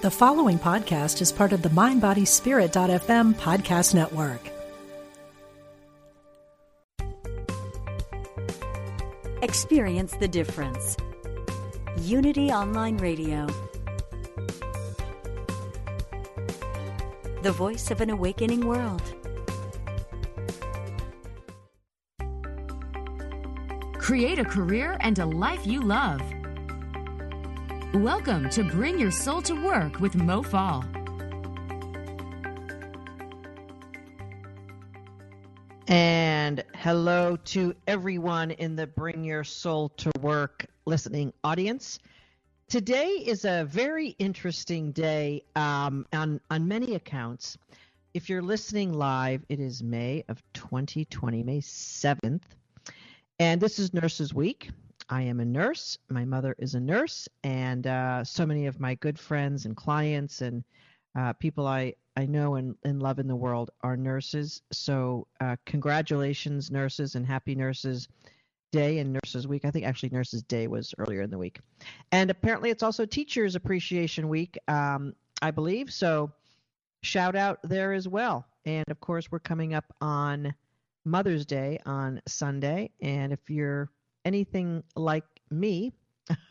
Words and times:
The 0.00 0.12
following 0.12 0.60
podcast 0.60 1.20
is 1.20 1.32
part 1.32 1.52
of 1.52 1.62
the 1.62 1.70
MindBodySpirit.fm 1.70 3.34
podcast 3.34 3.94
network. 3.96 4.40
Experience 9.42 10.12
the 10.20 10.28
difference. 10.28 10.96
Unity 12.02 12.52
Online 12.52 12.96
Radio. 12.98 13.48
The 17.42 17.50
voice 17.50 17.90
of 17.90 18.00
an 18.00 18.10
awakening 18.10 18.68
world. 18.68 19.02
Create 23.98 24.38
a 24.38 24.44
career 24.44 24.96
and 25.00 25.18
a 25.18 25.26
life 25.26 25.66
you 25.66 25.80
love. 25.80 26.22
Welcome 27.94 28.50
to 28.50 28.64
Bring 28.64 28.98
Your 29.00 29.10
Soul 29.10 29.40
to 29.42 29.54
Work 29.64 29.98
with 29.98 30.14
Mo 30.14 30.42
Fall. 30.42 30.84
And 35.88 36.62
hello 36.74 37.36
to 37.36 37.74
everyone 37.86 38.50
in 38.50 38.76
the 38.76 38.86
Bring 38.86 39.24
Your 39.24 39.42
Soul 39.42 39.88
to 39.96 40.10
Work 40.20 40.66
listening 40.84 41.32
audience. 41.42 41.98
Today 42.68 43.08
is 43.08 43.46
a 43.46 43.64
very 43.64 44.08
interesting 44.18 44.92
day 44.92 45.42
um, 45.56 46.04
on, 46.12 46.42
on 46.50 46.68
many 46.68 46.94
accounts. 46.94 47.56
If 48.12 48.28
you're 48.28 48.42
listening 48.42 48.92
live, 48.92 49.46
it 49.48 49.60
is 49.60 49.82
May 49.82 50.24
of 50.28 50.42
2020, 50.52 51.42
May 51.42 51.60
7th. 51.62 52.42
And 53.38 53.62
this 53.62 53.78
is 53.78 53.94
Nurses 53.94 54.34
Week. 54.34 54.68
I 55.08 55.22
am 55.22 55.40
a 55.40 55.44
nurse. 55.44 55.98
My 56.08 56.24
mother 56.24 56.54
is 56.58 56.74
a 56.74 56.80
nurse. 56.80 57.28
And 57.42 57.86
uh, 57.86 58.24
so 58.24 58.44
many 58.44 58.66
of 58.66 58.80
my 58.80 58.94
good 58.96 59.18
friends 59.18 59.64
and 59.64 59.76
clients 59.76 60.42
and 60.42 60.64
uh, 61.18 61.32
people 61.34 61.66
I, 61.66 61.94
I 62.16 62.26
know 62.26 62.56
and, 62.56 62.76
and 62.84 63.02
love 63.02 63.18
in 63.18 63.26
the 63.26 63.36
world 63.36 63.70
are 63.82 63.96
nurses. 63.96 64.62
So, 64.72 65.26
uh, 65.40 65.56
congratulations, 65.66 66.70
nurses, 66.70 67.14
and 67.14 67.26
happy 67.26 67.54
Nurses 67.54 68.08
Day 68.70 68.98
and 68.98 69.12
Nurses 69.12 69.48
Week. 69.48 69.64
I 69.64 69.70
think 69.70 69.86
actually 69.86 70.10
Nurses 70.10 70.42
Day 70.42 70.66
was 70.66 70.94
earlier 70.98 71.22
in 71.22 71.30
the 71.30 71.38
week. 71.38 71.60
And 72.12 72.30
apparently, 72.30 72.70
it's 72.70 72.82
also 72.82 73.06
Teachers 73.06 73.54
Appreciation 73.54 74.28
Week, 74.28 74.58
um, 74.68 75.14
I 75.40 75.50
believe. 75.50 75.92
So, 75.92 76.32
shout 77.02 77.34
out 77.34 77.60
there 77.62 77.92
as 77.92 78.06
well. 78.06 78.46
And 78.66 78.84
of 78.90 79.00
course, 79.00 79.30
we're 79.30 79.38
coming 79.38 79.72
up 79.74 79.86
on 80.00 80.54
Mother's 81.04 81.46
Day 81.46 81.78
on 81.86 82.20
Sunday. 82.26 82.90
And 83.00 83.32
if 83.32 83.48
you're 83.48 83.90
anything 84.28 84.84
like 84.94 85.24
me, 85.50 85.92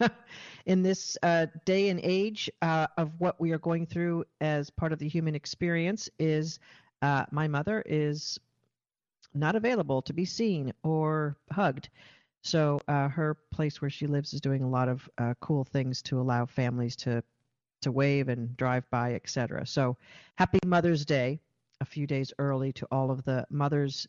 in 0.65 0.81
this 0.81 1.17
uh, 1.23 1.45
day 1.65 1.89
and 1.89 1.99
age 2.03 2.49
uh, 2.61 2.87
of 2.97 3.11
what 3.19 3.39
we 3.39 3.51
are 3.51 3.59
going 3.59 3.85
through 3.85 4.25
as 4.41 4.69
part 4.69 4.91
of 4.91 4.99
the 4.99 5.07
human 5.07 5.35
experience 5.35 6.09
is 6.19 6.59
uh, 7.01 7.25
my 7.31 7.47
mother 7.47 7.83
is 7.85 8.39
not 9.33 9.55
available 9.55 10.01
to 10.01 10.13
be 10.13 10.25
seen 10.25 10.73
or 10.83 11.37
hugged. 11.51 11.89
So 12.41 12.79
uh, 12.87 13.09
her 13.09 13.37
place 13.51 13.81
where 13.81 13.89
she 13.89 14.07
lives 14.07 14.33
is 14.33 14.41
doing 14.41 14.63
a 14.63 14.69
lot 14.69 14.89
of 14.89 15.07
uh, 15.17 15.33
cool 15.41 15.63
things 15.63 16.01
to 16.03 16.19
allow 16.19 16.45
families 16.45 16.95
to 16.97 17.23
to 17.79 17.91
wave 17.91 18.27
and 18.27 18.57
drive 18.57 18.89
by, 18.89 19.13
etc. 19.13 19.63
So 19.67 19.97
happy 20.35 20.57
Mother's 20.65 21.05
Day, 21.05 21.39
a 21.79 21.85
few 21.85 22.07
days 22.07 22.33
early 22.39 22.73
to 22.73 22.87
all 22.89 23.11
of 23.11 23.23
the 23.23 23.45
mothers, 23.51 24.07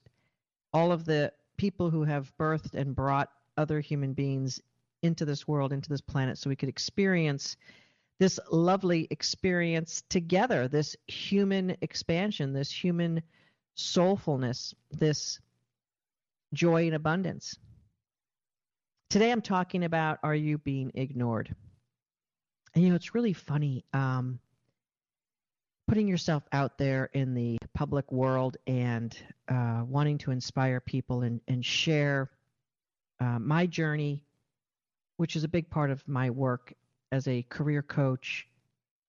all 0.72 0.90
of 0.90 1.04
the 1.04 1.30
people 1.58 1.90
who 1.90 2.04
have 2.04 2.32
birthed 2.38 2.72
and 2.72 2.96
brought 2.96 3.30
other 3.58 3.80
human 3.80 4.14
beings 4.14 4.60
into 5.02 5.24
this 5.24 5.46
world, 5.46 5.72
into 5.72 5.88
this 5.88 6.00
planet, 6.00 6.38
so 6.38 6.48
we 6.48 6.56
could 6.56 6.68
experience 6.68 7.56
this 8.18 8.40
lovely 8.50 9.06
experience 9.10 10.02
together, 10.08 10.66
this 10.66 10.96
human 11.06 11.76
expansion, 11.82 12.52
this 12.52 12.70
human 12.70 13.22
soulfulness, 13.76 14.74
this 14.90 15.38
joy 16.52 16.86
and 16.86 16.94
abundance. 16.94 17.56
Today 19.10 19.30
I'm 19.30 19.42
talking 19.42 19.84
about 19.84 20.18
are 20.22 20.34
you 20.34 20.58
being 20.58 20.90
ignored? 20.94 21.54
And 22.74 22.84
you 22.84 22.90
know, 22.90 22.96
it's 22.96 23.14
really 23.14 23.32
funny 23.32 23.84
um, 23.92 24.40
putting 25.86 26.06
yourself 26.06 26.42
out 26.52 26.76
there 26.76 27.08
in 27.14 27.34
the 27.34 27.56
public 27.74 28.10
world 28.12 28.56
and 28.66 29.16
uh, 29.48 29.82
wanting 29.86 30.18
to 30.18 30.30
inspire 30.30 30.80
people 30.80 31.22
and, 31.22 31.40
and 31.48 31.64
share 31.64 32.30
uh, 33.20 33.38
my 33.38 33.66
journey 33.66 34.22
which 35.18 35.36
is 35.36 35.44
a 35.44 35.48
big 35.48 35.68
part 35.68 35.90
of 35.90 36.06
my 36.08 36.30
work 36.30 36.72
as 37.12 37.28
a 37.28 37.42
career 37.42 37.82
coach. 37.82 38.48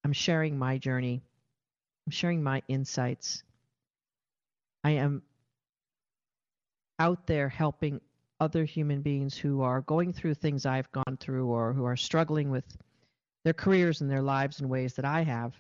I'm 0.04 0.14
sharing 0.14 0.58
my 0.58 0.78
journey, 0.78 1.22
I'm 2.06 2.12
sharing 2.12 2.44
my 2.44 2.62
insights. 2.68 3.44
I 4.84 4.92
am 4.92 5.22
out 6.98 7.28
there 7.28 7.48
helping 7.48 8.02
other 8.40 8.66
human 8.66 9.02
beings 9.02 9.38
who 9.38 9.62
are 9.62 9.82
going 9.82 10.12
through 10.14 10.34
things 10.34 10.66
I've 10.66 10.92
gone 10.92 11.18
through 11.20 11.48
or 11.48 11.74
who 11.74 11.86
are 11.86 11.98
struggling 11.98 12.50
with 12.50 12.66
their 13.44 13.54
careers 13.54 14.02
and 14.02 14.10
their 14.10 14.22
lives 14.22 14.62
in 14.62 14.70
ways 14.70 14.96
that 14.96 15.06
I 15.06 15.22
have 15.24 15.54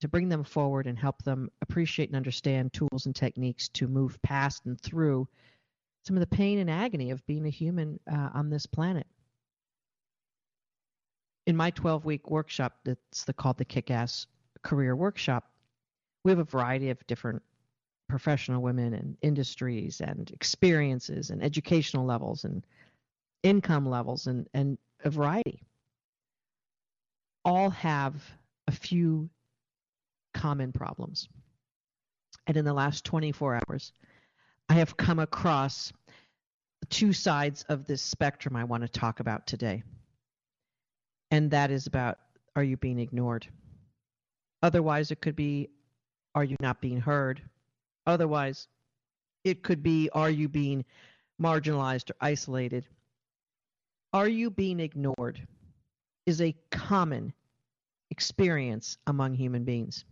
to 0.00 0.08
bring 0.08 0.28
them 0.28 0.44
forward 0.44 0.86
and 0.86 0.98
help 0.98 1.22
them 1.22 1.50
appreciate 1.60 2.08
and 2.08 2.16
understand 2.16 2.72
tools 2.72 3.06
and 3.06 3.14
techniques 3.14 3.68
to 3.70 3.88
move 3.88 4.20
past 4.22 4.64
and 4.64 4.80
through 4.80 5.28
some 6.06 6.16
of 6.16 6.20
the 6.20 6.36
pain 6.36 6.58
and 6.58 6.70
agony 6.70 7.10
of 7.10 7.26
being 7.26 7.46
a 7.46 7.50
human 7.50 7.98
uh, 8.10 8.30
on 8.32 8.48
this 8.48 8.64
planet. 8.64 9.06
In 11.46 11.56
my 11.56 11.70
12 11.70 12.04
week 12.04 12.30
workshop 12.30 12.78
that's 12.84 13.24
the, 13.24 13.32
called 13.32 13.58
the 13.58 13.64
kick 13.64 13.90
ass 13.90 14.26
career 14.62 14.96
workshop 14.96 15.44
we 16.26 16.32
have 16.32 16.40
a 16.40 16.44
variety 16.44 16.90
of 16.90 17.06
different 17.06 17.40
professional 18.08 18.60
women 18.60 18.94
and 18.94 19.16
industries 19.22 20.00
and 20.00 20.28
experiences 20.32 21.30
and 21.30 21.40
educational 21.40 22.04
levels 22.04 22.42
and 22.42 22.66
income 23.44 23.88
levels 23.88 24.26
and, 24.26 24.48
and 24.52 24.76
a 25.04 25.10
variety. 25.10 25.62
All 27.44 27.70
have 27.70 28.14
a 28.66 28.72
few 28.72 29.30
common 30.34 30.72
problems. 30.72 31.28
And 32.48 32.56
in 32.56 32.64
the 32.64 32.74
last 32.74 33.04
24 33.04 33.60
hours 33.68 33.92
i 34.68 34.74
have 34.74 34.96
come 34.96 35.18
across 35.18 35.92
two 36.88 37.12
sides 37.12 37.64
of 37.68 37.86
this 37.86 38.02
spectrum 38.02 38.56
i 38.56 38.64
want 38.64 38.82
to 38.82 38.88
talk 38.88 39.20
about 39.20 39.46
today 39.46 39.82
and 41.30 41.50
that 41.50 41.70
is 41.70 41.86
about 41.86 42.18
are 42.54 42.64
you 42.64 42.76
being 42.76 42.98
ignored? 42.98 43.46
Otherwise, 44.62 45.10
it 45.10 45.20
could 45.20 45.36
be 45.36 45.68
are 46.34 46.44
you 46.44 46.56
not 46.60 46.80
being 46.80 47.00
heard? 47.00 47.40
Otherwise, 48.06 48.68
it 49.44 49.62
could 49.62 49.82
be 49.82 50.08
are 50.12 50.30
you 50.30 50.48
being 50.48 50.84
marginalized 51.40 52.10
or 52.10 52.14
isolated? 52.20 52.86
Are 54.12 54.28
you 54.28 54.50
being 54.50 54.80
ignored? 54.80 55.46
Is 56.24 56.40
a 56.40 56.56
common 56.70 57.32
experience 58.10 58.98
among 59.06 59.34
human 59.34 59.64
beings. 59.64 60.04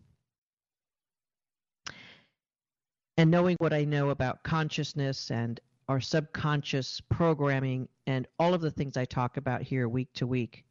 And 3.16 3.30
knowing 3.30 3.56
what 3.58 3.72
I 3.72 3.84
know 3.84 4.10
about 4.10 4.42
consciousness 4.42 5.30
and 5.30 5.60
our 5.88 6.00
subconscious 6.00 7.00
programming 7.10 7.88
and 8.06 8.26
all 8.38 8.54
of 8.54 8.60
the 8.60 8.70
things 8.70 8.96
I 8.96 9.04
talk 9.04 9.36
about 9.36 9.62
here 9.62 9.88
week 9.88 10.12
to 10.14 10.26
week, 10.26 10.64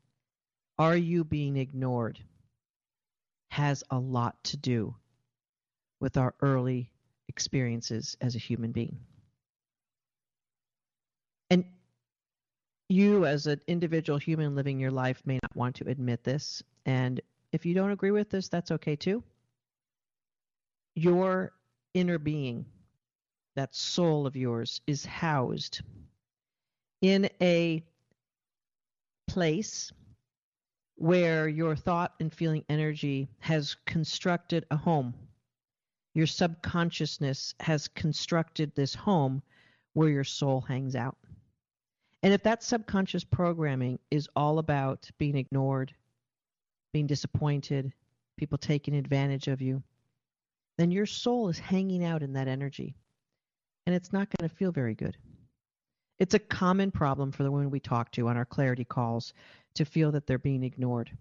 are 0.78 0.98
you 0.98 1.24
being 1.24 1.58
ignored? 1.58 2.20
Has 3.50 3.84
a 3.92 4.00
lot 4.00 4.44
to 4.46 4.58
do 4.58 4.96
with 6.00 6.18
our 6.18 6.34
early 6.42 6.92
experiences 7.30 8.18
as 8.20 8.36
a 8.36 8.40
human 8.40 8.72
being. 8.72 8.98
And 11.50 11.64
you, 12.90 13.26
as 13.26 13.48
an 13.48 13.62
individual 13.68 14.20
human 14.20 14.56
living 14.56 14.80
your 14.80 14.92
life, 14.92 15.22
may 15.26 15.40
not 15.42 15.56
want 15.56 15.76
to 15.78 15.88
admit 15.88 16.24
this. 16.24 16.62
And 16.86 17.22
if 17.54 17.66
you 17.66 17.74
don't 17.74 17.92
agree 17.92 18.12
with 18.12 18.30
this, 18.30 18.50
that's 18.50 18.72
okay 18.72 18.96
too. 18.96 19.24
Your 20.96 21.54
inner 21.94 22.18
being, 22.18 22.66
that 23.56 23.76
soul 23.76 24.26
of 24.26 24.36
yours, 24.36 24.82
is 24.88 25.06
housed 25.06 25.82
in 27.02 27.30
a 27.42 27.84
place 29.28 29.92
where 30.96 31.48
your 31.48 31.76
thought 31.76 32.14
and 32.20 32.34
feeling 32.34 32.64
energy 32.70 33.28
has 33.40 33.76
constructed 33.86 34.66
a 34.72 34.78
home. 34.78 35.14
Your 36.14 36.28
subconsciousness 36.28 37.56
has 37.60 37.88
constructed 37.88 38.74
this 38.76 38.94
home 38.94 39.42
where 39.94 40.10
your 40.10 40.24
soul 40.24 40.62
hangs 40.62 40.96
out. 40.96 41.18
And 42.22 42.34
if 42.34 42.44
that 42.44 42.64
subconscious 42.64 43.24
programming 43.24 44.00
is 44.10 44.30
all 44.36 44.60
about 44.60 45.10
being 45.18 45.36
ignored, 45.36 45.94
being 46.94 47.08
disappointed, 47.08 47.92
people 48.38 48.58
taking 48.58 48.96
advantage 48.96 49.48
of 49.48 49.62
you, 49.62 49.84
then 50.78 50.92
your 50.92 51.06
soul 51.06 51.50
is 51.50 51.60
hanging 51.60 52.04
out 52.04 52.24
in 52.24 52.34
that 52.34 52.48
energy. 52.48 52.96
And 53.86 53.96
it's 53.96 54.14
not 54.14 54.30
going 54.30 54.50
to 54.50 54.56
feel 54.56 54.72
very 54.72 54.96
good. 54.96 55.18
It's 56.20 56.34
a 56.34 56.40
common 56.40 56.92
problem 56.92 57.32
for 57.32 57.44
the 57.44 57.52
women 57.52 57.70
we 57.70 57.80
talk 57.80 58.12
to 58.14 58.28
on 58.28 58.38
our 58.38 58.46
clarity 58.46 58.86
calls 58.86 59.34
to 59.76 59.86
feel 59.86 60.12
that 60.12 60.26
they're 60.26 60.38
being 60.38 60.64
ignored. 60.64 61.12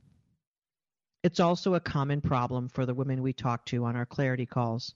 It's 1.23 1.41
also 1.41 1.75
a 1.75 1.81
common 1.81 2.21
problem 2.21 2.69
for 2.69 2.85
the 2.85 2.95
women 2.95 3.23
we 3.23 3.33
talk 3.33 3.65
to 3.67 3.85
on 3.85 3.97
our 3.97 4.07
clarity 4.07 4.47
calls. 4.47 4.95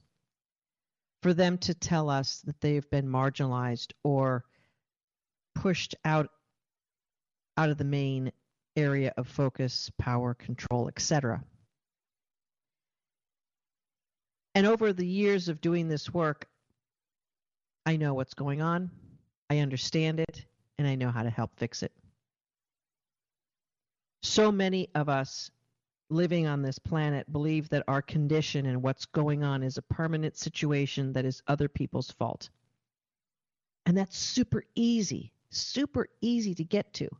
For 1.22 1.32
them 1.32 1.58
to 1.58 1.74
tell 1.74 2.10
us 2.10 2.42
that 2.42 2.60
they've 2.60 2.88
been 2.90 3.06
marginalized 3.06 3.92
or 4.04 4.44
pushed 5.54 5.94
out 6.04 6.28
out 7.56 7.70
of 7.70 7.78
the 7.78 7.84
main 7.84 8.32
area 8.76 9.14
of 9.16 9.26
focus, 9.26 9.90
power, 9.98 10.34
control, 10.34 10.88
etc. 10.88 11.42
And 14.56 14.66
over 14.66 14.94
the 14.94 15.06
years 15.06 15.50
of 15.50 15.60
doing 15.60 15.86
this 15.86 16.14
work, 16.14 16.48
I 17.84 17.98
know 17.98 18.14
what's 18.14 18.32
going 18.32 18.62
on, 18.62 18.90
I 19.50 19.58
understand 19.58 20.18
it, 20.18 20.46
and 20.78 20.88
I 20.88 20.94
know 20.94 21.10
how 21.10 21.22
to 21.22 21.28
help 21.28 21.50
fix 21.58 21.82
it. 21.82 21.92
So 24.22 24.50
many 24.50 24.88
of 24.94 25.10
us 25.10 25.50
living 26.08 26.46
on 26.46 26.62
this 26.62 26.78
planet 26.78 27.30
believe 27.30 27.68
that 27.68 27.84
our 27.86 28.00
condition 28.00 28.64
and 28.64 28.82
what's 28.82 29.04
going 29.04 29.44
on 29.44 29.62
is 29.62 29.76
a 29.76 29.82
permanent 29.82 30.38
situation 30.38 31.12
that 31.12 31.26
is 31.26 31.42
other 31.48 31.68
people's 31.68 32.10
fault. 32.12 32.48
And 33.84 33.94
that's 33.94 34.16
super 34.16 34.64
easy, 34.74 35.32
super 35.50 36.08
easy 36.22 36.54
to 36.54 36.64
get 36.64 36.94
to 36.94 37.10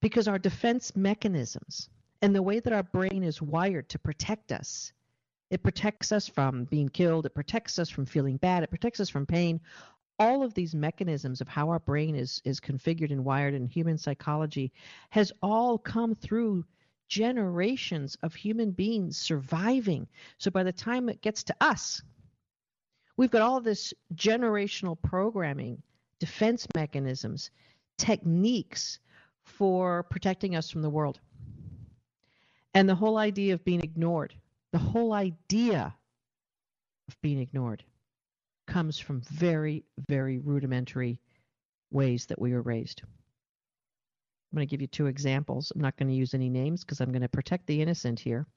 because 0.00 0.26
our 0.26 0.38
defense 0.38 0.96
mechanisms 0.96 1.90
and 2.22 2.34
the 2.34 2.42
way 2.42 2.60
that 2.60 2.72
our 2.72 2.82
brain 2.82 3.22
is 3.22 3.42
wired 3.42 3.90
to 3.90 3.98
protect 3.98 4.52
us 4.52 4.94
it 5.54 5.62
protects 5.62 6.12
us 6.12 6.28
from 6.28 6.64
being 6.64 6.88
killed 6.88 7.26
it 7.26 7.34
protects 7.34 7.78
us 7.78 7.88
from 7.88 8.04
feeling 8.04 8.36
bad 8.36 8.62
it 8.62 8.70
protects 8.70 9.00
us 9.00 9.08
from 9.08 9.24
pain 9.24 9.60
all 10.18 10.42
of 10.42 10.54
these 10.54 10.74
mechanisms 10.74 11.40
of 11.40 11.48
how 11.48 11.68
our 11.68 11.80
brain 11.80 12.14
is 12.14 12.40
is 12.44 12.60
configured 12.60 13.10
and 13.10 13.24
wired 13.24 13.54
in 13.54 13.66
human 13.66 13.98
psychology 13.98 14.72
has 15.10 15.32
all 15.42 15.78
come 15.78 16.14
through 16.14 16.64
generations 17.08 18.16
of 18.22 18.34
human 18.34 18.70
beings 18.70 19.16
surviving. 19.16 20.06
So 20.38 20.50
by 20.50 20.62
the 20.62 20.72
time 20.72 21.08
it 21.08 21.20
gets 21.20 21.44
to 21.44 21.56
us, 21.60 22.02
we've 23.16 23.30
got 23.30 23.42
all 23.42 23.60
this 23.60 23.92
generational 24.14 25.00
programming, 25.00 25.82
defense 26.18 26.66
mechanisms, 26.74 27.50
techniques 27.98 28.98
for 29.42 30.04
protecting 30.04 30.56
us 30.56 30.70
from 30.70 30.82
the 30.82 30.90
world. 30.90 31.20
And 32.74 32.88
the 32.88 32.94
whole 32.94 33.18
idea 33.18 33.54
of 33.54 33.64
being 33.64 33.82
ignored, 33.82 34.34
the 34.74 34.80
whole 34.80 35.12
idea 35.12 35.94
of 37.06 37.22
being 37.22 37.38
ignored 37.38 37.84
comes 38.66 38.98
from 38.98 39.20
very, 39.20 39.84
very 40.08 40.38
rudimentary 40.40 41.20
ways 41.92 42.26
that 42.26 42.40
we 42.40 42.52
were 42.52 42.60
raised. 42.60 43.00
I'm 43.04 44.56
going 44.56 44.66
to 44.66 44.70
give 44.70 44.80
you 44.80 44.88
two 44.88 45.06
examples. 45.06 45.70
I'm 45.72 45.80
not 45.80 45.96
going 45.96 46.08
to 46.08 46.14
use 46.14 46.34
any 46.34 46.50
names 46.50 46.82
because 46.82 47.00
I'm 47.00 47.12
going 47.12 47.22
to 47.22 47.28
protect 47.28 47.68
the 47.68 47.80
innocent 47.80 48.18
here. 48.18 48.48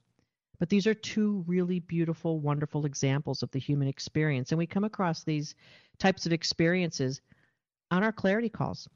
But 0.58 0.68
these 0.68 0.88
are 0.88 0.94
two 0.94 1.44
really 1.46 1.78
beautiful, 1.78 2.40
wonderful 2.40 2.84
examples 2.84 3.44
of 3.44 3.52
the 3.52 3.60
human 3.60 3.86
experience. 3.86 4.50
And 4.50 4.58
we 4.58 4.66
come 4.66 4.82
across 4.82 5.22
these 5.22 5.54
types 6.00 6.26
of 6.26 6.32
experiences 6.32 7.20
on 7.92 8.02
our 8.02 8.10
clarity 8.10 8.48
calls. 8.48 8.88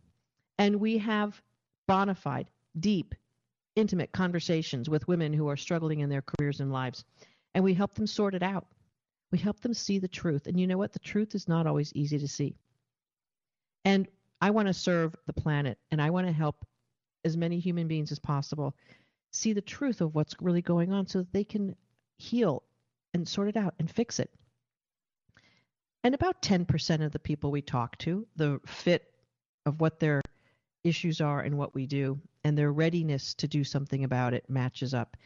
And 0.58 0.80
we 0.80 0.98
have 0.98 1.40
bona 1.86 2.16
fide, 2.16 2.50
deep, 2.80 3.14
intimate 3.76 4.12
conversations 4.12 4.88
with 4.88 5.08
women 5.08 5.32
who 5.32 5.48
are 5.48 5.56
struggling 5.56 6.00
in 6.00 6.10
their 6.10 6.22
careers 6.22 6.60
and 6.60 6.72
lives. 6.72 7.04
And 7.54 7.64
we 7.64 7.74
help 7.74 7.94
them 7.94 8.06
sort 8.06 8.34
it 8.34 8.42
out. 8.42 8.66
We 9.30 9.38
help 9.38 9.60
them 9.60 9.74
see 9.74 9.98
the 9.98 10.08
truth. 10.08 10.46
And 10.46 10.58
you 10.60 10.66
know 10.66 10.78
what? 10.78 10.92
The 10.92 10.98
truth 10.98 11.34
is 11.34 11.48
not 11.48 11.66
always 11.66 11.92
easy 11.94 12.18
to 12.18 12.28
see. 12.28 12.54
And 13.84 14.06
I 14.40 14.50
want 14.50 14.68
to 14.68 14.74
serve 14.74 15.14
the 15.26 15.32
planet 15.32 15.78
and 15.90 16.00
I 16.00 16.10
want 16.10 16.26
to 16.26 16.32
help 16.32 16.64
as 17.24 17.36
many 17.36 17.58
human 17.58 17.88
beings 17.88 18.12
as 18.12 18.18
possible 18.18 18.74
see 19.30 19.52
the 19.52 19.60
truth 19.60 20.00
of 20.00 20.14
what's 20.14 20.34
really 20.40 20.62
going 20.62 20.92
on 20.92 21.06
so 21.06 21.20
that 21.20 21.32
they 21.32 21.44
can 21.44 21.74
heal 22.18 22.62
and 23.14 23.26
sort 23.26 23.48
it 23.48 23.56
out 23.56 23.74
and 23.78 23.90
fix 23.90 24.18
it. 24.18 24.30
And 26.04 26.14
about 26.14 26.42
10% 26.42 27.04
of 27.04 27.12
the 27.12 27.18
people 27.18 27.50
we 27.50 27.62
talk 27.62 27.96
to, 27.98 28.26
the 28.36 28.60
fit 28.66 29.04
of 29.64 29.80
what 29.80 30.00
their 30.00 30.20
issues 30.84 31.20
are 31.20 31.40
and 31.40 31.56
what 31.56 31.74
we 31.74 31.86
do, 31.86 32.18
and 32.44 32.56
their 32.56 32.72
readiness 32.72 33.34
to 33.34 33.48
do 33.48 33.64
something 33.64 34.04
about 34.04 34.34
it 34.34 34.48
matches 34.48 34.94
up. 34.94 35.16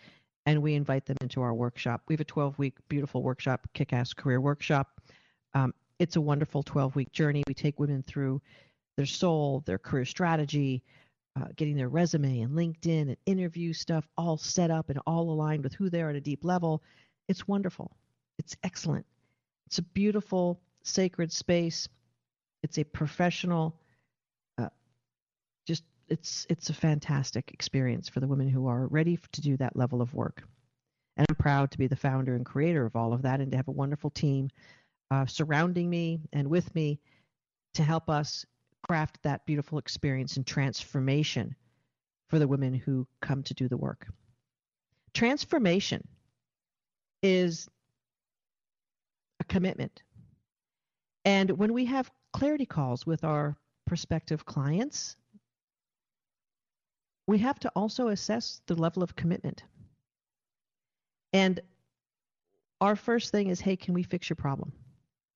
And 0.44 0.62
we 0.62 0.74
invite 0.74 1.06
them 1.06 1.16
into 1.20 1.42
our 1.42 1.54
workshop. 1.54 2.02
We 2.08 2.14
have 2.14 2.20
a 2.20 2.24
12 2.24 2.58
week 2.58 2.74
beautiful 2.88 3.22
workshop, 3.22 3.66
Kick 3.74 3.92
Ass 3.92 4.12
Career 4.12 4.40
Workshop. 4.40 5.00
Um, 5.54 5.74
it's 5.98 6.16
a 6.16 6.20
wonderful 6.20 6.62
12 6.62 6.94
week 6.94 7.12
journey. 7.12 7.42
We 7.48 7.54
take 7.54 7.80
women 7.80 8.02
through 8.02 8.40
their 8.96 9.06
soul, 9.06 9.62
their 9.66 9.78
career 9.78 10.04
strategy, 10.04 10.82
uh, 11.38 11.46
getting 11.56 11.76
their 11.76 11.88
resume 11.88 12.40
and 12.40 12.52
LinkedIn 12.52 13.02
and 13.02 13.16
interview 13.26 13.72
stuff 13.72 14.08
all 14.16 14.38
set 14.38 14.70
up 14.70 14.88
and 14.88 14.98
all 15.06 15.30
aligned 15.30 15.62
with 15.62 15.74
who 15.74 15.90
they 15.90 16.00
are 16.00 16.10
at 16.10 16.16
a 16.16 16.20
deep 16.20 16.44
level. 16.44 16.82
It's 17.28 17.46
wonderful. 17.46 17.96
It's 18.38 18.56
excellent. 18.62 19.04
It's 19.66 19.78
a 19.78 19.82
beautiful, 19.82 20.60
sacred 20.82 21.32
space. 21.32 21.88
It's 22.62 22.78
a 22.78 22.84
professional, 22.84 23.78
it's 26.08 26.46
it's 26.48 26.70
a 26.70 26.74
fantastic 26.74 27.50
experience 27.52 28.08
for 28.08 28.20
the 28.20 28.26
women 28.26 28.48
who 28.48 28.66
are 28.66 28.86
ready 28.86 29.18
to 29.32 29.40
do 29.40 29.56
that 29.56 29.76
level 29.76 30.00
of 30.00 30.14
work. 30.14 30.42
And 31.16 31.26
I'm 31.28 31.36
proud 31.36 31.70
to 31.70 31.78
be 31.78 31.86
the 31.86 31.96
founder 31.96 32.34
and 32.34 32.44
creator 32.44 32.84
of 32.84 32.94
all 32.94 33.12
of 33.12 33.22
that, 33.22 33.40
and 33.40 33.50
to 33.50 33.56
have 33.56 33.68
a 33.68 33.72
wonderful 33.72 34.10
team 34.10 34.50
uh, 35.10 35.26
surrounding 35.26 35.88
me 35.88 36.20
and 36.32 36.48
with 36.48 36.74
me 36.74 37.00
to 37.74 37.82
help 37.82 38.08
us 38.08 38.44
craft 38.88 39.18
that 39.22 39.46
beautiful 39.46 39.78
experience 39.78 40.36
and 40.36 40.46
transformation 40.46 41.54
for 42.28 42.38
the 42.38 42.48
women 42.48 42.74
who 42.74 43.06
come 43.20 43.42
to 43.44 43.54
do 43.54 43.68
the 43.68 43.76
work. 43.76 44.06
Transformation 45.14 46.06
is 47.22 47.68
a 49.40 49.44
commitment. 49.44 50.02
And 51.24 51.50
when 51.52 51.72
we 51.72 51.86
have 51.86 52.10
clarity 52.32 52.66
calls 52.66 53.06
with 53.06 53.24
our 53.24 53.56
prospective 53.86 54.44
clients, 54.44 55.16
we 57.26 57.38
have 57.38 57.58
to 57.60 57.68
also 57.74 58.08
assess 58.08 58.60
the 58.66 58.74
level 58.74 59.02
of 59.02 59.16
commitment. 59.16 59.64
And 61.32 61.60
our 62.80 62.96
first 62.96 63.32
thing 63.32 63.48
is 63.48 63.60
hey, 63.60 63.76
can 63.76 63.94
we 63.94 64.02
fix 64.02 64.28
your 64.28 64.36
problem? 64.36 64.72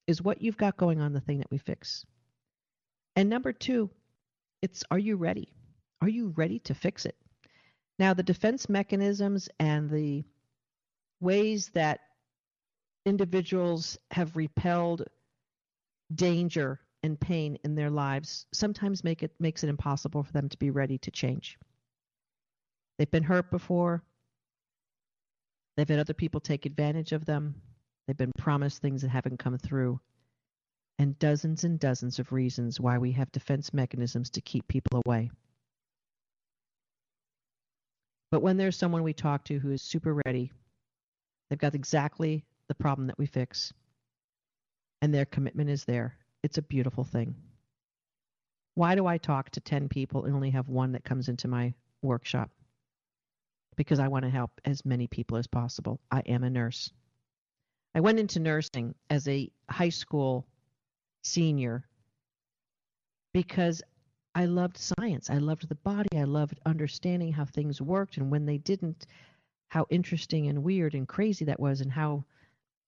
Is 0.06 0.22
what 0.22 0.42
you've 0.42 0.56
got 0.56 0.76
going 0.76 1.00
on 1.00 1.12
the 1.12 1.20
thing 1.20 1.38
that 1.38 1.50
we 1.50 1.58
fix? 1.58 2.04
And 3.16 3.28
number 3.28 3.52
two, 3.52 3.90
it's 4.62 4.84
are 4.90 4.98
you 4.98 5.16
ready? 5.16 5.52
Are 6.00 6.08
you 6.08 6.32
ready 6.36 6.58
to 6.60 6.74
fix 6.74 7.06
it? 7.06 7.16
Now, 7.98 8.14
the 8.14 8.22
defense 8.22 8.68
mechanisms 8.68 9.48
and 9.58 9.90
the 9.90 10.24
ways 11.20 11.68
that 11.74 12.00
individuals 13.04 13.98
have 14.10 14.36
repelled 14.36 15.04
danger 16.14 16.80
and 17.02 17.20
pain 17.20 17.58
in 17.64 17.74
their 17.74 17.90
lives 17.90 18.46
sometimes 18.52 19.04
make 19.04 19.22
it 19.22 19.32
makes 19.38 19.64
it 19.64 19.68
impossible 19.68 20.22
for 20.22 20.32
them 20.32 20.48
to 20.48 20.58
be 20.58 20.70
ready 20.70 20.98
to 20.98 21.10
change. 21.10 21.58
They've 23.00 23.10
been 23.10 23.22
hurt 23.22 23.50
before. 23.50 24.02
They've 25.74 25.88
had 25.88 26.00
other 26.00 26.12
people 26.12 26.38
take 26.38 26.66
advantage 26.66 27.12
of 27.12 27.24
them. 27.24 27.54
They've 28.06 28.14
been 28.14 28.32
promised 28.36 28.82
things 28.82 29.00
that 29.00 29.08
haven't 29.08 29.38
come 29.38 29.56
through 29.56 30.00
and 30.98 31.18
dozens 31.18 31.64
and 31.64 31.80
dozens 31.80 32.18
of 32.18 32.30
reasons 32.30 32.78
why 32.78 32.98
we 32.98 33.12
have 33.12 33.32
defense 33.32 33.72
mechanisms 33.72 34.28
to 34.28 34.42
keep 34.42 34.68
people 34.68 35.00
away. 35.06 35.30
But 38.30 38.42
when 38.42 38.58
there's 38.58 38.76
someone 38.76 39.02
we 39.02 39.14
talk 39.14 39.44
to 39.44 39.58
who 39.58 39.70
is 39.70 39.80
super 39.80 40.20
ready, 40.26 40.52
they've 41.48 41.58
got 41.58 41.74
exactly 41.74 42.44
the 42.68 42.74
problem 42.74 43.06
that 43.06 43.18
we 43.18 43.24
fix, 43.24 43.72
and 45.00 45.14
their 45.14 45.24
commitment 45.24 45.70
is 45.70 45.86
there, 45.86 46.18
it's 46.42 46.58
a 46.58 46.62
beautiful 46.62 47.04
thing. 47.04 47.34
Why 48.74 48.94
do 48.94 49.06
I 49.06 49.16
talk 49.16 49.48
to 49.52 49.60
10 49.60 49.88
people 49.88 50.26
and 50.26 50.34
only 50.34 50.50
have 50.50 50.68
one 50.68 50.92
that 50.92 51.04
comes 51.04 51.30
into 51.30 51.48
my 51.48 51.72
workshop? 52.02 52.50
Because 53.80 53.98
I 53.98 54.08
want 54.08 54.26
to 54.26 54.30
help 54.30 54.50
as 54.66 54.84
many 54.84 55.06
people 55.06 55.38
as 55.38 55.46
possible. 55.46 56.00
I 56.10 56.20
am 56.26 56.44
a 56.44 56.50
nurse. 56.50 56.92
I 57.94 58.00
went 58.00 58.18
into 58.18 58.38
nursing 58.38 58.94
as 59.08 59.26
a 59.26 59.50
high 59.70 59.88
school 59.88 60.46
senior 61.24 61.86
because 63.32 63.82
I 64.34 64.44
loved 64.44 64.76
science. 64.76 65.30
I 65.30 65.38
loved 65.38 65.66
the 65.66 65.76
body. 65.76 66.10
I 66.14 66.24
loved 66.24 66.60
understanding 66.66 67.32
how 67.32 67.46
things 67.46 67.80
worked 67.80 68.18
and 68.18 68.30
when 68.30 68.44
they 68.44 68.58
didn't, 68.58 69.06
how 69.68 69.86
interesting 69.88 70.48
and 70.48 70.62
weird 70.62 70.94
and 70.94 71.08
crazy 71.08 71.46
that 71.46 71.58
was, 71.58 71.80
and 71.80 71.90
how 71.90 72.26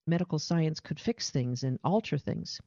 medical 0.06 0.38
science 0.38 0.78
could 0.78 1.00
fix 1.00 1.30
things 1.30 1.62
and 1.62 1.78
alter 1.82 2.18
things. 2.18 2.60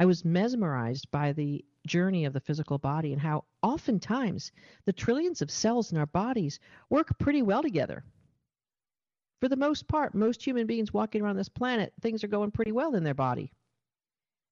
I 0.00 0.06
was 0.06 0.24
mesmerized 0.24 1.10
by 1.10 1.32
the 1.32 1.64
journey 1.86 2.24
of 2.24 2.32
the 2.32 2.40
physical 2.40 2.78
body 2.78 3.12
and 3.12 3.20
how 3.20 3.44
oftentimes 3.62 4.50
the 4.86 4.92
trillions 4.92 5.42
of 5.42 5.50
cells 5.50 5.92
in 5.92 5.98
our 5.98 6.06
bodies 6.06 6.58
work 6.90 7.18
pretty 7.18 7.42
well 7.42 7.62
together. 7.62 8.04
For 9.40 9.48
the 9.48 9.56
most 9.56 9.86
part, 9.86 10.14
most 10.14 10.42
human 10.42 10.66
beings 10.66 10.92
walking 10.92 11.22
around 11.22 11.36
this 11.36 11.48
planet, 11.48 11.92
things 12.00 12.24
are 12.24 12.28
going 12.28 12.50
pretty 12.50 12.72
well 12.72 12.94
in 12.94 13.04
their 13.04 13.14
body. 13.14 13.52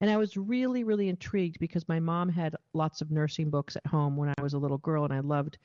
And 0.01 0.11
I 0.11 0.17
was 0.17 0.37
really, 0.37 0.85
really 0.85 1.09
intrigued 1.09 1.59
because 1.59 1.89
my 1.89 2.01
mom 2.01 2.29
had 2.29 2.57
lots 2.75 3.01
of 3.01 3.11
nursing 3.11 3.51
books 3.51 3.77
at 3.77 3.87
home 3.87 4.17
when 4.17 4.35
I 4.37 4.43
was 4.43 4.53
a 4.53 4.59
little 4.59 4.79
girl, 4.79 5.05
and 5.05 5.13
I 5.13 5.21
loved 5.21 5.59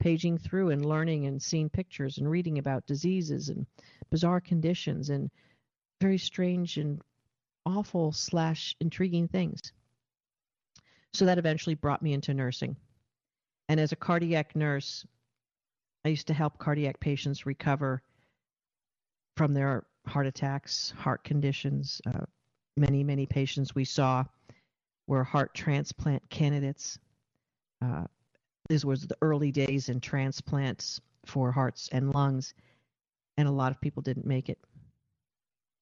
paging 0.00 0.36
through 0.36 0.70
and 0.70 0.84
learning 0.84 1.26
and 1.26 1.40
seeing 1.40 1.70
pictures 1.70 2.18
and 2.18 2.28
reading 2.28 2.58
about 2.58 2.86
diseases 2.86 3.48
and 3.48 3.66
bizarre 4.10 4.40
conditions 4.40 5.10
and 5.10 5.30
very 6.00 6.18
strange 6.18 6.76
and 6.76 7.00
awful 7.66 8.12
slash 8.12 8.74
intriguing 8.80 9.28
things. 9.28 9.72
So 11.12 11.24
that 11.26 11.38
eventually 11.38 11.74
brought 11.74 12.02
me 12.02 12.12
into 12.12 12.34
nursing. 12.34 12.76
And 13.68 13.78
as 13.80 13.92
a 13.92 13.96
cardiac 13.96 14.56
nurse, 14.56 15.06
I 16.04 16.08
used 16.08 16.26
to 16.26 16.34
help 16.34 16.58
cardiac 16.58 17.00
patients 17.00 17.46
recover 17.46 18.02
from 19.36 19.54
their 19.54 19.86
heart 20.06 20.26
attacks, 20.26 20.92
heart 20.96 21.24
conditions. 21.24 22.00
Uh, 22.06 22.24
many, 22.76 23.02
many 23.02 23.26
patients 23.26 23.74
we 23.74 23.84
saw 23.84 24.24
were 25.06 25.24
heart 25.24 25.54
transplant 25.54 26.28
candidates. 26.30 26.98
Uh, 27.82 28.04
this 28.68 28.84
was 28.84 29.06
the 29.06 29.16
early 29.22 29.52
days 29.52 29.88
in 29.88 30.00
transplants 30.00 31.00
for 31.26 31.52
hearts 31.52 31.88
and 31.92 32.14
lungs, 32.14 32.54
and 33.36 33.48
a 33.48 33.52
lot 33.52 33.72
of 33.72 33.80
people 33.80 34.02
didn't 34.02 34.26
make 34.26 34.48
it. 34.48 34.58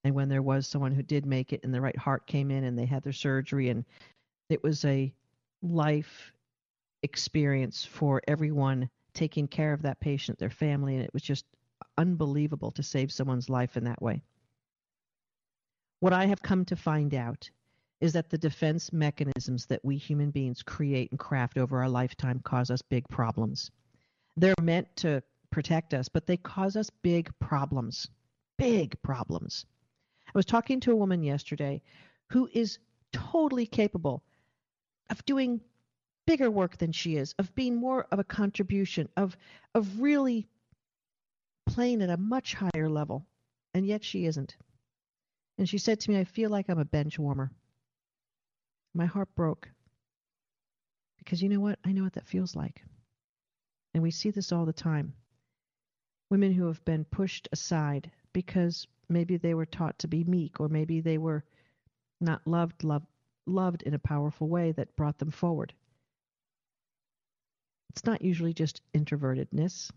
And 0.04 0.14
when 0.14 0.28
there 0.28 0.42
was 0.42 0.66
someone 0.66 0.92
who 0.92 1.02
did 1.02 1.26
make 1.26 1.52
it 1.52 1.60
and 1.62 1.72
the 1.72 1.80
right 1.80 1.96
heart 1.96 2.26
came 2.26 2.50
in 2.50 2.64
and 2.64 2.78
they 2.78 2.86
had 2.86 3.02
their 3.02 3.12
surgery, 3.12 3.68
and 3.68 3.84
it 4.48 4.62
was 4.62 4.84
a 4.84 5.12
life 5.62 6.32
experience 7.02 7.84
for 7.84 8.20
everyone 8.26 8.88
taking 9.14 9.46
care 9.46 9.72
of 9.72 9.82
that 9.82 10.00
patient, 10.00 10.38
their 10.38 10.50
family, 10.50 10.94
and 10.96 11.04
it 11.04 11.12
was 11.12 11.22
just 11.22 11.44
unbelievable 11.98 12.70
to 12.72 12.82
save 12.82 13.12
someone's 13.12 13.48
life 13.48 13.76
in 13.76 13.84
that 13.84 14.02
way. 14.02 14.22
What 16.00 16.12
I 16.12 16.26
have 16.26 16.42
come 16.42 16.64
to 16.64 16.76
find 16.76 17.14
out 17.14 17.48
is 18.00 18.12
that 18.14 18.28
the 18.28 18.38
defense 18.38 18.92
mechanisms 18.92 19.66
that 19.66 19.84
we 19.84 19.96
human 19.96 20.30
beings 20.32 20.62
create 20.62 21.12
and 21.12 21.20
craft 21.20 21.58
over 21.58 21.80
our 21.80 21.88
lifetime 21.88 22.40
cause 22.42 22.70
us 22.70 22.82
big 22.82 23.08
problems. 23.08 23.70
They're 24.36 24.54
meant 24.60 24.88
to 24.96 25.22
protect 25.50 25.94
us, 25.94 26.08
but 26.08 26.26
they 26.26 26.36
cause 26.38 26.74
us 26.74 26.90
big 27.02 27.30
problems. 27.38 28.08
Big 28.58 29.00
problems. 29.02 29.66
I 30.34 30.38
was 30.38 30.46
talking 30.46 30.80
to 30.80 30.92
a 30.92 30.96
woman 30.96 31.22
yesterday 31.22 31.82
who 32.28 32.48
is 32.52 32.78
totally 33.12 33.66
capable 33.66 34.22
of 35.10 35.24
doing 35.26 35.60
bigger 36.26 36.50
work 36.50 36.78
than 36.78 36.92
she 36.92 37.16
is, 37.16 37.34
of 37.38 37.54
being 37.54 37.76
more 37.76 38.06
of 38.10 38.18
a 38.18 38.24
contribution, 38.24 39.08
of 39.16 39.36
of 39.74 40.00
really 40.00 40.48
playing 41.66 42.02
at 42.02 42.10
a 42.10 42.16
much 42.16 42.54
higher 42.54 42.88
level, 42.88 43.26
and 43.74 43.86
yet 43.86 44.04
she 44.04 44.24
isn't. 44.26 44.56
And 45.58 45.68
she 45.68 45.78
said 45.78 46.00
to 46.00 46.10
me, 46.10 46.18
I 46.18 46.24
feel 46.24 46.50
like 46.50 46.68
I'm 46.68 46.78
a 46.78 46.84
bench 46.84 47.18
warmer. 47.18 47.50
My 48.94 49.06
heart 49.06 49.28
broke. 49.34 49.68
Because 51.18 51.42
you 51.42 51.48
know 51.48 51.60
what? 51.60 51.78
I 51.84 51.92
know 51.92 52.02
what 52.02 52.14
that 52.14 52.26
feels 52.26 52.56
like. 52.56 52.82
And 53.94 54.02
we 54.02 54.10
see 54.10 54.30
this 54.30 54.50
all 54.50 54.64
the 54.64 54.72
time. 54.72 55.14
Women 56.30 56.52
who 56.52 56.66
have 56.66 56.84
been 56.84 57.04
pushed 57.04 57.48
aside 57.52 58.10
because 58.32 58.86
maybe 59.08 59.36
they 59.36 59.54
were 59.54 59.66
taught 59.66 59.98
to 60.00 60.08
be 60.08 60.24
meek 60.24 60.60
or 60.60 60.68
maybe 60.68 61.00
they 61.00 61.18
were 61.18 61.44
not 62.20 62.46
loved 62.46 62.84
loved 62.84 63.06
loved 63.46 63.82
in 63.82 63.94
a 63.94 63.98
powerful 63.98 64.48
way 64.48 64.72
that 64.72 64.96
brought 64.96 65.18
them 65.18 65.30
forward. 65.30 65.72
It's 67.90 68.04
not 68.04 68.22
usually 68.22 68.54
just 68.54 68.80
introvertedness. 68.94 69.90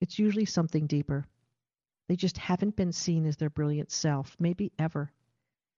It's 0.00 0.18
usually 0.18 0.44
something 0.44 0.86
deeper. 0.86 1.26
They 2.08 2.16
just 2.16 2.38
haven't 2.38 2.76
been 2.76 2.92
seen 2.92 3.26
as 3.26 3.36
their 3.36 3.50
brilliant 3.50 3.90
self, 3.90 4.36
maybe 4.38 4.72
ever. 4.78 5.12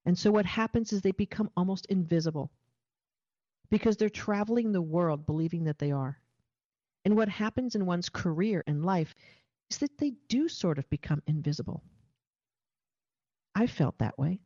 And 0.06 0.18
so 0.18 0.30
what 0.30 0.46
happens 0.46 0.92
is 0.92 1.02
they 1.02 1.12
become 1.12 1.50
almost 1.56 1.86
invisible 1.86 2.50
because 3.70 3.96
they're 3.96 4.08
traveling 4.08 4.72
the 4.72 4.82
world 4.82 5.26
believing 5.26 5.64
that 5.64 5.78
they 5.78 5.92
are. 5.92 6.18
And 7.04 7.16
what 7.16 7.28
happens 7.28 7.74
in 7.74 7.86
one's 7.86 8.08
career 8.08 8.64
and 8.66 8.84
life 8.84 9.14
is 9.70 9.78
that 9.78 9.98
they 9.98 10.14
do 10.28 10.48
sort 10.48 10.78
of 10.78 10.90
become 10.90 11.22
invisible. 11.26 11.82
I 13.54 13.66
felt 13.66 13.98
that 13.98 14.18
way. 14.18 14.40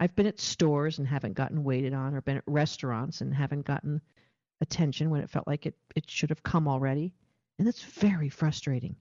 I've 0.00 0.14
been 0.16 0.26
at 0.26 0.40
stores 0.40 0.98
and 0.98 1.06
haven't 1.06 1.34
gotten 1.34 1.62
waited 1.62 1.94
on, 1.94 2.14
or 2.14 2.20
been 2.20 2.38
at 2.38 2.44
restaurants 2.46 3.20
and 3.20 3.32
haven't 3.32 3.64
gotten 3.64 4.00
attention 4.60 5.10
when 5.10 5.20
it 5.20 5.30
felt 5.30 5.46
like 5.46 5.66
it, 5.66 5.76
it 5.94 6.10
should 6.10 6.30
have 6.30 6.42
come 6.42 6.66
already. 6.66 7.14
And 7.58 7.66
that's 7.66 7.82
very 7.82 8.28
frustrating. 8.28 8.96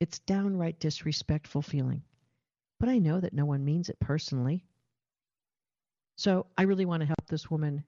It's 0.00 0.18
downright 0.20 0.80
disrespectful 0.80 1.62
feeling. 1.62 2.02
But 2.80 2.88
I 2.88 2.98
know 2.98 3.20
that 3.20 3.34
no 3.34 3.44
one 3.44 3.64
means 3.64 3.88
it 3.88 4.00
personally. 4.00 4.64
So 6.16 6.46
I 6.58 6.62
really 6.62 6.84
want 6.84 7.02
to 7.02 7.06
help 7.06 7.26
this 7.28 7.48
woman. 7.48 7.84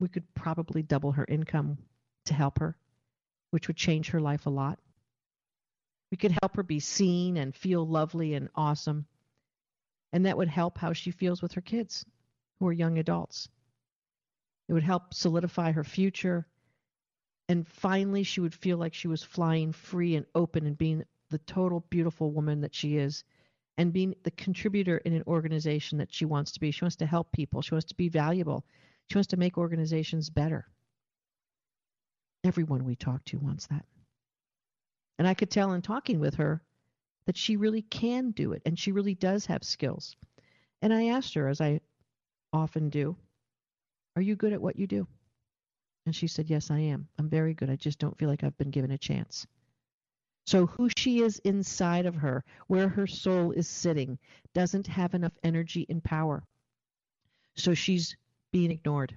We 0.00 0.08
could 0.08 0.34
probably 0.34 0.82
double 0.82 1.12
her 1.12 1.24
income 1.28 1.78
to 2.24 2.34
help 2.34 2.58
her, 2.58 2.76
which 3.50 3.68
would 3.68 3.76
change 3.76 4.10
her 4.10 4.20
life 4.20 4.46
a 4.46 4.50
lot. 4.50 4.80
We 6.10 6.16
could 6.16 6.36
help 6.42 6.56
her 6.56 6.64
be 6.64 6.80
seen 6.80 7.36
and 7.36 7.54
feel 7.54 7.86
lovely 7.86 8.34
and 8.34 8.48
awesome. 8.56 9.06
And 10.12 10.26
that 10.26 10.36
would 10.36 10.48
help 10.48 10.78
how 10.78 10.92
she 10.92 11.10
feels 11.10 11.40
with 11.40 11.52
her 11.52 11.60
kids, 11.60 12.04
who 12.58 12.68
are 12.68 12.72
young 12.72 12.98
adults. 12.98 13.48
It 14.68 14.74
would 14.74 14.82
help 14.82 15.14
solidify 15.14 15.72
her 15.72 15.84
future. 15.84 16.46
And 17.48 17.66
finally, 17.66 18.22
she 18.22 18.40
would 18.40 18.54
feel 18.54 18.76
like 18.76 18.94
she 18.94 19.08
was 19.08 19.22
flying 19.22 19.72
free 19.72 20.16
and 20.16 20.26
open 20.34 20.66
and 20.66 20.76
being 20.76 21.04
the 21.30 21.38
total 21.38 21.80
beautiful 21.90 22.30
woman 22.30 22.60
that 22.60 22.74
she 22.74 22.96
is 22.96 23.24
and 23.78 23.92
being 23.92 24.14
the 24.22 24.30
contributor 24.30 24.98
in 24.98 25.14
an 25.14 25.24
organization 25.26 25.98
that 25.98 26.12
she 26.12 26.24
wants 26.24 26.52
to 26.52 26.60
be. 26.60 26.70
She 26.70 26.84
wants 26.84 26.96
to 26.96 27.06
help 27.06 27.32
people, 27.32 27.62
she 27.62 27.74
wants 27.74 27.86
to 27.86 27.96
be 27.96 28.08
valuable, 28.08 28.64
she 29.10 29.16
wants 29.16 29.28
to 29.28 29.36
make 29.36 29.58
organizations 29.58 30.30
better. 30.30 30.66
Everyone 32.44 32.84
we 32.84 32.96
talk 32.96 33.24
to 33.26 33.38
wants 33.38 33.66
that. 33.68 33.84
And 35.18 35.26
I 35.26 35.34
could 35.34 35.50
tell 35.50 35.72
in 35.72 35.82
talking 35.82 36.20
with 36.20 36.34
her 36.34 36.62
that 37.26 37.36
she 37.36 37.56
really 37.56 37.82
can 37.82 38.30
do 38.30 38.52
it 38.52 38.62
and 38.66 38.78
she 38.78 38.92
really 38.92 39.14
does 39.14 39.46
have 39.46 39.64
skills. 39.64 40.16
And 40.80 40.92
I 40.92 41.08
asked 41.08 41.34
her, 41.34 41.48
as 41.48 41.60
I 41.60 41.80
often 42.52 42.90
do, 42.90 43.16
Are 44.16 44.22
you 44.22 44.36
good 44.36 44.52
at 44.52 44.60
what 44.60 44.76
you 44.76 44.86
do? 44.86 45.06
And 46.04 46.14
she 46.14 46.26
said, 46.26 46.50
Yes, 46.50 46.70
I 46.70 46.80
am. 46.80 47.08
I'm 47.18 47.28
very 47.28 47.54
good. 47.54 47.70
I 47.70 47.76
just 47.76 47.98
don't 47.98 48.18
feel 48.18 48.28
like 48.28 48.42
I've 48.42 48.58
been 48.58 48.70
given 48.70 48.90
a 48.90 48.98
chance. 48.98 49.46
So, 50.44 50.66
who 50.66 50.88
she 50.96 51.20
is 51.20 51.38
inside 51.40 52.04
of 52.04 52.16
her, 52.16 52.44
where 52.66 52.88
her 52.88 53.06
soul 53.06 53.52
is 53.52 53.68
sitting, 53.68 54.18
doesn't 54.54 54.88
have 54.88 55.14
enough 55.14 55.38
energy 55.44 55.86
and 55.88 56.02
power. 56.02 56.42
So, 57.54 57.74
she's 57.74 58.16
being 58.50 58.72
ignored. 58.72 59.14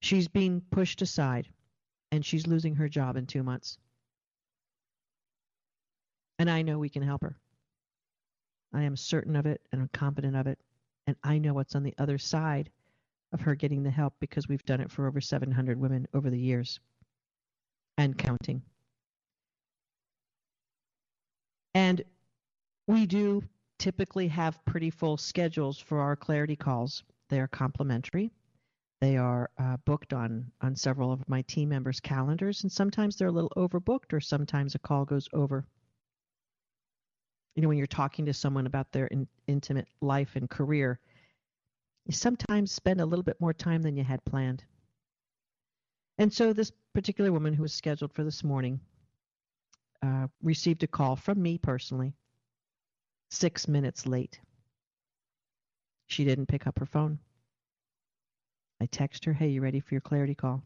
She's 0.00 0.28
being 0.28 0.62
pushed 0.70 1.02
aside, 1.02 1.48
and 2.10 2.24
she's 2.24 2.46
losing 2.46 2.76
her 2.76 2.88
job 2.88 3.16
in 3.16 3.26
two 3.26 3.42
months. 3.42 3.76
And 6.38 6.50
I 6.50 6.62
know 6.62 6.78
we 6.78 6.88
can 6.88 7.02
help 7.02 7.22
her. 7.22 7.36
I 8.72 8.82
am 8.82 8.96
certain 8.96 9.36
of 9.36 9.46
it, 9.46 9.62
and 9.72 9.80
I'm 9.80 9.88
confident 9.92 10.36
of 10.36 10.46
it. 10.46 10.58
And 11.06 11.16
I 11.22 11.38
know 11.38 11.54
what's 11.54 11.74
on 11.74 11.82
the 11.82 11.94
other 11.98 12.18
side 12.18 12.70
of 13.32 13.40
her 13.40 13.54
getting 13.54 13.82
the 13.82 13.90
help 13.90 14.14
because 14.20 14.48
we've 14.48 14.64
done 14.64 14.80
it 14.80 14.90
for 14.90 15.06
over 15.06 15.20
700 15.20 15.78
women 15.78 16.06
over 16.14 16.30
the 16.30 16.38
years 16.38 16.80
and 17.98 18.16
counting. 18.18 18.62
And 21.74 22.02
we 22.86 23.06
do 23.06 23.42
typically 23.78 24.28
have 24.28 24.64
pretty 24.64 24.90
full 24.90 25.16
schedules 25.16 25.78
for 25.78 26.00
our 26.00 26.16
clarity 26.16 26.56
calls. 26.56 27.02
They 27.28 27.40
are 27.40 27.48
complimentary. 27.48 28.30
They 29.00 29.16
are 29.18 29.50
uh, 29.58 29.76
booked 29.84 30.12
on 30.14 30.50
on 30.62 30.74
several 30.74 31.12
of 31.12 31.28
my 31.28 31.42
team 31.42 31.68
members' 31.68 32.00
calendars, 32.00 32.62
and 32.62 32.72
sometimes 32.72 33.16
they're 33.16 33.28
a 33.28 33.32
little 33.32 33.52
overbooked, 33.56 34.12
or 34.12 34.20
sometimes 34.20 34.74
a 34.74 34.78
call 34.78 35.04
goes 35.04 35.28
over. 35.32 35.66
You 37.56 37.62
know, 37.62 37.68
when 37.68 37.78
you're 37.78 37.86
talking 37.86 38.26
to 38.26 38.34
someone 38.34 38.66
about 38.66 38.92
their 38.92 39.06
in, 39.06 39.26
intimate 39.46 39.88
life 40.02 40.36
and 40.36 40.48
career, 40.48 41.00
you 42.04 42.12
sometimes 42.12 42.70
spend 42.70 43.00
a 43.00 43.06
little 43.06 43.22
bit 43.22 43.40
more 43.40 43.54
time 43.54 43.82
than 43.82 43.96
you 43.96 44.04
had 44.04 44.24
planned. 44.26 44.62
And 46.18 46.32
so, 46.32 46.52
this 46.52 46.70
particular 46.92 47.32
woman 47.32 47.54
who 47.54 47.62
was 47.62 47.72
scheduled 47.72 48.12
for 48.12 48.24
this 48.24 48.44
morning 48.44 48.78
uh, 50.02 50.28
received 50.42 50.82
a 50.82 50.86
call 50.86 51.16
from 51.16 51.42
me 51.42 51.58
personally 51.58 52.12
six 53.30 53.66
minutes 53.66 54.06
late. 54.06 54.38
She 56.06 56.24
didn't 56.24 56.46
pick 56.46 56.66
up 56.66 56.78
her 56.78 56.86
phone. 56.86 57.18
I 58.80 58.86
text 58.86 59.24
her, 59.24 59.32
hey, 59.32 59.48
you 59.48 59.62
ready 59.62 59.80
for 59.80 59.94
your 59.94 60.02
clarity 60.02 60.34
call? 60.34 60.62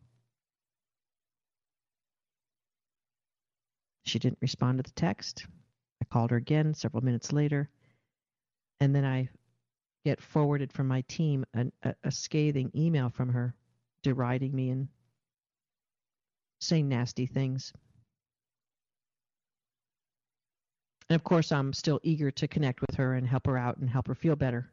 She 4.05 4.19
didn't 4.19 4.39
respond 4.41 4.79
to 4.79 4.83
the 4.83 4.91
text. 4.91 5.47
Called 6.13 6.31
her 6.31 6.37
again 6.37 6.75
several 6.75 7.05
minutes 7.05 7.33
later. 7.33 7.71
And 8.81 8.95
then 8.95 9.05
I 9.05 9.29
get 10.05 10.21
forwarded 10.21 10.73
from 10.73 10.89
my 10.89 11.03
team 11.03 11.45
an, 11.55 11.73
a, 11.83 11.95
a 12.05 12.11
scathing 12.11 12.71
email 12.75 13.11
from 13.11 13.29
her 13.31 13.55
deriding 14.03 14.55
me 14.55 14.71
and 14.71 14.89
saying 16.61 16.89
nasty 16.89 17.27
things. 17.27 17.73
And 21.09 21.17
of 21.17 21.25
course, 21.25 21.51
I'm 21.53 21.73
still 21.73 22.01
eager 22.03 22.31
to 22.31 22.49
connect 22.49 22.81
with 22.81 22.95
her 22.97 23.15
and 23.15 23.27
help 23.27 23.47
her 23.47 23.59
out 23.59 23.79
and 23.79 23.91
help 23.91 24.07
her 24.07 24.15
feel 24.15 24.37
better. 24.37 24.71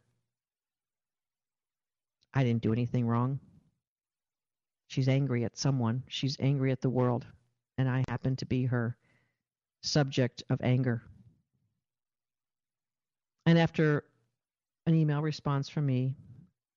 I 2.34 2.44
didn't 2.44 2.62
do 2.62 2.74
anything 2.74 3.08
wrong. 3.08 3.40
She's 4.88 5.10
angry 5.10 5.44
at 5.44 5.58
someone. 5.58 6.04
She's 6.08 6.38
angry 6.40 6.72
at 6.72 6.82
the 6.82 6.90
world. 6.90 7.26
And 7.78 7.90
I 7.90 8.04
happen 8.08 8.36
to 8.38 8.46
be 8.46 8.66
her 8.66 8.96
subject 9.82 10.44
of 10.50 10.62
anger. 10.62 11.04
And 13.48 13.58
after 13.58 14.04
an 14.88 14.94
email 14.94 15.22
response 15.22 15.70
from 15.70 15.86
me 15.86 16.18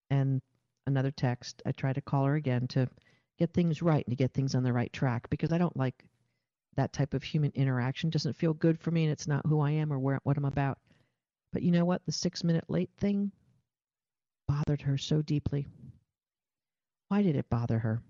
and 0.09 0.41
another 0.87 1.11
text, 1.11 1.61
I 1.67 1.73
try 1.73 1.93
to 1.93 2.01
call 2.01 2.27
her 2.27 2.37
again 2.37 2.69
to 2.69 2.89
get 3.41 3.53
things 3.53 3.83
right 3.83 4.07
and 4.07 4.13
to 4.13 4.17
get 4.17 4.33
things 4.33 4.55
on 4.55 4.63
the 4.63 4.73
right 4.73 4.93
track 4.93 5.29
because 5.31 5.51
I 5.51 5.59
don't 5.59 5.77
like 5.77 6.05
that 6.77 6.93
type 6.93 7.13
of 7.13 7.25
human 7.25 7.51
interaction. 7.57 8.09
It 8.09 8.13
doesn't 8.13 8.37
feel 8.37 8.55
good 8.55 8.79
for 8.79 8.93
me 8.93 9.03
and 9.03 9.13
it's 9.13 9.27
not 9.27 9.45
who 9.47 9.59
I 9.59 9.73
am 9.73 9.93
or 9.93 9.99
where, 9.99 10.21
what 10.23 10.37
I'm 10.37 10.45
about. 10.45 10.79
But 11.53 11.63
you 11.63 11.73
know 11.73 11.85
what? 11.85 12.07
The 12.07 12.13
six 12.13 12.45
minute 12.45 12.67
late 12.69 12.91
thing 12.99 13.33
bothered 14.47 14.83
her 14.83 14.97
so 14.97 15.23
deeply. 15.23 15.67
Why 17.09 17.23
did 17.23 17.35
it 17.35 17.51
bother 17.51 17.81
her? 17.81 18.01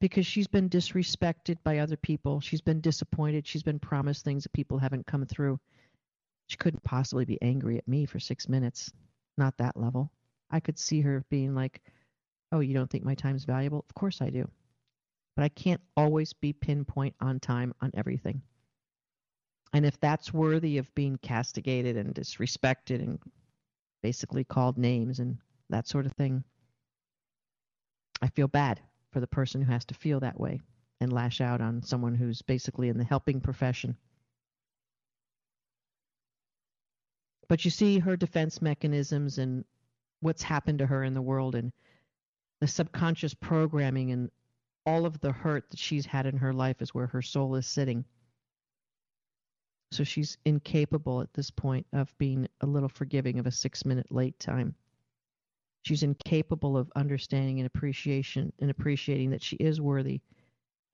Because 0.00 0.24
she's 0.24 0.48
been 0.48 0.70
disrespected 0.70 1.58
by 1.62 1.78
other 1.78 1.98
people. 1.98 2.40
She's 2.40 2.62
been 2.62 2.80
disappointed. 2.80 3.46
She's 3.46 3.62
been 3.62 3.78
promised 3.78 4.24
things 4.24 4.44
that 4.44 4.52
people 4.54 4.78
haven't 4.78 5.06
come 5.06 5.26
through. 5.26 5.60
She 6.46 6.56
couldn't 6.56 6.84
possibly 6.84 7.24
be 7.24 7.40
angry 7.40 7.78
at 7.78 7.88
me 7.88 8.06
for 8.06 8.20
six 8.20 8.48
minutes. 8.48 8.92
Not 9.36 9.56
that 9.58 9.76
level. 9.76 10.12
I 10.50 10.60
could 10.60 10.78
see 10.78 11.00
her 11.00 11.24
being 11.30 11.54
like, 11.54 11.82
Oh, 12.52 12.60
you 12.60 12.74
don't 12.74 12.88
think 12.88 13.04
my 13.04 13.14
time's 13.14 13.44
valuable? 13.44 13.84
Of 13.88 13.94
course 13.94 14.20
I 14.20 14.30
do. 14.30 14.48
But 15.34 15.44
I 15.44 15.48
can't 15.48 15.80
always 15.96 16.32
be 16.32 16.52
pinpoint 16.52 17.16
on 17.20 17.40
time 17.40 17.74
on 17.80 17.90
everything. 17.94 18.42
And 19.72 19.84
if 19.84 19.98
that's 19.98 20.32
worthy 20.32 20.78
of 20.78 20.94
being 20.94 21.18
castigated 21.18 21.96
and 21.96 22.14
disrespected 22.14 23.00
and 23.00 23.18
basically 24.02 24.44
called 24.44 24.78
names 24.78 25.18
and 25.18 25.38
that 25.68 25.88
sort 25.88 26.06
of 26.06 26.12
thing, 26.12 26.44
I 28.22 28.28
feel 28.28 28.46
bad 28.46 28.80
for 29.10 29.18
the 29.18 29.26
person 29.26 29.62
who 29.62 29.72
has 29.72 29.84
to 29.86 29.94
feel 29.94 30.20
that 30.20 30.38
way 30.38 30.60
and 31.00 31.12
lash 31.12 31.40
out 31.40 31.60
on 31.60 31.82
someone 31.82 32.14
who's 32.14 32.40
basically 32.42 32.88
in 32.88 32.98
the 32.98 33.04
helping 33.04 33.40
profession. 33.40 33.96
But 37.48 37.64
you 37.64 37.70
see 37.70 37.98
her 37.98 38.16
defense 38.16 38.62
mechanisms 38.62 39.38
and 39.38 39.64
what's 40.20 40.42
happened 40.42 40.78
to 40.78 40.86
her 40.86 41.04
in 41.04 41.14
the 41.14 41.22
world 41.22 41.54
and 41.54 41.72
the 42.60 42.66
subconscious 42.66 43.34
programming 43.34 44.10
and 44.12 44.30
all 44.86 45.06
of 45.06 45.20
the 45.20 45.32
hurt 45.32 45.70
that 45.70 45.78
she's 45.78 46.06
had 46.06 46.26
in 46.26 46.36
her 46.36 46.52
life 46.52 46.80
is 46.80 46.94
where 46.94 47.06
her 47.06 47.22
soul 47.22 47.54
is 47.56 47.66
sitting. 47.66 48.04
So 49.92 50.04
she's 50.04 50.38
incapable 50.44 51.20
at 51.20 51.32
this 51.34 51.50
point 51.50 51.86
of 51.92 52.16
being 52.18 52.48
a 52.60 52.66
little 52.66 52.88
forgiving 52.88 53.38
of 53.38 53.46
a 53.46 53.50
six 53.50 53.84
minute 53.84 54.10
late 54.10 54.38
time. 54.38 54.74
She's 55.82 56.02
incapable 56.02 56.76
of 56.76 56.90
understanding 56.96 57.60
and 57.60 57.66
appreciation 57.66 58.52
and 58.58 58.70
appreciating 58.70 59.30
that 59.30 59.42
she 59.42 59.56
is 59.56 59.80
worthy 59.80 60.20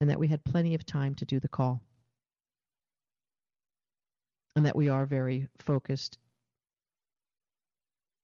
and 0.00 0.11
that 0.11 0.19
we 0.19 0.26
had 0.26 0.45
plenty 0.45 0.75
of 0.75 0.85
time 0.85 1.14
to 1.16 1.25
do 1.25 1.38
the 1.38 1.49
call. 1.49 1.80
And 4.57 4.66
that 4.66 4.76
we 4.76 4.88
are 4.88 5.07
very 5.07 5.47
focused 5.61 6.19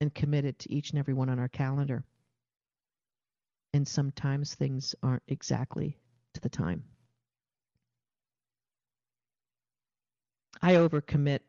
and 0.01 0.15
committed 0.15 0.59
to 0.61 0.73
each 0.73 0.91
and 0.91 0.99
every 0.99 1.15
one 1.15 1.29
on 1.29 1.39
our 1.39 1.49
calendar. 1.49 2.05
And 3.73 3.87
sometimes 3.87 4.55
things 4.55 4.95
aren't 5.03 5.23
exactly 5.29 5.99
to 6.35 6.41
the 6.41 6.49
time. 6.49 6.85
I 10.63 10.75
overcommit. 10.75 11.41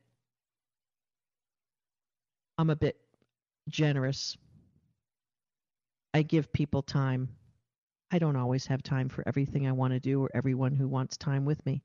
I'm 2.57 2.69
a 2.69 2.75
bit 2.75 2.97
generous. 3.69 4.37
I 6.13 6.23
give 6.23 6.51
people 6.51 6.81
time. 6.81 7.29
I 8.11 8.19
don't 8.19 8.35
always 8.35 8.65
have 8.67 8.81
time 8.81 9.09
for 9.09 9.23
everything 9.27 9.67
I 9.67 9.73
want 9.73 9.93
to 9.93 9.99
do 9.99 10.21
or 10.23 10.31
everyone 10.33 10.75
who 10.75 10.87
wants 10.87 11.17
time 11.17 11.45
with 11.45 11.65
me. 11.65 11.83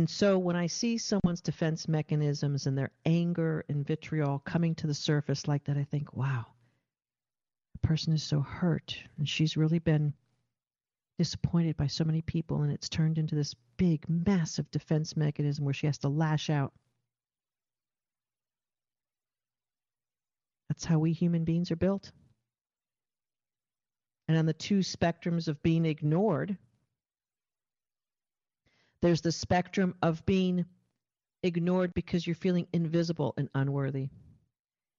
And 0.00 0.08
so 0.08 0.38
when 0.38 0.56
I 0.56 0.66
see 0.66 0.96
someone's 0.96 1.42
defense 1.42 1.86
mechanisms 1.86 2.66
and 2.66 2.78
their 2.78 2.90
anger 3.04 3.66
and 3.68 3.86
vitriol 3.86 4.38
coming 4.38 4.74
to 4.76 4.86
the 4.86 4.94
surface 4.94 5.46
like 5.46 5.64
that, 5.64 5.76
I 5.76 5.84
think, 5.84 6.16
wow, 6.16 6.46
the 7.74 7.86
person 7.86 8.14
is 8.14 8.22
so 8.22 8.40
hurt 8.40 8.96
and 9.18 9.28
she's 9.28 9.58
really 9.58 9.78
been 9.78 10.14
disappointed 11.18 11.76
by 11.76 11.86
so 11.86 12.04
many 12.04 12.22
people 12.22 12.62
and 12.62 12.72
it's 12.72 12.88
turned 12.88 13.18
into 13.18 13.34
this 13.34 13.54
big, 13.76 14.08
massive 14.08 14.70
defense 14.70 15.18
mechanism 15.18 15.66
where 15.66 15.74
she 15.74 15.84
has 15.84 15.98
to 15.98 16.08
lash 16.08 16.48
out. 16.48 16.72
That's 20.70 20.86
how 20.86 20.98
we 20.98 21.12
human 21.12 21.44
beings 21.44 21.70
are 21.70 21.76
built. 21.76 22.10
And 24.28 24.38
on 24.38 24.46
the 24.46 24.54
two 24.54 24.78
spectrums 24.78 25.46
of 25.46 25.62
being 25.62 25.84
ignored, 25.84 26.56
there's 29.02 29.20
the 29.20 29.32
spectrum 29.32 29.94
of 30.02 30.24
being 30.26 30.66
ignored 31.42 31.94
because 31.94 32.26
you're 32.26 32.34
feeling 32.34 32.66
invisible 32.72 33.34
and 33.36 33.48
unworthy. 33.54 34.08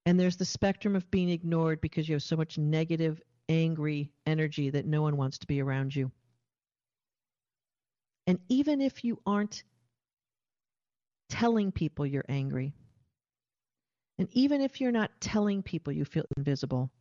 And 0.06 0.20
there's 0.20 0.38
the 0.38 0.46
spectrum 0.46 0.96
of 0.96 1.10
being 1.12 1.30
ignored 1.30 1.82
because 1.82 2.10
you 2.10 2.16
have 2.16 2.24
so 2.24 2.36
much 2.36 2.58
negative, 2.58 3.22
angry 3.48 4.12
energy 4.26 4.72
that 4.72 4.88
no 4.88 5.02
one 5.02 5.18
wants 5.18 5.38
to 5.40 5.48
be 5.48 5.62
around 5.62 5.96
you. 5.96 6.12
And 8.26 8.40
even 8.50 8.82
if 8.82 9.04
you 9.04 9.20
aren't 9.26 9.64
telling 11.30 11.72
people 11.72 12.06
you're 12.06 12.26
angry, 12.28 12.74
and 14.18 14.28
even 14.32 14.62
if 14.62 14.82
you're 14.82 14.92
not 14.92 15.12
telling 15.20 15.64
people 15.64 15.94
you 15.94 16.06
feel 16.06 16.26
invisible, 16.38 16.92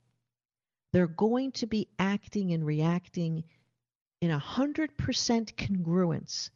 they're 0.93 1.07
going 1.07 1.53
to 1.53 1.67
be 1.67 1.89
acting 1.99 2.53
and 2.53 2.65
reacting 2.65 3.45
in 4.21 4.31
a 4.31 4.39
100% 4.39 4.89
congruence 5.55 6.51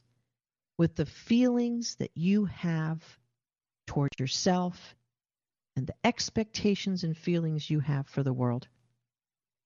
with 0.77 0.97
the 0.97 1.07
feelings 1.07 1.97
that 1.97 2.11
you 2.15 2.47
have 2.47 3.03
toward 3.87 4.11
yourself 4.19 4.95
and 5.77 5.87
the 5.87 5.95
expectations 6.05 7.05
and 7.05 7.17
feelings 7.17 7.71
you 7.71 7.81
have 7.81 8.07
for 8.07 8.23
the 8.23 8.33
world. 8.33 8.69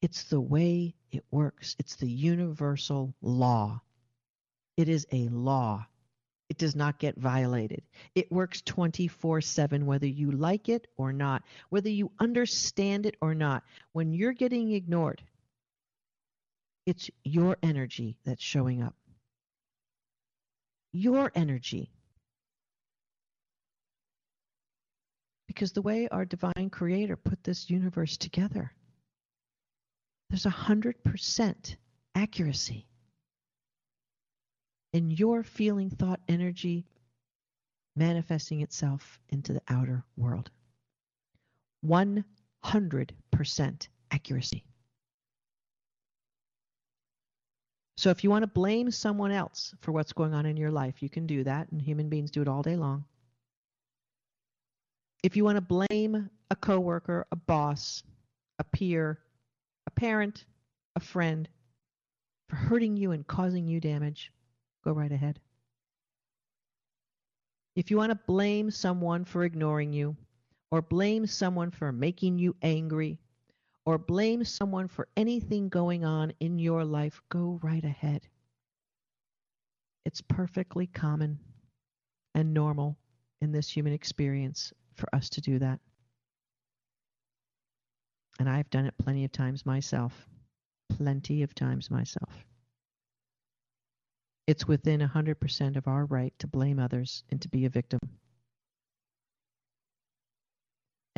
It's 0.00 0.24
the 0.24 0.40
way 0.40 0.94
it 1.10 1.24
works, 1.30 1.76
it's 1.78 1.96
the 1.96 2.10
universal 2.10 3.14
law. 3.20 3.80
It 4.76 4.88
is 4.88 5.06
a 5.12 5.28
law. 5.28 5.86
It 6.48 6.56
does 6.56 6.76
not 6.76 6.98
get 6.98 7.18
violated. 7.18 7.82
It 8.14 8.32
works 8.32 8.62
24 8.62 9.40
7, 9.42 9.84
whether 9.84 10.06
you 10.06 10.30
like 10.30 10.68
it 10.68 10.86
or 10.96 11.12
not, 11.12 11.42
whether 11.68 11.90
you 11.90 12.10
understand 12.18 13.04
it 13.04 13.16
or 13.20 13.34
not. 13.34 13.64
When 13.92 14.12
you're 14.12 14.32
getting 14.32 14.72
ignored, 14.72 15.22
it's 16.86 17.10
your 17.22 17.58
energy 17.62 18.16
that's 18.24 18.42
showing 18.42 18.82
up 18.82 18.94
your 20.92 21.30
energy. 21.34 21.90
Because 25.46 25.72
the 25.72 25.82
way 25.82 26.08
our 26.08 26.24
divine 26.24 26.70
creator 26.70 27.16
put 27.16 27.42
this 27.42 27.70
universe 27.70 28.16
together, 28.16 28.72
there's 30.30 30.46
a 30.46 30.50
hundred 30.50 31.02
percent 31.04 31.76
accuracy 32.14 32.86
in 34.92 35.10
your 35.10 35.42
feeling 35.42 35.90
thought 35.90 36.20
energy 36.28 36.86
manifesting 37.96 38.62
itself 38.62 39.18
into 39.28 39.52
the 39.52 39.62
outer 39.68 40.04
world. 40.16 40.50
100% 41.84 42.24
accuracy. 44.10 44.64
So 47.98 48.10
if 48.10 48.22
you 48.22 48.30
want 48.30 48.44
to 48.44 48.46
blame 48.46 48.92
someone 48.92 49.32
else 49.32 49.74
for 49.80 49.90
what's 49.90 50.12
going 50.12 50.32
on 50.32 50.46
in 50.46 50.56
your 50.56 50.70
life, 50.70 51.02
you 51.02 51.08
can 51.08 51.26
do 51.26 51.42
that, 51.42 51.66
and 51.72 51.82
human 51.82 52.08
beings 52.08 52.30
do 52.30 52.40
it 52.40 52.46
all 52.46 52.62
day 52.62 52.76
long. 52.76 53.04
If 55.24 55.36
you 55.36 55.42
want 55.42 55.56
to 55.56 55.60
blame 55.88 56.30
a 56.48 56.54
coworker, 56.54 57.26
a 57.32 57.34
boss, 57.34 58.04
a 58.60 58.62
peer, 58.62 59.18
a 59.88 59.90
parent, 59.90 60.44
a 60.94 61.00
friend 61.00 61.48
for 62.48 62.54
hurting 62.54 62.96
you 62.96 63.10
and 63.10 63.26
causing 63.26 63.66
you 63.66 63.80
damage, 63.80 64.30
go 64.84 64.92
right 64.92 65.10
ahead. 65.10 65.40
If 67.74 67.90
you 67.90 67.96
want 67.96 68.12
to 68.12 68.20
blame 68.28 68.70
someone 68.70 69.24
for 69.24 69.42
ignoring 69.42 69.92
you, 69.92 70.16
or 70.70 70.82
blame 70.82 71.26
someone 71.26 71.72
for 71.72 71.90
making 71.90 72.38
you 72.38 72.54
angry, 72.62 73.18
or 73.88 73.96
blame 73.96 74.44
someone 74.44 74.86
for 74.86 75.08
anything 75.16 75.70
going 75.70 76.04
on 76.04 76.30
in 76.40 76.58
your 76.58 76.84
life, 76.84 77.22
go 77.30 77.58
right 77.62 77.84
ahead. 77.84 78.28
It's 80.04 80.20
perfectly 80.20 80.88
common 80.88 81.38
and 82.34 82.52
normal 82.52 82.98
in 83.40 83.50
this 83.50 83.70
human 83.70 83.94
experience 83.94 84.74
for 84.94 85.08
us 85.14 85.30
to 85.30 85.40
do 85.40 85.58
that. 85.60 85.80
And 88.38 88.46
I've 88.46 88.68
done 88.68 88.84
it 88.84 88.92
plenty 88.98 89.24
of 89.24 89.32
times 89.32 89.64
myself. 89.64 90.12
Plenty 90.90 91.42
of 91.42 91.54
times 91.54 91.90
myself. 91.90 92.44
It's 94.46 94.68
within 94.68 95.00
100% 95.00 95.76
of 95.76 95.88
our 95.88 96.04
right 96.04 96.34
to 96.40 96.46
blame 96.46 96.78
others 96.78 97.24
and 97.30 97.40
to 97.40 97.48
be 97.48 97.64
a 97.64 97.70
victim. 97.70 98.00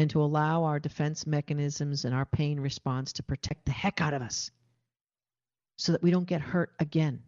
And 0.01 0.09
to 0.09 0.23
allow 0.23 0.65
our 0.65 0.81
defense 0.81 1.27
mechanisms 1.27 2.07
and 2.07 2.15
our 2.15 2.25
pain 2.25 2.59
response 2.59 3.13
to 3.13 3.23
protect 3.23 3.67
the 3.67 3.71
heck 3.71 4.01
out 4.01 4.15
of 4.15 4.23
us 4.23 4.51
so 5.77 5.93
that 5.93 6.03
we 6.03 6.11
don't 6.11 6.25
get 6.25 6.41
hurt 6.41 6.73
again. 6.81 7.23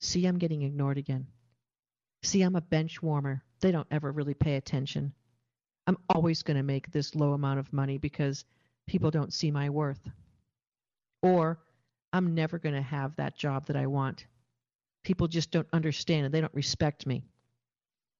See, 0.00 0.24
I'm 0.24 0.38
getting 0.38 0.62
ignored 0.62 0.98
again. 0.98 1.26
See, 2.22 2.42
I'm 2.42 2.54
a 2.54 2.60
bench 2.60 3.02
warmer. 3.02 3.42
They 3.58 3.72
don't 3.72 3.88
ever 3.90 4.12
really 4.12 4.34
pay 4.34 4.54
attention. 4.54 5.12
I'm 5.88 5.98
always 6.08 6.44
going 6.44 6.58
to 6.58 6.62
make 6.62 6.92
this 6.92 7.16
low 7.16 7.32
amount 7.32 7.58
of 7.58 7.72
money 7.72 7.98
because 7.98 8.44
people 8.86 9.10
don't 9.10 9.32
see 9.32 9.50
my 9.50 9.68
worth. 9.68 10.08
Or 11.22 11.58
I'm 12.12 12.36
never 12.36 12.60
going 12.60 12.76
to 12.76 12.82
have 12.82 13.16
that 13.16 13.36
job 13.36 13.66
that 13.66 13.76
I 13.76 13.88
want. 13.88 14.26
People 15.02 15.26
just 15.26 15.50
don't 15.50 15.66
understand 15.72 16.26
and 16.26 16.32
they 16.32 16.40
don't 16.40 16.54
respect 16.54 17.04
me. 17.04 17.24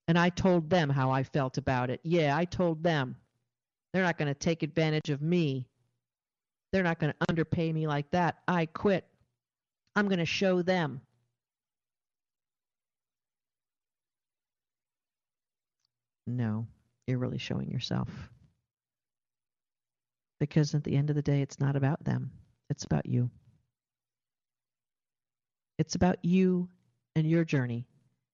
And 0.09 0.19
I 0.19 0.31
told 0.31 0.69
them 0.69 0.91
how 0.91 1.11
I 1.11 1.23
felt 1.23 1.59
about 1.59 1.91
it. 1.91 2.01
Yeah, 2.03 2.37
I 2.37 2.45
told 2.45 2.83
them. 2.83 3.17
They're 3.93 4.03
not 4.03 4.19
going 4.19 4.29
to 4.33 4.39
take 4.39 4.63
advantage 4.63 5.11
of 5.11 5.23
me. 5.23 5.67
They're 6.73 6.83
not 6.83 6.99
going 6.99 7.13
to 7.13 7.27
underpay 7.29 7.73
me 7.73 7.87
like 7.87 8.11
that. 8.11 8.39
I 8.49 8.67
quit. 8.67 9.07
I'm 9.95 10.09
going 10.09 10.19
to 10.19 10.25
show 10.25 10.63
them. 10.63 11.03
No, 16.27 16.67
you're 17.07 17.19
really 17.19 17.39
showing 17.39 17.71
yourself. 17.71 18.09
Because 20.41 20.75
at 20.75 20.83
the 20.85 20.97
end 20.97 21.11
of 21.11 21.17
the 21.17 21.23
day, 21.23 21.43
it's 21.43 21.61
not 21.61 21.77
about 21.77 22.03
them, 22.05 22.31
it's 22.71 22.85
about 22.85 23.07
you. 23.07 23.31
It's 25.79 25.95
about 25.95 26.25
you 26.25 26.69
and 27.17 27.29
your 27.29 27.45
journey. 27.45 27.87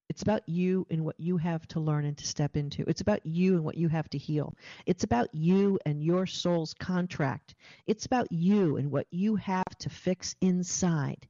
It's 0.09 0.23
about 0.23 0.49
you 0.49 0.87
and 0.91 1.05
what 1.05 1.21
you 1.21 1.37
have 1.37 1.67
to 1.69 1.81
learn 1.81 2.07
and 2.07 2.17
to 2.17 2.27
step 2.27 2.57
into. 2.57 2.85
It's 2.89 3.03
about 3.03 3.27
you 3.27 3.55
and 3.55 3.65
what 3.65 3.77
you 3.77 3.89
have 3.89 4.09
to 4.11 4.19
heal. 4.19 4.55
It's 4.87 5.05
about 5.05 5.35
you 5.35 5.79
and 5.85 6.03
your 6.03 6.27
soul's 6.27 6.73
contract. 6.75 7.55
It's 7.87 8.07
about 8.07 8.33
you 8.33 8.79
and 8.79 8.91
what 8.91 9.07
you 9.11 9.37
have 9.37 9.69
to 9.81 9.91
fix 9.91 10.35
inside 10.41 11.29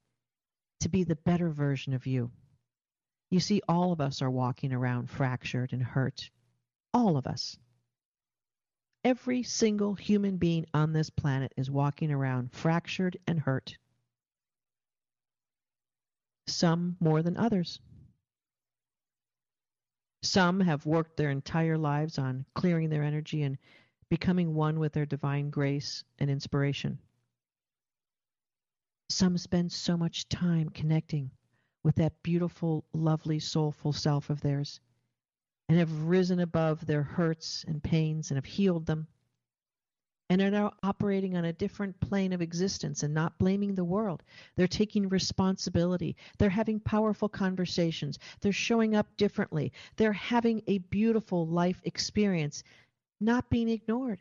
to 0.80 0.88
be 0.88 1.02
the 1.02 1.16
better 1.16 1.50
version 1.50 1.92
of 1.92 2.06
you. 2.06 2.30
You 3.30 3.40
see, 3.40 3.60
all 3.68 3.92
of 3.92 4.00
us 4.00 4.22
are 4.22 4.30
walking 4.30 4.72
around 4.72 5.10
fractured 5.10 5.72
and 5.72 5.82
hurt. 5.82 6.30
All 6.94 7.16
of 7.16 7.26
us. 7.26 7.58
Every 9.04 9.42
single 9.42 9.94
human 9.94 10.36
being 10.36 10.66
on 10.72 10.92
this 10.92 11.10
planet 11.10 11.52
is 11.56 11.70
walking 11.70 12.10
around 12.10 12.52
fractured 12.52 13.16
and 13.26 13.40
hurt. 13.40 13.76
Some 16.46 16.96
more 17.00 17.22
than 17.22 17.36
others. 17.36 17.80
Some 20.22 20.60
have 20.60 20.86
worked 20.86 21.16
their 21.16 21.30
entire 21.30 21.78
lives 21.78 22.18
on 22.18 22.44
clearing 22.54 22.90
their 22.90 23.04
energy 23.04 23.42
and 23.42 23.58
becoming 24.08 24.54
one 24.54 24.78
with 24.78 24.92
their 24.92 25.06
divine 25.06 25.50
grace 25.50 26.04
and 26.18 26.30
inspiration. 26.30 26.98
Some 29.08 29.38
spend 29.38 29.72
so 29.72 29.96
much 29.96 30.28
time 30.28 30.70
connecting 30.70 31.30
with 31.82 31.96
that 31.96 32.22
beautiful, 32.22 32.84
lovely, 32.92 33.38
soulful 33.38 33.92
self 33.92 34.28
of 34.28 34.40
theirs 34.40 34.80
and 35.68 35.78
have 35.78 36.04
risen 36.04 36.40
above 36.40 36.86
their 36.86 37.02
hurts 37.02 37.64
and 37.64 37.82
pains 37.82 38.30
and 38.30 38.36
have 38.36 38.44
healed 38.44 38.86
them 38.86 39.06
and 40.30 40.42
are 40.42 40.50
now 40.50 40.72
operating 40.82 41.36
on 41.36 41.46
a 41.46 41.52
different 41.52 41.98
plane 42.00 42.32
of 42.32 42.42
existence 42.42 43.02
and 43.02 43.14
not 43.14 43.38
blaming 43.38 43.74
the 43.74 43.84
world. 43.84 44.22
They're 44.56 44.66
taking 44.66 45.08
responsibility. 45.08 46.16
They're 46.38 46.50
having 46.50 46.80
powerful 46.80 47.28
conversations. 47.28 48.18
They're 48.40 48.52
showing 48.52 48.94
up 48.94 49.16
differently. 49.16 49.72
They're 49.96 50.12
having 50.12 50.62
a 50.66 50.78
beautiful 50.78 51.46
life 51.46 51.80
experience, 51.84 52.62
not 53.20 53.48
being 53.48 53.68
ignored, 53.68 54.20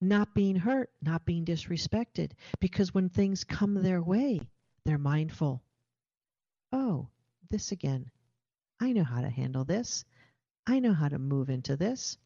not 0.00 0.34
being 0.34 0.56
hurt, 0.56 0.90
not 1.02 1.24
being 1.26 1.44
disrespected. 1.44 2.32
Because 2.60 2.94
when 2.94 3.08
things 3.08 3.44
come 3.44 3.74
their 3.74 4.02
way, 4.02 4.40
they're 4.84 4.98
mindful. 4.98 5.62
Oh, 6.72 7.08
this 7.50 7.72
again. 7.72 8.10
I 8.80 8.92
know 8.92 9.04
how 9.04 9.20
to 9.20 9.28
handle 9.28 9.64
this. 9.64 10.04
I 10.66 10.80
know 10.80 10.94
how 10.94 11.08
to 11.08 11.18
move 11.18 11.50
into 11.50 11.76
this. 11.76 12.16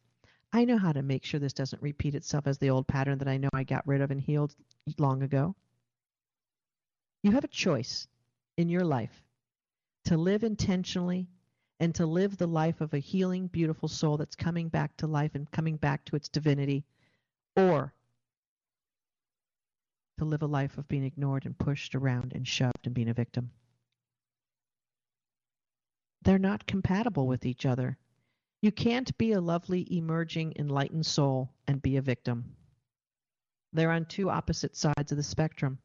I 0.52 0.64
know 0.64 0.78
how 0.78 0.92
to 0.92 1.02
make 1.02 1.24
sure 1.24 1.38
this 1.38 1.52
doesn't 1.52 1.82
repeat 1.82 2.14
itself 2.14 2.46
as 2.46 2.58
the 2.58 2.70
old 2.70 2.86
pattern 2.86 3.18
that 3.18 3.28
I 3.28 3.36
know 3.36 3.50
I 3.52 3.64
got 3.64 3.86
rid 3.86 4.00
of 4.00 4.10
and 4.10 4.20
healed 4.20 4.54
long 4.98 5.22
ago. 5.22 5.54
You 7.22 7.32
have 7.32 7.44
a 7.44 7.48
choice 7.48 8.06
in 8.56 8.68
your 8.68 8.84
life 8.84 9.22
to 10.04 10.16
live 10.16 10.44
intentionally 10.44 11.28
and 11.80 11.94
to 11.96 12.06
live 12.06 12.36
the 12.36 12.46
life 12.46 12.80
of 12.80 12.94
a 12.94 12.98
healing, 12.98 13.48
beautiful 13.48 13.88
soul 13.88 14.16
that's 14.16 14.36
coming 14.36 14.68
back 14.68 14.96
to 14.96 15.06
life 15.06 15.34
and 15.34 15.50
coming 15.50 15.76
back 15.76 16.04
to 16.06 16.16
its 16.16 16.28
divinity, 16.28 16.84
or 17.54 17.92
to 20.18 20.24
live 20.24 20.42
a 20.42 20.46
life 20.46 20.78
of 20.78 20.88
being 20.88 21.04
ignored 21.04 21.44
and 21.44 21.58
pushed 21.58 21.94
around 21.94 22.32
and 22.32 22.48
shoved 22.48 22.86
and 22.86 22.94
being 22.94 23.08
a 23.08 23.14
victim. 23.14 23.50
They're 26.22 26.38
not 26.38 26.66
compatible 26.66 27.26
with 27.26 27.44
each 27.44 27.66
other. 27.66 27.98
You 28.62 28.72
can't 28.72 29.16
be 29.18 29.32
a 29.32 29.40
lovely, 29.40 29.86
emerging, 29.96 30.54
enlightened 30.58 31.06
soul 31.06 31.52
and 31.66 31.82
be 31.82 31.96
a 31.96 32.02
victim. 32.02 32.56
They're 33.72 33.90
on 33.90 34.06
two 34.06 34.30
opposite 34.30 34.74
sides 34.76 35.12
of 35.12 35.16
the 35.18 35.22
spectrum. 35.22 35.78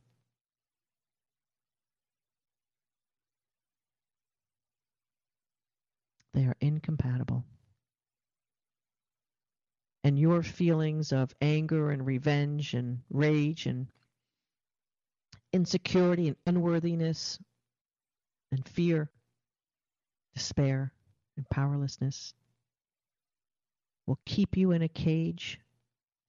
They 6.34 6.46
are 6.46 6.56
incompatible. 6.62 7.44
And 10.04 10.18
your 10.18 10.42
feelings 10.42 11.12
of 11.12 11.36
anger 11.42 11.92
and 11.92 12.06
revenge 12.06 12.74
and 12.74 13.02
rage 13.10 13.66
and 13.66 13.88
insecurity 15.54 16.30
and 16.30 16.38
unworthiness 16.48 17.38
and 18.52 18.68
fear, 18.68 19.12
despair 20.34 20.94
and 21.36 21.48
powerlessness 21.50 22.34
will 24.06 24.20
keep 24.26 24.58
you 24.58 24.72
in 24.72 24.82
a 24.82 24.88
cage 24.88 25.60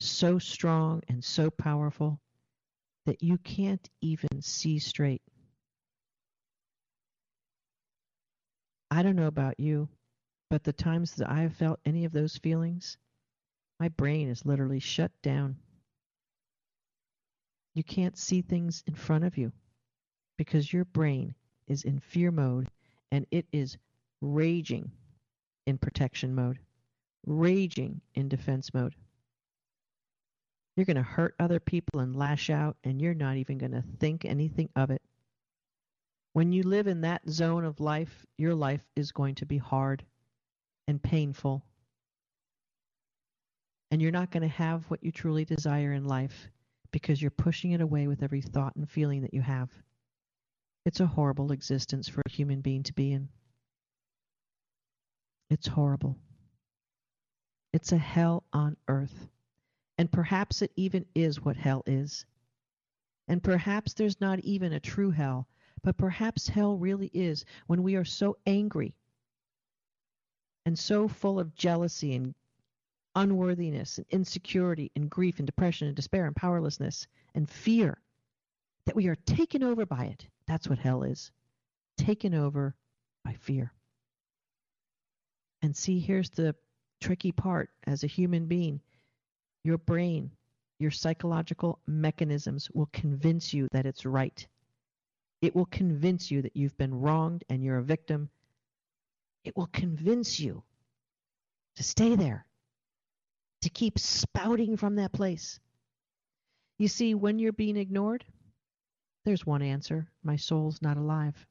so 0.00 0.38
strong 0.38 1.02
and 1.08 1.24
so 1.24 1.50
powerful 1.50 2.20
that 3.06 3.22
you 3.22 3.38
can't 3.38 3.88
even 4.00 4.40
see 4.40 4.78
straight. 4.78 5.22
I 8.90 9.02
don't 9.02 9.16
know 9.16 9.26
about 9.26 9.58
you, 9.58 9.88
but 10.50 10.64
the 10.64 10.72
times 10.72 11.14
that 11.14 11.30
I 11.30 11.40
have 11.42 11.56
felt 11.56 11.80
any 11.84 12.04
of 12.04 12.12
those 12.12 12.36
feelings, 12.36 12.98
my 13.80 13.88
brain 13.88 14.28
is 14.28 14.44
literally 14.44 14.80
shut 14.80 15.10
down. 15.22 15.56
You 17.74 17.82
can't 17.82 18.18
see 18.18 18.42
things 18.42 18.84
in 18.86 18.94
front 18.94 19.24
of 19.24 19.38
you 19.38 19.52
because 20.36 20.72
your 20.72 20.84
brain 20.84 21.34
is 21.68 21.84
in 21.84 22.00
fear 22.00 22.30
mode 22.30 22.68
and 23.10 23.26
it 23.30 23.46
is 23.52 23.78
raging 24.20 24.90
in 25.66 25.78
protection 25.78 26.34
mode 26.34 26.58
raging 27.26 28.00
in 28.14 28.28
defense 28.28 28.72
mode. 28.74 28.94
You're 30.76 30.86
going 30.86 30.96
to 30.96 31.02
hurt 31.02 31.34
other 31.38 31.60
people 31.60 32.00
and 32.00 32.16
lash 32.16 32.48
out, 32.48 32.76
and 32.82 33.00
you're 33.00 33.14
not 33.14 33.36
even 33.36 33.58
going 33.58 33.72
to 33.72 33.84
think 34.00 34.24
anything 34.24 34.70
of 34.74 34.90
it. 34.90 35.02
When 36.32 36.52
you 36.52 36.62
live 36.62 36.86
in 36.86 37.02
that 37.02 37.28
zone 37.28 37.64
of 37.64 37.78
life, 37.78 38.24
your 38.38 38.54
life 38.54 38.82
is 38.96 39.12
going 39.12 39.34
to 39.36 39.46
be 39.46 39.58
hard 39.58 40.02
and 40.88 41.02
painful. 41.02 41.62
And 43.90 44.00
you're 44.00 44.10
not 44.10 44.30
going 44.30 44.42
to 44.42 44.48
have 44.48 44.84
what 44.88 45.04
you 45.04 45.12
truly 45.12 45.44
desire 45.44 45.92
in 45.92 46.04
life 46.04 46.48
because 46.90 47.20
you're 47.20 47.30
pushing 47.30 47.72
it 47.72 47.82
away 47.82 48.06
with 48.06 48.22
every 48.22 48.40
thought 48.40 48.74
and 48.76 48.88
feeling 48.88 49.22
that 49.22 49.34
you 49.34 49.42
have. 49.42 49.68
It's 50.86 51.00
a 51.00 51.06
horrible 51.06 51.52
existence 51.52 52.08
for 52.08 52.22
a 52.26 52.30
human 52.30 52.62
being 52.62 52.82
to 52.84 52.94
be 52.94 53.12
in. 53.12 53.28
It's 55.50 55.66
horrible. 55.66 56.16
It's 57.72 57.92
a 57.92 57.98
hell 57.98 58.44
on 58.52 58.76
earth. 58.88 59.28
And 59.98 60.10
perhaps 60.10 60.62
it 60.62 60.72
even 60.76 61.06
is 61.14 61.40
what 61.40 61.56
hell 61.56 61.82
is. 61.86 62.26
And 63.28 63.42
perhaps 63.42 63.94
there's 63.94 64.20
not 64.20 64.40
even 64.40 64.72
a 64.72 64.80
true 64.80 65.10
hell, 65.10 65.46
but 65.82 65.96
perhaps 65.96 66.48
hell 66.48 66.76
really 66.76 67.10
is 67.12 67.44
when 67.66 67.82
we 67.82 67.96
are 67.96 68.04
so 68.04 68.36
angry 68.46 68.94
and 70.64 70.78
so 70.78 71.08
full 71.08 71.40
of 71.40 71.54
jealousy 71.54 72.14
and 72.14 72.34
unworthiness 73.14 73.98
and 73.98 74.06
insecurity 74.10 74.90
and 74.96 75.10
grief 75.10 75.38
and 75.38 75.46
depression 75.46 75.86
and 75.86 75.96
despair 75.96 76.26
and 76.26 76.36
powerlessness 76.36 77.06
and 77.34 77.48
fear 77.48 78.00
that 78.86 78.96
we 78.96 79.08
are 79.08 79.16
taken 79.16 79.62
over 79.62 79.86
by 79.86 80.06
it. 80.06 80.26
That's 80.46 80.68
what 80.68 80.78
hell 80.78 81.02
is 81.02 81.30
taken 81.96 82.34
over 82.34 82.74
by 83.24 83.34
fear. 83.34 83.72
And 85.60 85.76
see, 85.76 86.00
here's 86.00 86.30
the 86.30 86.56
tricky 87.02 87.32
part 87.32 87.68
as 87.86 88.04
a 88.04 88.06
human 88.06 88.46
being. 88.46 88.80
Your 89.64 89.78
brain, 89.78 90.30
your 90.78 90.90
psychological 90.90 91.78
mechanisms 91.86 92.70
will 92.72 92.88
convince 92.92 93.52
you 93.52 93.68
that 93.72 93.86
it's 93.86 94.06
right. 94.06 94.46
It 95.40 95.54
will 95.54 95.66
convince 95.66 96.30
you 96.30 96.42
that 96.42 96.56
you've 96.56 96.78
been 96.78 96.94
wronged 96.94 97.44
and 97.48 97.62
you're 97.62 97.78
a 97.78 97.82
victim. 97.82 98.30
It 99.44 99.56
will 99.56 99.66
convince 99.66 100.38
you 100.38 100.62
to 101.76 101.82
stay 101.82 102.16
there, 102.16 102.46
to 103.62 103.70
keep 103.70 103.98
spouting 103.98 104.76
from 104.76 104.96
that 104.96 105.12
place? 105.12 105.58
You 106.78 106.88
see, 106.88 107.14
when 107.14 107.38
you're 107.38 107.52
being 107.52 107.76
ignored, 107.76 108.24
there's 109.24 109.46
one 109.46 109.62
answer 109.62 110.08
my 110.22 110.36
soul's 110.36 110.82
not 110.82 110.96
alive. 110.96 111.46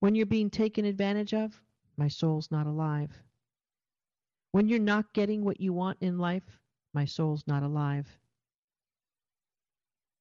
When 0.00 0.14
you're 0.14 0.26
being 0.26 0.50
taken 0.50 0.84
advantage 0.84 1.34
of, 1.34 1.60
my 1.96 2.08
soul's 2.08 2.50
not 2.50 2.66
alive. 2.66 3.10
When 4.52 4.68
you're 4.68 4.78
not 4.78 5.12
getting 5.12 5.44
what 5.44 5.60
you 5.60 5.72
want 5.72 5.98
in 6.00 6.18
life, 6.18 6.58
my 6.92 7.04
soul's 7.04 7.44
not 7.46 7.62
alive. 7.62 8.06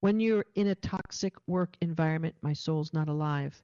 When 0.01 0.19
you're 0.19 0.45
in 0.55 0.67
a 0.67 0.75
toxic 0.75 1.35
work 1.47 1.75
environment, 1.81 2.35
my 2.41 2.53
soul's 2.53 2.93
not 2.93 3.09
alive. 3.09 3.61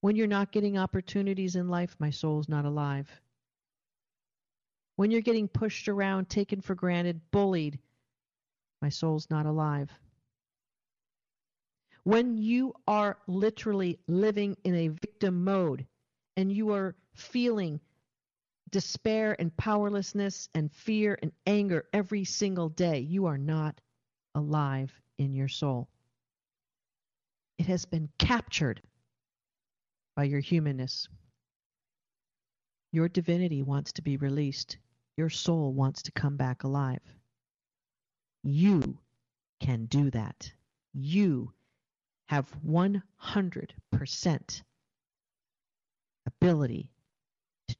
When 0.00 0.16
you're 0.16 0.26
not 0.26 0.50
getting 0.50 0.78
opportunities 0.78 1.56
in 1.56 1.68
life, 1.68 1.94
my 1.98 2.10
soul's 2.10 2.48
not 2.48 2.64
alive. 2.64 3.08
When 4.96 5.10
you're 5.10 5.20
getting 5.20 5.46
pushed 5.46 5.88
around, 5.88 6.28
taken 6.28 6.60
for 6.60 6.74
granted, 6.74 7.20
bullied, 7.30 7.78
my 8.80 8.88
soul's 8.88 9.28
not 9.30 9.46
alive. 9.46 9.90
When 12.04 12.38
you 12.38 12.74
are 12.88 13.18
literally 13.26 13.98
living 14.08 14.56
in 14.64 14.74
a 14.74 14.88
victim 14.88 15.44
mode 15.44 15.86
and 16.36 16.50
you 16.50 16.72
are 16.72 16.96
feeling 17.14 17.80
despair 18.70 19.36
and 19.38 19.56
powerlessness 19.56 20.48
and 20.54 20.72
fear 20.72 21.18
and 21.22 21.32
anger 21.46 21.84
every 21.92 22.24
single 22.24 22.68
day, 22.68 23.00
you 23.00 23.26
are 23.26 23.38
not 23.38 23.80
alive 24.34 24.92
in 25.18 25.34
your 25.34 25.48
soul. 25.48 25.88
It 27.58 27.66
has 27.66 27.84
been 27.84 28.08
captured 28.18 28.80
by 30.16 30.24
your 30.24 30.40
humanness. 30.40 31.08
Your 32.92 33.08
divinity 33.08 33.62
wants 33.62 33.92
to 33.92 34.02
be 34.02 34.16
released. 34.16 34.78
Your 35.16 35.30
soul 35.30 35.72
wants 35.72 36.02
to 36.02 36.12
come 36.12 36.36
back 36.36 36.64
alive. 36.64 37.02
You 38.42 38.98
can 39.60 39.84
do 39.86 40.10
that. 40.10 40.50
You 40.94 41.52
have 42.28 42.50
100% 42.66 44.62
ability 46.26 46.88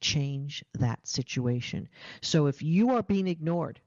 change 0.01 0.65
that 0.73 1.07
situation. 1.07 1.87
So 2.21 2.47
if 2.47 2.61
you 2.61 2.91
are 2.91 3.03
being 3.03 3.27
ignored, 3.27 3.79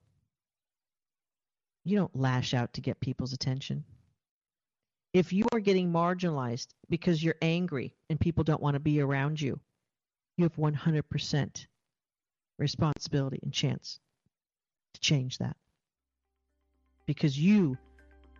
you 1.85 1.98
don't 1.98 2.16
lash 2.16 2.55
out 2.55 2.72
to 2.74 2.81
get 2.81 3.00
people's 3.00 3.33
attention. 3.33 3.85
If 5.12 5.33
you 5.33 5.46
are 5.53 5.61
getting 5.61 5.92
marginalized 5.92 6.68
because 6.88 7.22
you're 7.22 7.37
angry 7.42 7.94
and 8.09 8.18
people 8.18 8.42
don't 8.42 8.62
want 8.62 8.74
to 8.74 8.81
be 8.81 9.00
around 9.00 9.40
you, 9.40 9.61
you 10.37 10.44
have 10.44 10.57
100% 10.57 11.66
responsibility 12.59 13.38
and 13.42 13.53
chance 13.53 14.00
to 14.94 15.00
change 15.00 15.38
that. 15.38 15.57
Because 17.07 17.38
you 17.38 17.77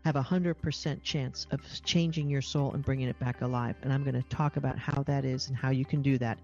have 0.04 0.16
a 0.16 0.22
100% 0.22 1.02
chance 1.02 1.46
of 1.50 1.60
changing 1.84 2.28
your 2.28 2.42
soul 2.42 2.72
and 2.72 2.84
bringing 2.84 3.08
it 3.08 3.18
back 3.18 3.40
alive. 3.42 3.76
And 3.82 3.92
I'm 3.92 4.02
going 4.02 4.20
to 4.20 4.28
talk 4.28 4.56
about 4.56 4.78
how 4.78 5.02
that 5.04 5.24
is 5.24 5.48
and 5.48 5.56
how 5.56 5.70
you 5.70 5.84
can 5.84 6.02
do 6.02 6.18
that 6.18 6.38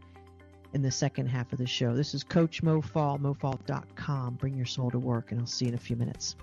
in 0.72 0.82
the 0.82 0.90
second 0.90 1.26
half 1.26 1.52
of 1.52 1.58
the 1.58 1.66
show. 1.66 1.94
This 1.94 2.14
is 2.14 2.22
Coach 2.22 2.62
Mo 2.62 2.80
Fall, 2.80 3.18
mofall.com. 3.18 4.34
Bring 4.34 4.56
your 4.56 4.66
soul 4.66 4.90
to 4.90 4.98
work, 4.98 5.32
and 5.32 5.40
I'll 5.40 5.46
see 5.46 5.66
you 5.66 5.70
in 5.70 5.74
a 5.74 5.78
few 5.78 5.96
minutes. 5.96 6.36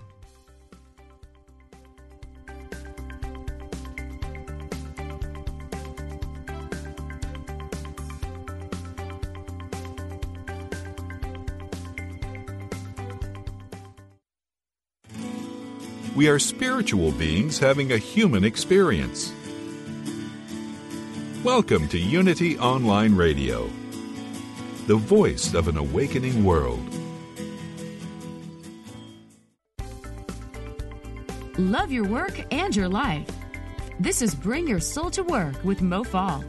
We 16.18 16.26
are 16.26 16.40
spiritual 16.40 17.12
beings 17.12 17.60
having 17.60 17.92
a 17.92 17.96
human 17.96 18.42
experience. 18.42 19.32
Welcome 21.44 21.86
to 21.90 21.98
Unity 21.98 22.58
Online 22.58 23.14
Radio, 23.14 23.70
the 24.88 24.96
voice 24.96 25.52
of 25.52 25.68
an 25.68 25.76
awakening 25.76 26.42
world. 26.42 26.80
Love 31.58 31.92
your 31.92 32.06
work 32.06 32.42
and 32.50 32.74
your 32.74 32.88
life. 32.88 33.28
This 34.00 34.22
is 34.22 34.34
Bring 34.34 34.66
Your 34.66 34.80
Soul 34.80 35.10
to 35.10 35.22
Work 35.24 35.62
with 35.62 35.82
Mo 35.82 36.04
Fall. 36.04 36.42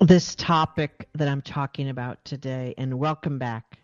This 0.00 0.34
topic 0.34 1.08
that 1.14 1.28
I'm 1.28 1.42
talking 1.42 1.88
about 1.88 2.24
today, 2.24 2.74
and 2.76 2.98
welcome 2.98 3.38
back 3.38 3.78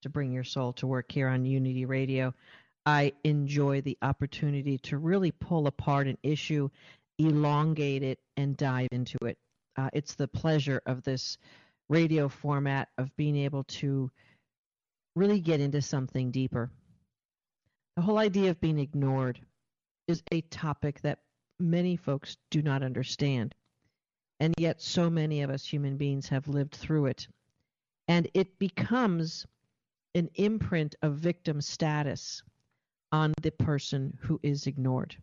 to 0.00 0.08
Bring 0.08 0.32
Your 0.32 0.44
Soul 0.44 0.72
to 0.74 0.86
Work 0.86 1.12
here 1.12 1.28
on 1.28 1.44
Unity 1.44 1.84
Radio. 1.84 2.32
I 2.86 3.12
enjoy 3.22 3.82
the 3.82 3.98
opportunity 4.00 4.78
to 4.84 4.96
really 4.96 5.30
pull 5.30 5.66
apart 5.66 6.06
an 6.06 6.16
issue, 6.22 6.70
elongate 7.18 8.02
it, 8.02 8.18
and 8.38 8.56
dive 8.56 8.88
into 8.92 9.18
it. 9.26 9.36
Uh, 9.78 9.88
it's 9.92 10.16
the 10.16 10.26
pleasure 10.26 10.82
of 10.86 11.04
this 11.04 11.38
radio 11.88 12.28
format 12.28 12.88
of 12.98 13.14
being 13.16 13.36
able 13.36 13.62
to 13.64 14.10
really 15.14 15.40
get 15.40 15.60
into 15.60 15.80
something 15.80 16.32
deeper. 16.32 16.70
The 17.96 18.02
whole 18.02 18.18
idea 18.18 18.50
of 18.50 18.60
being 18.60 18.78
ignored 18.80 19.40
is 20.08 20.22
a 20.32 20.40
topic 20.42 21.00
that 21.02 21.20
many 21.60 21.96
folks 21.96 22.36
do 22.50 22.60
not 22.60 22.82
understand. 22.82 23.54
And 24.40 24.52
yet, 24.58 24.82
so 24.82 25.08
many 25.08 25.42
of 25.42 25.50
us 25.50 25.64
human 25.64 25.96
beings 25.96 26.28
have 26.28 26.48
lived 26.48 26.74
through 26.74 27.06
it. 27.06 27.28
And 28.08 28.28
it 28.34 28.58
becomes 28.58 29.46
an 30.14 30.28
imprint 30.34 30.96
of 31.02 31.14
victim 31.14 31.60
status 31.60 32.42
on 33.12 33.32
the 33.42 33.52
person 33.52 34.16
who 34.20 34.40
is 34.42 34.66
ignored. 34.66 35.16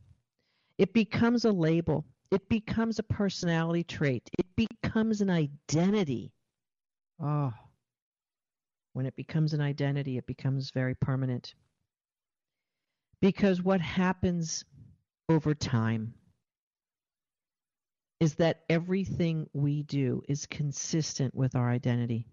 It 0.78 0.94
becomes 0.94 1.46
a 1.46 1.52
label, 1.52 2.06
it 2.32 2.48
becomes 2.50 3.00
a 3.00 3.04
personality 3.04 3.84
trait, 3.84 4.30
it 4.38 4.45
becomes 4.56 5.22
an 5.22 5.30
identity. 5.30 6.34
Oh, 7.22 7.54
when 8.94 9.06
it 9.06 9.16
becomes 9.16 9.54
an 9.54 9.62
identity, 9.62 10.18
it 10.18 10.26
becomes 10.26 10.72
very 10.72 10.96
permanent. 10.96 11.54
Because 13.22 13.62
what 13.62 13.82
happens 13.82 14.64
over 15.28 15.54
time 15.54 16.14
is 18.20 18.36
that 18.36 18.62
everything 18.70 19.50
we 19.54 19.84
do 19.84 20.22
is 20.30 20.46
consistent 20.46 21.36
with 21.36 21.56
our 21.56 21.70
identity. 21.70 22.26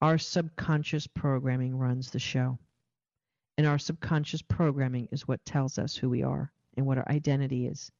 Our 0.00 0.18
subconscious 0.18 1.06
programming 1.06 1.76
runs 1.76 2.10
the 2.10 2.18
show. 2.18 2.58
And 3.58 3.66
our 3.66 3.78
subconscious 3.78 4.42
programming 4.42 5.08
is 5.12 5.26
what 5.26 5.44
tells 5.44 5.78
us 5.78 5.94
who 5.94 6.08
we 6.10 6.22
are 6.22 6.52
and 6.76 6.86
what 6.86 6.98
our 6.98 7.08
identity 7.08 7.66
is. 7.66 7.90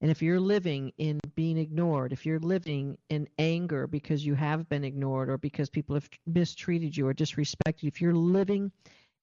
And 0.00 0.10
if 0.10 0.22
you're 0.22 0.40
living 0.40 0.92
in 0.96 1.20
being 1.34 1.58
ignored, 1.58 2.12
if 2.12 2.24
you're 2.24 2.38
living 2.38 2.96
in 3.10 3.28
anger 3.38 3.86
because 3.86 4.24
you 4.24 4.34
have 4.34 4.66
been 4.68 4.82
ignored 4.82 5.28
or 5.28 5.36
because 5.36 5.68
people 5.68 5.94
have 5.94 6.08
mistreated 6.26 6.96
you 6.96 7.06
or 7.06 7.12
disrespected 7.12 7.82
you, 7.82 7.88
if 7.88 8.00
you're 8.00 8.14
living 8.14 8.72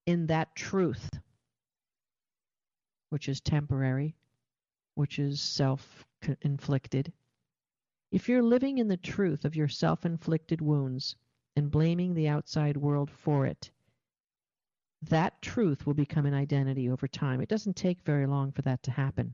in 0.05 0.27
that 0.27 0.55
truth, 0.55 1.09
which 3.09 3.27
is 3.27 3.41
temporary, 3.41 4.15
which 4.93 5.17
is 5.17 5.41
self 5.41 6.05
inflicted, 6.41 7.11
if 8.11 8.29
you're 8.29 8.43
living 8.43 8.77
in 8.77 8.87
the 8.87 8.97
truth 8.97 9.45
of 9.45 9.55
your 9.55 9.67
self 9.67 10.05
inflicted 10.05 10.61
wounds 10.61 11.15
and 11.55 11.71
blaming 11.71 12.13
the 12.13 12.27
outside 12.27 12.77
world 12.77 13.09
for 13.09 13.47
it, 13.47 13.71
that 15.01 15.41
truth 15.41 15.87
will 15.87 15.95
become 15.95 16.27
an 16.27 16.35
identity 16.35 16.87
over 16.89 17.07
time. 17.07 17.41
It 17.41 17.49
doesn't 17.49 17.75
take 17.75 18.01
very 18.01 18.27
long 18.27 18.51
for 18.51 18.61
that 18.61 18.83
to 18.83 18.91
happen. 18.91 19.33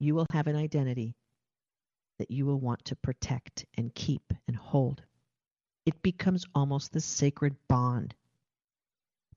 You 0.00 0.14
will 0.14 0.26
have 0.32 0.46
an 0.48 0.56
identity 0.56 1.14
that 2.18 2.30
you 2.30 2.46
will 2.46 2.58
want 2.58 2.84
to 2.86 2.96
protect 2.96 3.66
and 3.76 3.94
keep 3.94 4.32
and 4.48 4.56
hold. 4.56 5.02
It 5.86 6.02
becomes 6.02 6.44
almost 6.54 6.92
the 6.92 7.00
sacred 7.00 7.54
bond 7.68 8.14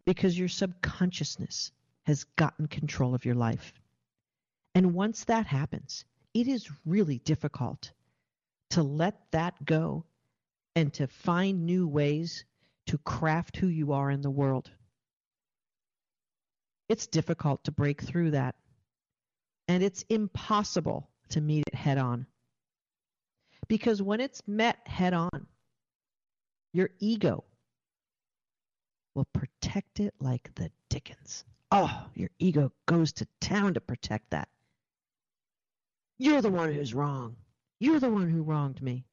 because 0.06 0.38
your 0.38 0.48
subconsciousness 0.48 1.72
has 2.04 2.24
gotten 2.36 2.68
control 2.68 3.14
of 3.14 3.26
your 3.26 3.36
life. 3.36 3.74
And 4.76 4.94
once 4.94 5.26
that 5.26 5.46
happens, 5.46 6.06
it 6.34 6.48
is 6.48 6.70
really 6.86 7.20
difficult 7.20 7.92
to 8.72 8.84
let 8.84 9.16
that 9.32 9.64
go 9.64 10.06
and 10.76 10.94
to 10.94 11.08
find 11.08 11.66
new 11.66 11.88
ways 11.88 12.46
to 12.88 12.98
craft 12.98 13.58
who 13.58 13.68
you 13.68 13.94
are 13.94 14.10
in 14.10 14.22
the 14.22 14.32
world. 14.32 14.70
It's 16.90 17.08
difficult 17.08 17.64
to 17.66 17.72
break 17.72 18.02
through 18.02 18.32
that, 18.32 18.56
and 19.68 19.84
it's 19.84 20.04
impossible 20.10 21.10
to 21.30 21.42
meet 21.42 21.64
it 21.68 21.76
head 21.76 21.98
on. 21.98 22.26
Because 23.68 24.02
when 24.02 24.20
it's 24.20 24.42
met 24.48 24.78
head 24.88 25.14
on, 25.14 25.48
your 26.74 26.90
ego 27.00 27.44
will 29.16 29.28
protect 29.34 30.00
it 30.00 30.14
like 30.20 30.54
the 30.56 30.72
dickens. 30.90 31.46
Oh, 31.72 32.06
your 32.14 32.30
ego 32.40 32.72
goes 32.86 33.14
to 33.14 33.28
town 33.40 33.76
to 33.76 33.82
protect 33.82 34.30
that. 34.32 34.50
You're 36.18 36.42
the 36.42 36.52
one 36.52 36.72
who's 36.72 36.94
wrong. 36.94 37.36
You're 37.80 38.00
the 38.00 38.10
one 38.10 38.30
who 38.30 38.44
wronged 38.44 38.82
me. 38.82 39.06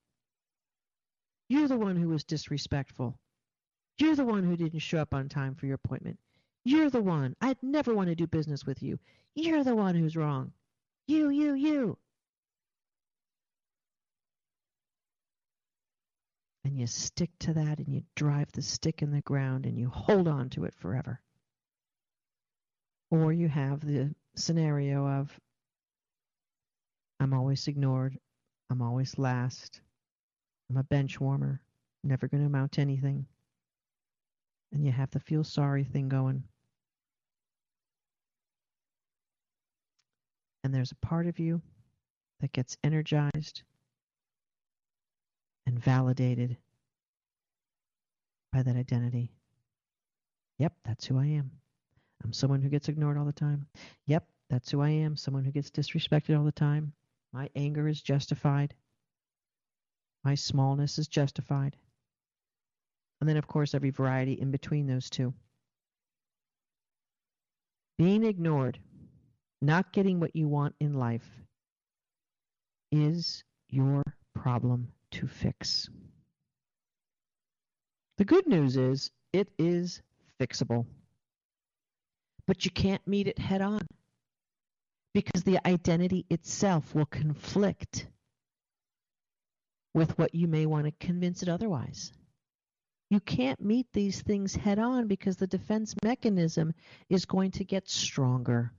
You're 1.49 1.69
the 1.69 1.79
one 1.79 1.97
who 1.97 2.09
was 2.09 2.25
disrespectful. 2.25 3.19
You're 3.99 4.17
the 4.17 4.25
one 4.25 4.45
who 4.45 4.57
didn't 4.57 4.79
show 4.81 4.99
up 4.99 5.15
on 5.15 5.29
time 5.29 5.55
for 5.55 5.67
your 5.67 5.75
appointment. 5.75 6.19
You're 6.64 6.90
the 6.90 7.01
one. 7.01 7.37
I'd 7.40 7.62
never 7.62 7.94
want 7.94 8.09
to 8.09 8.14
do 8.14 8.27
business 8.27 8.66
with 8.66 8.83
you. 8.83 8.99
You're 9.35 9.64
the 9.64 9.75
one 9.75 9.94
who's 9.94 10.16
wrong. 10.16 10.53
You, 11.07 11.31
you, 11.31 11.55
you. 11.55 11.99
And 16.64 16.79
you 16.79 16.87
stick 16.87 17.31
to 17.40 17.55
that 17.55 17.79
and 17.79 17.88
you 17.88 18.03
drive 18.14 18.53
the 18.53 18.62
stick 18.62 19.03
in 19.03 19.11
the 19.11 19.23
ground 19.23 19.64
and 19.64 19.79
you 19.79 19.88
hold 19.88 20.29
on 20.29 20.51
to 20.51 20.64
it 20.64 20.75
forever. 20.75 21.20
Or 23.11 23.33
you 23.33 23.49
have 23.49 23.81
the 23.81 24.14
scenario 24.37 25.07
of 25.07 25.40
I'm 27.18 27.35
always 27.35 27.66
ignored, 27.66 28.18
I'm 28.70 28.81
always 28.81 29.18
last, 29.18 29.81
I'm 30.70 30.77
a 30.77 30.85
bench 30.85 31.20
warmer, 31.20 31.61
never 32.05 32.29
going 32.29 32.42
to 32.42 32.46
amount 32.46 32.73
to 32.73 32.81
anything. 32.81 33.27
And 34.72 34.85
you 34.85 34.92
have 34.92 35.11
the 35.11 35.20
feel 35.20 35.44
sorry 35.44 35.85
thing 35.85 36.09
going. 36.09 36.44
And 40.62 40.74
there's 40.74 40.92
a 40.92 41.06
part 41.06 41.26
of 41.26 41.38
you 41.38 41.62
that 42.40 42.52
gets 42.52 42.76
energized 42.85 43.62
and 45.66 45.78
validated 45.78 46.56
by 48.52 48.62
that 48.62 48.76
identity. 48.76 49.33
Yep, 50.59 50.74
that's 50.85 51.06
who 51.06 51.18
I 51.18 51.26
am. 51.26 51.50
I'm 52.22 52.33
someone 52.33 52.61
who 52.61 52.68
gets 52.68 52.88
ignored 52.88 53.16
all 53.16 53.24
the 53.24 53.33
time. 53.33 53.66
Yep, 54.06 54.26
that's 54.50 54.70
who 54.70 54.83
I 54.83 54.90
am. 54.90 55.16
Someone 55.16 55.44
who 55.44 55.52
gets 55.52 55.70
disrespected 55.70 56.37
all 56.37 56.44
the 56.44 56.52
time. 56.52 56.92
My 57.33 57.48
anger 57.54 57.88
is 57.88 58.02
justified. 58.02 58.74
My 60.24 60.35
smallness 60.35 60.98
is 60.98 61.09
justified. 61.09 61.76
And 63.20 63.28
then, 63.28 63.37
of 63.37 63.46
course, 63.46 63.74
every 63.74 63.90
variety 63.90 64.33
in 64.33 64.50
between 64.50 64.87
those 64.87 65.11
two. 65.11 65.35
Being 67.98 68.24
ignored, 68.24 68.78
not 69.61 69.92
getting 69.92 70.20
what 70.20 70.35
you 70.35 70.48
want 70.48 70.74
in 70.80 70.94
life, 70.94 71.28
is 72.90 73.44
your 73.68 74.02
problem 74.35 74.88
to 75.11 75.26
fix. 75.26 75.88
The 78.16 78.24
good 78.24 78.46
news 78.46 78.76
is 78.76 79.11
it 79.33 79.48
is 79.59 80.02
fixable. 80.40 80.87
But 82.46 82.64
you 82.64 82.70
can't 82.70 83.06
meet 83.06 83.28
it 83.28 83.38
head 83.38 83.61
on 83.61 83.87
because 85.12 85.42
the 85.44 85.59
identity 85.66 86.24
itself 86.30 86.94
will 86.94 87.06
conflict 87.06 88.06
with 89.94 90.16
what 90.18 90.35
you 90.35 90.46
may 90.46 90.66
want 90.66 90.87
to 90.87 91.06
convince 91.06 91.42
it 91.42 91.48
otherwise. 91.48 92.12
You 93.11 93.18
can't 93.18 93.61
meet 93.61 93.92
these 93.92 94.23
things 94.23 94.55
head 94.55 94.79
on 94.79 95.09
because 95.09 95.37
the 95.37 95.49
defense 95.49 95.96
mechanism 96.05 96.73
is 97.09 97.25
going 97.25 97.51
to 97.53 97.64
get 97.64 97.88
stronger. 97.88 98.73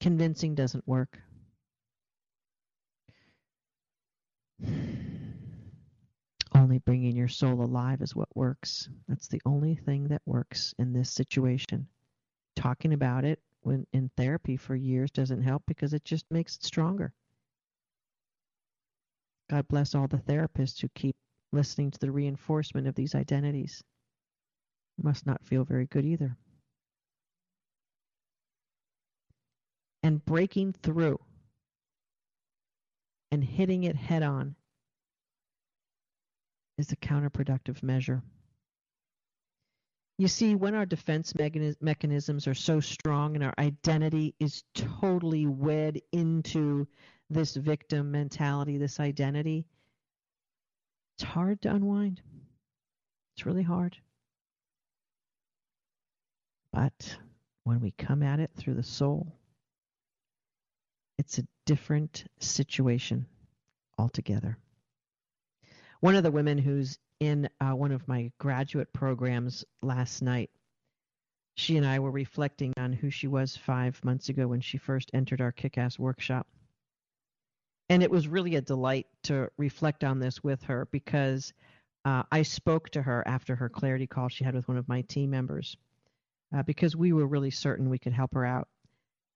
Convincing 0.00 0.54
doesn't 0.54 0.86
work. 0.86 1.18
Only 6.54 6.80
bringing 6.80 7.16
your 7.16 7.28
soul 7.28 7.62
alive 7.62 8.02
is 8.02 8.14
what 8.14 8.28
works. 8.36 8.90
That's 9.08 9.28
the 9.28 9.40
only 9.46 9.74
thing 9.74 10.08
that 10.08 10.20
works 10.26 10.74
in 10.78 10.92
this 10.92 11.10
situation. 11.10 11.88
Talking 12.56 12.92
about 12.92 13.24
it 13.24 13.40
when 13.62 13.86
in 13.94 14.10
therapy 14.18 14.58
for 14.58 14.76
years 14.76 15.10
doesn't 15.10 15.40
help 15.42 15.62
because 15.66 15.94
it 15.94 16.04
just 16.04 16.30
makes 16.30 16.56
it 16.56 16.64
stronger. 16.64 17.14
God 19.50 19.68
bless 19.68 19.94
all 19.94 20.06
the 20.06 20.18
therapists 20.18 20.80
who 20.80 20.88
keep 20.94 21.16
listening 21.52 21.90
to 21.90 21.98
the 21.98 22.10
reinforcement 22.10 22.86
of 22.86 22.94
these 22.94 23.14
identities. 23.14 23.82
Must 25.02 25.26
not 25.26 25.44
feel 25.44 25.64
very 25.64 25.86
good 25.86 26.04
either. 26.04 26.36
And 30.02 30.24
breaking 30.24 30.74
through 30.82 31.18
and 33.30 33.42
hitting 33.42 33.84
it 33.84 33.96
head 33.96 34.22
on 34.22 34.54
is 36.78 36.92
a 36.92 36.96
counterproductive 36.96 37.82
measure. 37.82 38.22
You 40.18 40.28
see, 40.28 40.54
when 40.54 40.74
our 40.74 40.86
defense 40.86 41.34
mechanisms 41.80 42.46
are 42.46 42.54
so 42.54 42.80
strong 42.80 43.34
and 43.34 43.42
our 43.42 43.54
identity 43.58 44.34
is 44.38 44.62
totally 44.74 45.46
wed 45.46 46.00
into 46.12 46.86
this 47.32 47.56
victim 47.56 48.10
mentality, 48.10 48.78
this 48.78 49.00
identity, 49.00 49.66
it's 51.16 51.24
hard 51.24 51.62
to 51.62 51.74
unwind. 51.74 52.20
It's 53.34 53.46
really 53.46 53.62
hard. 53.62 53.96
But 56.72 57.16
when 57.64 57.80
we 57.80 57.92
come 57.92 58.22
at 58.22 58.40
it 58.40 58.50
through 58.56 58.74
the 58.74 58.82
soul, 58.82 59.34
it's 61.18 61.38
a 61.38 61.46
different 61.66 62.24
situation 62.40 63.26
altogether. 63.98 64.58
One 66.00 66.16
of 66.16 66.24
the 66.24 66.30
women 66.30 66.58
who's 66.58 66.98
in 67.20 67.48
uh, 67.60 67.76
one 67.76 67.92
of 67.92 68.08
my 68.08 68.32
graduate 68.38 68.92
programs 68.92 69.64
last 69.82 70.22
night, 70.22 70.50
she 71.54 71.76
and 71.76 71.86
I 71.86 72.00
were 72.00 72.10
reflecting 72.10 72.72
on 72.76 72.92
who 72.92 73.10
she 73.10 73.28
was 73.28 73.56
five 73.56 74.02
months 74.02 74.28
ago 74.28 74.48
when 74.48 74.60
she 74.60 74.78
first 74.78 75.10
entered 75.14 75.40
our 75.40 75.52
kick 75.52 75.78
ass 75.78 75.98
workshop. 75.98 76.48
And 77.88 78.02
it 78.02 78.10
was 78.10 78.28
really 78.28 78.56
a 78.56 78.60
delight 78.60 79.06
to 79.24 79.50
reflect 79.58 80.04
on 80.04 80.18
this 80.18 80.42
with 80.42 80.62
her 80.64 80.88
because 80.90 81.52
uh, 82.04 82.22
I 82.32 82.42
spoke 82.42 82.90
to 82.90 83.02
her 83.02 83.26
after 83.26 83.54
her 83.54 83.68
clarity 83.68 84.06
call 84.06 84.28
she 84.28 84.44
had 84.44 84.54
with 84.54 84.68
one 84.68 84.78
of 84.78 84.88
my 84.88 85.02
team 85.02 85.30
members 85.30 85.76
uh, 86.54 86.62
because 86.62 86.96
we 86.96 87.12
were 87.12 87.26
really 87.26 87.50
certain 87.50 87.90
we 87.90 87.98
could 87.98 88.12
help 88.12 88.34
her 88.34 88.44
out. 88.44 88.68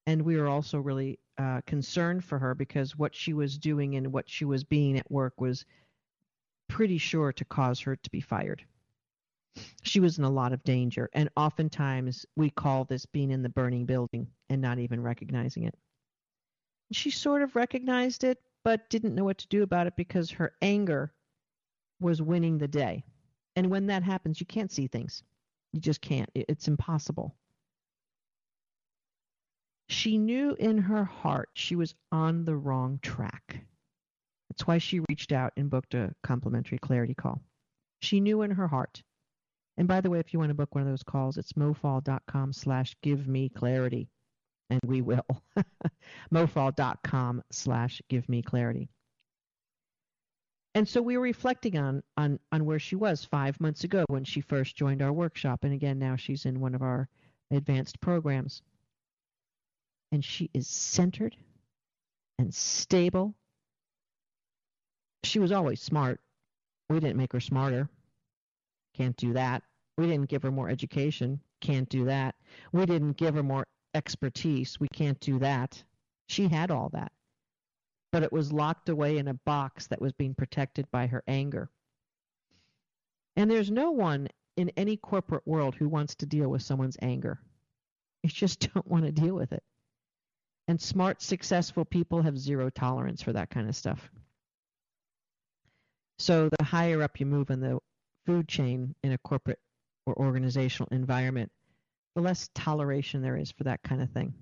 And 0.07 0.23
we 0.23 0.37
were 0.37 0.49
also 0.49 0.79
really 0.79 1.19
uh, 1.39 1.61
concerned 1.67 2.25
for 2.25 2.39
her 2.39 2.55
because 2.55 2.97
what 2.97 3.15
she 3.15 3.33
was 3.33 3.59
doing 3.59 3.97
and 3.97 4.13
what 4.13 4.29
she 4.29 4.45
was 4.45 4.65
being 4.65 4.99
at 4.99 5.11
work 5.11 5.41
was 5.41 5.65
pretty 6.69 6.99
sure 6.99 7.33
to 7.33 7.45
cause 7.45 7.81
her 7.81 7.97
to 7.97 8.11
be 8.11 8.21
fired. 8.21 8.65
She 9.83 10.01
was 10.01 10.19
in 10.19 10.25
a 10.25 10.31
lot 10.31 10.53
of 10.53 10.63
danger, 10.65 11.09
and 11.13 11.31
oftentimes 11.37 12.27
we 12.37 12.51
call 12.51 12.85
this 12.85 13.07
being 13.07 13.31
in 13.31 13.43
the 13.43 13.49
burning 13.49 13.87
building 13.87 14.29
and 14.51 14.61
not 14.61 14.79
even 14.79 15.01
recognizing 15.01 15.65
it. 15.65 15.75
She 16.93 17.11
sort 17.11 17.43
of 17.43 17.57
recognized 17.57 18.25
it, 18.25 18.39
but 18.65 18.89
didn't 18.91 19.15
know 19.15 19.25
what 19.25 19.39
to 19.39 19.49
do 19.49 19.63
about 19.63 19.87
it 19.87 19.97
because 19.97 20.31
her 20.31 20.55
anger 20.63 21.13
was 22.01 22.23
winning 22.23 22.59
the 22.59 22.69
day. 22.69 23.05
And 23.57 23.71
when 23.71 23.87
that 23.87 24.03
happens, 24.03 24.41
you 24.41 24.47
can't 24.47 24.71
see 24.71 24.87
things. 24.87 25.23
You 25.73 25.81
just 25.81 26.01
can't. 26.01 26.31
It's 26.35 26.69
impossible. 26.69 27.35
She 29.89 30.19
knew 30.19 30.55
in 30.59 30.79
her 30.79 31.05
heart 31.05 31.49
she 31.55 31.77
was 31.77 31.95
on 32.13 32.45
the 32.45 32.57
wrong 32.57 32.99
track. 33.03 33.61
That's 34.49 34.67
why 34.67 34.79
she 34.79 35.01
reached 35.09 35.33
out 35.33 35.53
and 35.57 35.71
booked 35.71 35.95
a 35.95 36.15
complimentary 36.23 36.79
clarity 36.79 37.15
call. 37.15 37.41
She 38.01 38.21
knew 38.21 38.43
in 38.43 38.51
her 38.51 38.69
heart. 38.69 39.03
And 39.77 39.87
by 39.87 40.01
the 40.01 40.11
way, 40.11 40.19
if 40.19 40.33
you 40.33 40.39
want 40.39 40.51
to 40.51 40.55
book 40.55 40.75
one 40.75 40.83
of 40.83 40.89
those 40.89 41.03
calls, 41.03 41.37
it's 41.37 41.53
mofall.com 41.53 42.53
slash 42.53 42.97
give 43.03 43.29
me 43.29 43.49
clarity. 43.49 44.09
And 44.71 44.81
we 44.85 45.01
will. 45.01 45.27
mofall.com 46.35 47.43
slash 47.51 48.03
give 48.09 48.29
me 48.29 48.43
clarity. 48.43 48.89
And 50.75 50.87
so 50.87 51.01
we 51.01 51.17
were 51.17 51.23
reflecting 51.23 51.79
on, 51.79 52.03
on, 52.17 52.39
on 52.53 52.65
where 52.65 52.79
she 52.79 52.97
was 52.97 53.25
five 53.25 53.59
months 53.61 53.85
ago 53.85 54.05
when 54.09 54.25
she 54.25 54.41
first 54.41 54.77
joined 54.77 55.03
our 55.03 55.13
workshop. 55.13 55.65
And 55.65 55.73
again, 55.73 55.99
now 55.99 56.17
she's 56.17 56.45
in 56.45 56.61
one 56.61 56.75
of 56.75 56.83
our 56.83 57.09
advanced 57.51 58.01
programs. 58.01 58.63
And 60.13 60.25
she 60.25 60.51
is 60.53 60.69
centered 60.69 61.37
and 62.39 62.53
stable 62.53 63.35
she 65.27 65.39
was 65.39 65.53
always 65.53 65.81
smart. 65.83 66.21
We 66.89 67.01
didn't 67.01 67.17
make 67.17 67.33
her 67.33 67.41
smarter. 67.41 67.89
Can't 68.95 69.17
do 69.17 69.33
that. 69.35 69.63
We 69.99 70.07
didn't 70.07 70.31
give 70.31 70.43
her 70.43 70.51
more 70.51 70.69
education. 70.71 71.41
Can't 71.61 71.89
do 71.89 72.05
that. 72.07 72.37
We 72.73 72.87
didn't 72.87 73.17
give 73.17 73.35
her 73.35 73.43
more 73.43 73.67
expertise. 73.97 74.79
We 74.79 74.89
can't 74.89 75.19
do 75.19 75.41
that. 75.41 75.83
She 76.29 76.47
had 76.47 76.71
all 76.71 76.91
that. 76.91 77.11
But 78.13 78.23
it 78.23 78.33
was 78.33 78.53
locked 78.53 78.89
away 78.89 79.19
in 79.19 79.27
a 79.27 79.35
box 79.35 79.89
that 79.89 80.01
was 80.01 80.13
being 80.13 80.35
protected 80.35 80.89
by 80.93 81.09
her 81.09 81.25
anger. 81.27 81.69
And 83.35 83.51
there's 83.51 83.71
no 83.71 83.91
one 83.91 84.29
in 84.57 84.71
any 84.77 84.97
corporate 84.97 85.47
world 85.47 85.75
who 85.75 85.89
wants 85.89 86.15
to 86.17 86.27
deal 86.27 86.49
with 86.49 86.63
someone's 86.63 86.97
anger. 87.03 87.41
You 88.23 88.31
just 88.31 88.69
don't 88.75 88.87
want 88.87 89.05
to 89.05 89.13
deal 89.13 89.35
with 89.35 89.53
it. 89.53 89.63
And 90.69 90.81
smart, 90.81 91.23
successful 91.23 91.85
people 91.85 92.23
have 92.23 92.39
zero 92.39 92.71
tolerance 92.71 93.23
for 93.23 93.33
that 93.33 93.51
kind 93.51 93.69
of 93.69 93.77
stuff. 93.77 94.11
So 96.19 96.49
the 96.59 96.65
higher 96.65 97.03
up 97.03 97.21
you 97.21 97.27
move 97.27 97.51
in 97.51 97.61
the 97.61 97.79
food 98.25 98.49
chain 98.49 98.95
in 99.03 99.13
a 99.13 99.19
corporate 99.19 99.61
or 100.07 100.19
organizational 100.19 100.89
environment, 100.91 101.53
the 102.17 102.23
less 102.23 102.49
toleration 102.55 103.23
there 103.23 103.37
is 103.37 103.53
for 103.53 103.65
that 103.65 103.83
kind 103.85 104.03
of 104.03 104.11
thing. 104.11 104.35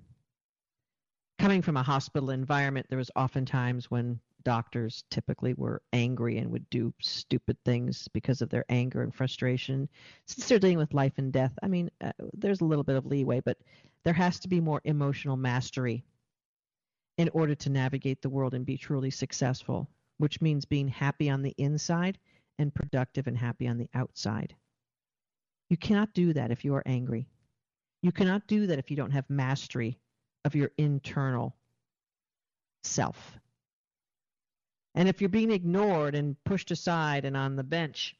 coming 1.39 1.61
from 1.61 1.77
a 1.77 1.83
hospital 1.83 2.31
environment, 2.31 2.87
there 2.89 2.97
was 2.97 3.11
oftentimes 3.15 3.91
when 3.91 4.19
doctors 4.43 5.03
typically 5.11 5.53
were 5.55 5.81
angry 5.93 6.37
and 6.37 6.51
would 6.51 6.69
do 6.69 6.93
stupid 7.01 7.57
things 7.65 8.07
because 8.13 8.41
of 8.41 8.49
their 8.49 8.65
anger 8.69 9.03
and 9.03 9.13
frustration. 9.13 9.89
Since 10.27 10.47
they're 10.47 10.59
dealing 10.59 10.77
with 10.77 10.93
life 10.93 11.13
and 11.17 11.33
death, 11.33 11.53
I 11.63 11.67
mean, 11.67 11.91
uh, 12.01 12.13
there's 12.33 12.61
a 12.61 12.65
little 12.65 12.85
bit 12.85 12.95
of 12.95 13.05
leeway, 13.05 13.41
but 13.41 13.57
there 14.05 14.13
has 14.13 14.39
to 14.41 14.47
be 14.49 14.61
more 14.61 14.81
emotional 14.85 15.37
mastery 15.37 16.05
in 17.17 17.29
order 17.33 17.55
to 17.55 17.69
navigate 17.69 18.21
the 18.21 18.29
world 18.29 18.53
and 18.53 18.65
be 18.65 18.77
truly 18.77 19.11
successful, 19.11 19.89
which 20.17 20.41
means 20.41 20.65
being 20.65 20.87
happy 20.87 21.29
on 21.29 21.41
the 21.41 21.55
inside 21.57 22.17
and 22.59 22.73
productive 22.73 23.27
and 23.27 23.37
happy 23.37 23.67
on 23.67 23.77
the 23.77 23.89
outside. 23.93 24.55
You 25.69 25.77
cannot 25.77 26.13
do 26.13 26.33
that 26.33 26.51
if 26.51 26.63
you 26.63 26.75
are 26.75 26.83
angry. 26.85 27.27
You 28.01 28.11
cannot 28.11 28.47
do 28.47 28.67
that 28.67 28.79
if 28.79 28.91
you 28.91 28.97
don't 28.97 29.11
have 29.11 29.29
mastery 29.29 29.99
of 30.43 30.55
your 30.55 30.71
internal 30.77 31.55
self. 32.83 33.37
And 34.93 35.09
if 35.09 35.19
you're 35.19 35.29
being 35.29 35.51
ignored 35.51 36.15
and 36.15 36.41
pushed 36.45 36.71
aside 36.71 37.25
and 37.25 37.35
on 37.35 37.55
the 37.55 37.63
bench, 37.63 38.15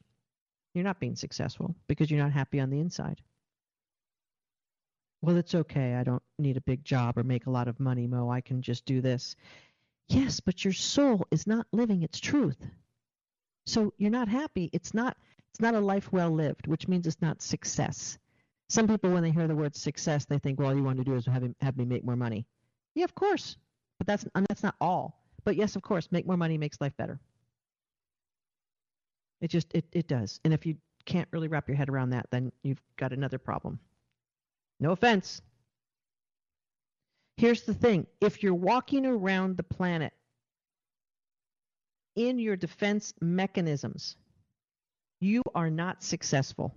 you're 0.74 0.84
not 0.84 1.00
being 1.00 1.16
successful 1.16 1.74
because 1.88 2.10
you're 2.10 2.22
not 2.22 2.32
happy 2.32 2.60
on 2.60 2.68
the 2.68 2.80
inside. 2.80 3.22
Well, 5.22 5.38
it's 5.38 5.54
okay. 5.54 5.94
I 5.94 6.04
don't 6.04 6.22
need 6.38 6.58
a 6.58 6.60
big 6.60 6.84
job 6.84 7.16
or 7.16 7.24
make 7.24 7.46
a 7.46 7.50
lot 7.50 7.68
of 7.68 7.80
money, 7.80 8.06
Mo. 8.06 8.30
I 8.30 8.42
can 8.42 8.60
just 8.60 8.84
do 8.84 9.00
this. 9.00 9.36
Yes, 10.08 10.40
but 10.40 10.64
your 10.64 10.74
soul 10.74 11.26
is 11.30 11.46
not 11.46 11.66
living 11.72 12.02
its 12.02 12.20
truth. 12.20 12.58
So 13.64 13.94
you're 13.96 14.10
not 14.10 14.28
happy. 14.28 14.70
It's 14.72 14.94
not 14.94 15.16
it's 15.50 15.60
not 15.60 15.74
a 15.74 15.80
life 15.80 16.12
well 16.12 16.30
lived, 16.30 16.66
which 16.66 16.86
means 16.86 17.06
it's 17.06 17.22
not 17.22 17.40
success. 17.40 18.18
Some 18.68 18.88
people 18.88 19.10
when 19.10 19.22
they 19.22 19.30
hear 19.30 19.46
the 19.46 19.54
word 19.54 19.76
success, 19.76 20.24
they 20.24 20.38
think, 20.38 20.58
well, 20.58 20.68
all 20.68 20.76
you 20.76 20.82
want 20.82 20.98
to 20.98 21.04
do 21.04 21.14
is 21.14 21.24
have, 21.26 21.44
have 21.60 21.76
me 21.76 21.84
make 21.84 22.04
more 22.04 22.16
money. 22.16 22.46
Yeah, 22.94 23.04
of 23.04 23.14
course. 23.14 23.56
But 23.98 24.06
that's 24.06 24.26
and 24.34 24.46
that's 24.48 24.62
not 24.62 24.74
all. 24.80 25.22
But 25.44 25.56
yes, 25.56 25.76
of 25.76 25.82
course, 25.82 26.08
make 26.10 26.26
more 26.26 26.36
money 26.36 26.58
makes 26.58 26.80
life 26.80 26.96
better. 26.96 27.20
It 29.40 29.48
just 29.48 29.68
it, 29.74 29.84
it 29.92 30.08
does. 30.08 30.40
And 30.44 30.52
if 30.52 30.66
you 30.66 30.76
can't 31.04 31.28
really 31.30 31.48
wrap 31.48 31.68
your 31.68 31.76
head 31.76 31.88
around 31.88 32.10
that, 32.10 32.26
then 32.30 32.52
you've 32.62 32.82
got 32.96 33.12
another 33.12 33.38
problem. 33.38 33.78
No 34.80 34.90
offense. 34.90 35.40
Here's 37.36 37.62
the 37.62 37.74
thing 37.74 38.06
if 38.20 38.42
you're 38.42 38.54
walking 38.54 39.06
around 39.06 39.56
the 39.56 39.62
planet 39.62 40.12
in 42.16 42.38
your 42.38 42.56
defense 42.56 43.12
mechanisms, 43.20 44.16
you 45.20 45.42
are 45.54 45.70
not 45.70 46.02
successful. 46.02 46.74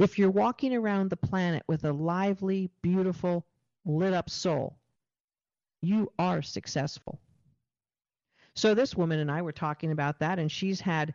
If 0.00 0.18
you're 0.18 0.30
walking 0.30 0.74
around 0.74 1.10
the 1.10 1.16
planet 1.18 1.62
with 1.68 1.84
a 1.84 1.92
lively, 1.92 2.70
beautiful, 2.80 3.44
lit 3.84 4.14
up 4.14 4.30
soul, 4.30 4.78
you 5.82 6.10
are 6.18 6.40
successful. 6.40 7.20
So 8.54 8.72
this 8.72 8.96
woman 8.96 9.18
and 9.18 9.30
I 9.30 9.42
were 9.42 9.52
talking 9.52 9.92
about 9.92 10.20
that, 10.20 10.38
and 10.38 10.50
she's 10.50 10.80
had 10.80 11.12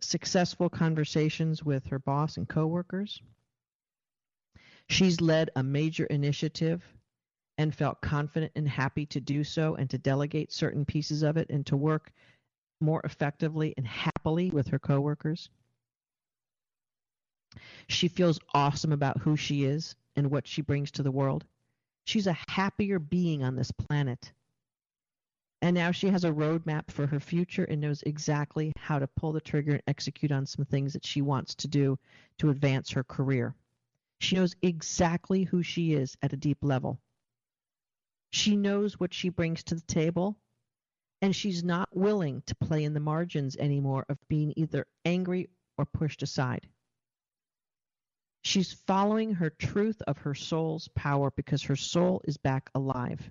successful 0.00 0.68
conversations 0.68 1.64
with 1.64 1.84
her 1.86 1.98
boss 1.98 2.36
and 2.36 2.48
coworkers. 2.48 3.20
She's 4.88 5.20
led 5.20 5.50
a 5.56 5.64
major 5.64 6.06
initiative 6.06 6.84
and 7.58 7.74
felt 7.74 8.00
confident 8.00 8.52
and 8.54 8.68
happy 8.68 9.04
to 9.06 9.20
do 9.20 9.42
so 9.42 9.74
and 9.74 9.90
to 9.90 9.98
delegate 9.98 10.52
certain 10.52 10.84
pieces 10.84 11.24
of 11.24 11.38
it 11.38 11.50
and 11.50 11.66
to 11.66 11.76
work 11.76 12.12
more 12.80 13.00
effectively 13.02 13.74
and 13.76 13.84
happily 13.84 14.50
with 14.50 14.68
her 14.68 14.78
coworkers. 14.78 15.50
She 17.88 18.08
feels 18.08 18.38
awesome 18.52 18.92
about 18.92 19.20
who 19.20 19.36
she 19.36 19.64
is 19.64 19.96
and 20.14 20.30
what 20.30 20.46
she 20.46 20.62
brings 20.62 20.90
to 20.92 21.02
the 21.02 21.10
world. 21.10 21.46
She's 22.04 22.26
a 22.26 22.36
happier 22.48 22.98
being 22.98 23.42
on 23.42 23.56
this 23.56 23.70
planet. 23.70 24.32
And 25.60 25.74
now 25.74 25.90
she 25.90 26.08
has 26.08 26.24
a 26.24 26.30
roadmap 26.30 26.90
for 26.90 27.06
her 27.06 27.18
future 27.18 27.64
and 27.64 27.80
knows 27.80 28.02
exactly 28.02 28.72
how 28.76 28.98
to 28.98 29.06
pull 29.06 29.32
the 29.32 29.40
trigger 29.40 29.72
and 29.72 29.82
execute 29.86 30.30
on 30.30 30.46
some 30.46 30.64
things 30.64 30.92
that 30.92 31.04
she 31.04 31.20
wants 31.22 31.54
to 31.56 31.68
do 31.68 31.98
to 32.38 32.50
advance 32.50 32.90
her 32.90 33.02
career. 33.02 33.54
She 34.20 34.36
knows 34.36 34.54
exactly 34.62 35.44
who 35.44 35.62
she 35.62 35.94
is 35.94 36.16
at 36.22 36.32
a 36.32 36.36
deep 36.36 36.58
level. 36.62 37.00
She 38.30 38.56
knows 38.56 39.00
what 39.00 39.14
she 39.14 39.30
brings 39.30 39.64
to 39.64 39.74
the 39.74 39.80
table, 39.80 40.36
and 41.22 41.34
she's 41.34 41.64
not 41.64 41.96
willing 41.96 42.42
to 42.42 42.54
play 42.54 42.84
in 42.84 42.94
the 42.94 43.00
margins 43.00 43.56
anymore 43.56 44.04
of 44.08 44.18
being 44.28 44.52
either 44.56 44.86
angry 45.04 45.48
or 45.76 45.84
pushed 45.86 46.22
aside. 46.22 46.68
She's 48.42 48.72
following 48.72 49.34
her 49.34 49.50
truth 49.50 50.00
of 50.06 50.18
her 50.18 50.34
soul's 50.34 50.88
power 50.88 51.30
because 51.36 51.62
her 51.64 51.76
soul 51.76 52.22
is 52.24 52.36
back 52.36 52.70
alive. 52.74 53.30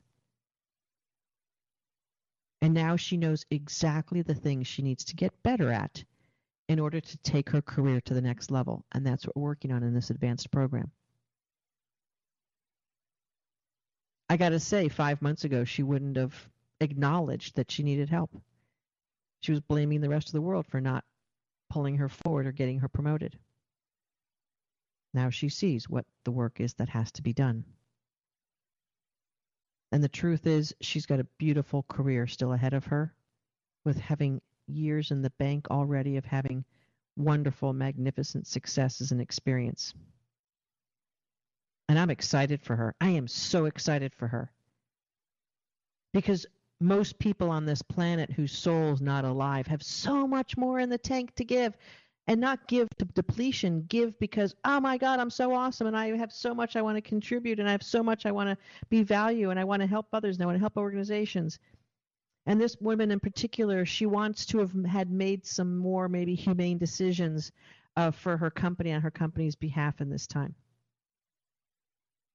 And 2.62 2.74
now 2.74 2.96
she 2.96 3.18
knows 3.18 3.46
exactly 3.52 4.22
the 4.22 4.36
things 4.36 4.68
she 4.68 4.82
needs 4.82 5.06
to 5.06 5.16
get 5.16 5.44
better 5.44 5.72
at 5.72 6.04
in 6.68 6.80
order 6.80 7.00
to 7.00 7.18
take 7.20 7.50
her 7.50 7.62
career 7.62 8.02
to 8.02 8.14
the 8.14 8.22
next 8.22 8.52
level. 8.52 8.84
And 8.92 9.06
that's 9.06 9.26
what 9.26 9.36
we're 9.38 9.44
working 9.44 9.72
on 9.72 9.84
in 9.84 9.94
this 9.94 10.10
advanced 10.10 10.52
program. 10.52 10.92
I 14.30 14.36
got 14.36 14.50
to 14.50 14.60
say, 14.60 14.90
five 14.90 15.22
months 15.22 15.46
ago, 15.46 15.64
she 15.64 15.84
wouldn't 15.84 16.18
have 16.18 16.36
acknowledged 16.82 17.56
that 17.56 17.72
she 17.72 17.84
needed 17.84 18.10
help. 18.10 18.32
She 19.40 19.52
was 19.52 19.62
blaming 19.62 20.02
the 20.02 20.10
rest 20.10 20.28
of 20.28 20.34
the 20.34 20.42
world 20.42 20.66
for 20.68 20.82
not 20.82 21.06
pulling 21.70 21.98
her 21.98 22.10
forward 22.10 22.48
or 22.48 22.52
getting 22.52 22.80
her 22.80 22.90
promoted. 22.90 23.38
Now 25.18 25.32
she 25.32 25.50
sees 25.50 25.90
what 25.90 26.06
the 26.26 26.32
work 26.32 26.62
is 26.62 26.76
that 26.76 26.90
has 26.90 27.12
to 27.14 27.24
be 27.24 27.34
done. 27.34 27.66
And 29.92 30.04
the 30.04 30.08
truth 30.08 30.46
is, 30.46 30.76
she's 30.80 31.08
got 31.08 31.20
a 31.20 31.28
beautiful 31.40 31.82
career 31.82 32.28
still 32.28 32.54
ahead 32.54 32.76
of 32.76 32.86
her, 32.86 33.16
with 33.84 33.98
having 33.98 34.42
years 34.68 35.10
in 35.10 35.24
the 35.24 35.32
bank 35.32 35.72
already 35.72 36.18
of 36.18 36.26
having 36.26 36.64
wonderful, 37.16 37.74
magnificent 37.74 38.46
successes 38.46 39.12
and 39.12 39.20
experience. 39.20 39.96
And 41.90 41.98
I'm 41.98 42.12
excited 42.12 42.62
for 42.62 42.76
her. 42.76 42.94
I 43.02 43.10
am 43.10 43.28
so 43.28 43.66
excited 43.66 44.14
for 44.14 44.28
her. 44.28 44.52
Because 46.14 46.46
most 46.80 47.18
people 47.18 47.50
on 47.50 47.66
this 47.66 47.82
planet 47.82 48.30
whose 48.30 48.52
soul's 48.52 49.02
not 49.02 49.26
alive 49.26 49.66
have 49.66 49.82
so 49.82 50.28
much 50.28 50.56
more 50.58 50.80
in 50.80 50.92
the 50.92 51.00
tank 51.00 51.34
to 51.38 51.44
give 51.44 51.76
and 52.28 52.42
not 52.42 52.68
give 52.68 52.90
to 52.98 53.06
depletion. 53.06 53.86
Give 53.88 54.18
because 54.20 54.56
oh 54.66 54.80
my 54.80 54.98
god 54.98 55.20
i'm 55.20 55.30
so 55.30 55.54
awesome 55.54 55.88
and 55.88 55.98
i 55.98 56.16
have 56.18 56.32
so 56.32 56.54
much 56.54 56.76
i 56.76 56.82
want 56.82 56.98
to 56.98 57.02
contribute 57.02 57.60
and 57.60 57.68
i 57.68 57.72
have 57.72 57.84
so 57.84 58.04
much 58.04 58.26
i 58.26 58.32
want 58.32 58.50
to 58.50 58.58
be 58.90 59.04
value 59.04 59.50
and 59.50 59.60
i 59.60 59.64
want 59.64 59.82
to 59.82 59.88
help 59.88 60.08
others 60.14 60.36
and 60.36 60.44
i 60.44 60.46
want 60.46 60.56
to 60.56 60.60
help 60.60 60.78
organizations. 60.78 61.60
And 62.46 62.62
this 62.62 62.78
woman 62.80 63.12
in 63.12 63.20
particular 63.20 63.86
she 63.86 64.06
wants 64.06 64.46
to 64.48 64.60
have 64.60 64.74
had 64.86 65.12
made 65.12 65.46
some 65.46 65.78
more 65.78 66.08
maybe 66.08 66.36
humane 66.36 66.78
decisions 66.78 67.52
uh, 67.96 68.12
for 68.12 68.38
her 68.38 68.50
company 68.50 68.94
on 68.94 69.02
her 69.02 69.12
company's 69.12 69.56
behalf 69.56 70.02
in 70.02 70.10
this 70.10 70.28
time. 70.28 70.56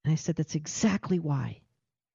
And 0.05 0.13
i 0.13 0.17
said 0.17 0.37
that's 0.37 0.55
exactly 0.55 1.19
why 1.19 1.61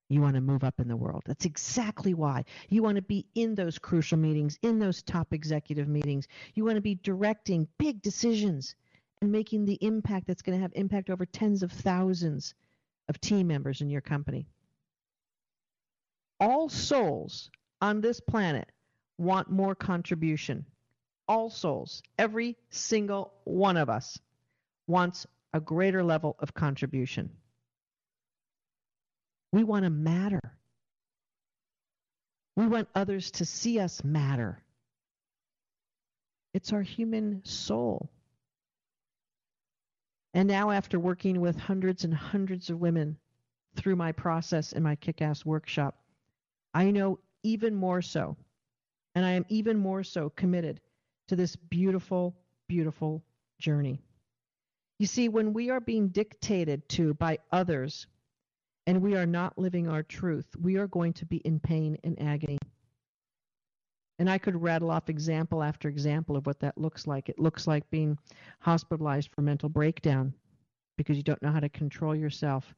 you 0.09 0.21
want 0.21 0.35
to 0.35 0.41
move 0.41 0.63
up 0.63 0.79
in 0.79 0.87
the 0.87 0.95
world. 0.95 1.23
That's 1.25 1.45
exactly 1.45 2.13
why. 2.13 2.45
You 2.69 2.81
want 2.81 2.95
to 2.95 3.01
be 3.01 3.25
in 3.35 3.55
those 3.55 3.77
crucial 3.77 4.17
meetings, 4.17 4.57
in 4.61 4.79
those 4.79 5.03
top 5.03 5.33
executive 5.33 5.87
meetings. 5.87 6.27
You 6.53 6.63
want 6.63 6.75
to 6.75 6.81
be 6.81 6.95
directing 6.95 7.67
big 7.77 8.01
decisions 8.01 8.75
and 9.21 9.31
making 9.31 9.65
the 9.65 9.77
impact 9.81 10.27
that's 10.27 10.41
going 10.41 10.57
to 10.57 10.61
have 10.61 10.71
impact 10.75 11.09
over 11.09 11.25
tens 11.25 11.63
of 11.63 11.71
thousands 11.71 12.53
of 13.09 13.19
team 13.19 13.47
members 13.47 13.81
in 13.81 13.89
your 13.89 14.01
company. 14.01 14.47
All 16.39 16.69
souls 16.69 17.49
on 17.81 17.99
this 17.99 18.19
planet 18.19 18.69
want 19.17 19.49
more 19.49 19.75
contribution. 19.75 20.65
All 21.27 21.49
souls, 21.49 22.01
every 22.17 22.55
single 22.69 23.33
one 23.43 23.75
of 23.75 23.89
us 23.89 24.17
wants 24.85 25.25
a 25.53 25.59
greater 25.59 26.03
level 26.03 26.37
of 26.39 26.53
contribution. 26.53 27.29
We 29.51 29.63
want 29.63 29.85
to 29.85 29.89
matter. 29.89 30.57
We 32.55 32.67
want 32.67 32.89
others 32.95 33.31
to 33.31 33.45
see 33.45 33.79
us 33.79 34.03
matter. 34.03 34.61
It's 36.53 36.73
our 36.73 36.81
human 36.81 37.41
soul. 37.45 38.09
And 40.33 40.47
now, 40.47 40.71
after 40.71 40.99
working 40.99 41.39
with 41.39 41.57
hundreds 41.57 42.03
and 42.03 42.13
hundreds 42.13 42.69
of 42.69 42.79
women 42.79 43.17
through 43.75 43.95
my 43.95 44.11
process 44.11 44.71
in 44.71 44.83
my 44.83 44.95
kick 44.95 45.21
ass 45.21 45.45
workshop, 45.45 45.95
I 46.73 46.91
know 46.91 47.19
even 47.43 47.75
more 47.75 48.01
so, 48.01 48.37
and 49.15 49.25
I 49.25 49.31
am 49.31 49.45
even 49.49 49.77
more 49.77 50.03
so 50.03 50.29
committed 50.29 50.81
to 51.27 51.35
this 51.35 51.55
beautiful, 51.55 52.35
beautiful 52.67 53.23
journey. 53.59 54.01
You 54.99 55.07
see, 55.07 55.29
when 55.29 55.53
we 55.53 55.69
are 55.69 55.79
being 55.79 56.09
dictated 56.09 56.87
to 56.89 57.13
by 57.13 57.39
others 57.51 58.07
and 58.87 59.01
we 59.01 59.15
are 59.15 59.25
not 59.25 59.57
living 59.57 59.89
our 59.89 60.01
truth, 60.01 60.47
we 60.61 60.77
are 60.77 60.87
going 60.87 61.11
to 61.13 61.25
be 61.25 61.37
in 61.37 61.59
pain 61.59 61.97
and 62.05 62.19
agony. 62.21 62.57
And 64.17 64.29
I 64.29 64.37
could 64.37 64.59
rattle 64.59 64.89
off 64.89 65.09
example 65.09 65.61
after 65.61 65.89
example 65.89 66.37
of 66.37 66.47
what 66.47 66.61
that 66.61 66.77
looks 66.77 67.05
like. 67.05 67.29
It 67.29 67.37
looks 67.37 67.67
like 67.67 67.87
being 67.91 68.17
hospitalized 68.59 69.29
for 69.35 69.41
mental 69.41 69.69
breakdown 69.69 70.33
because 70.97 71.17
you 71.17 71.23
don't 71.23 71.43
know 71.43 71.51
how 71.51 71.59
to 71.59 71.69
control 71.69 72.15
yourself 72.15 72.73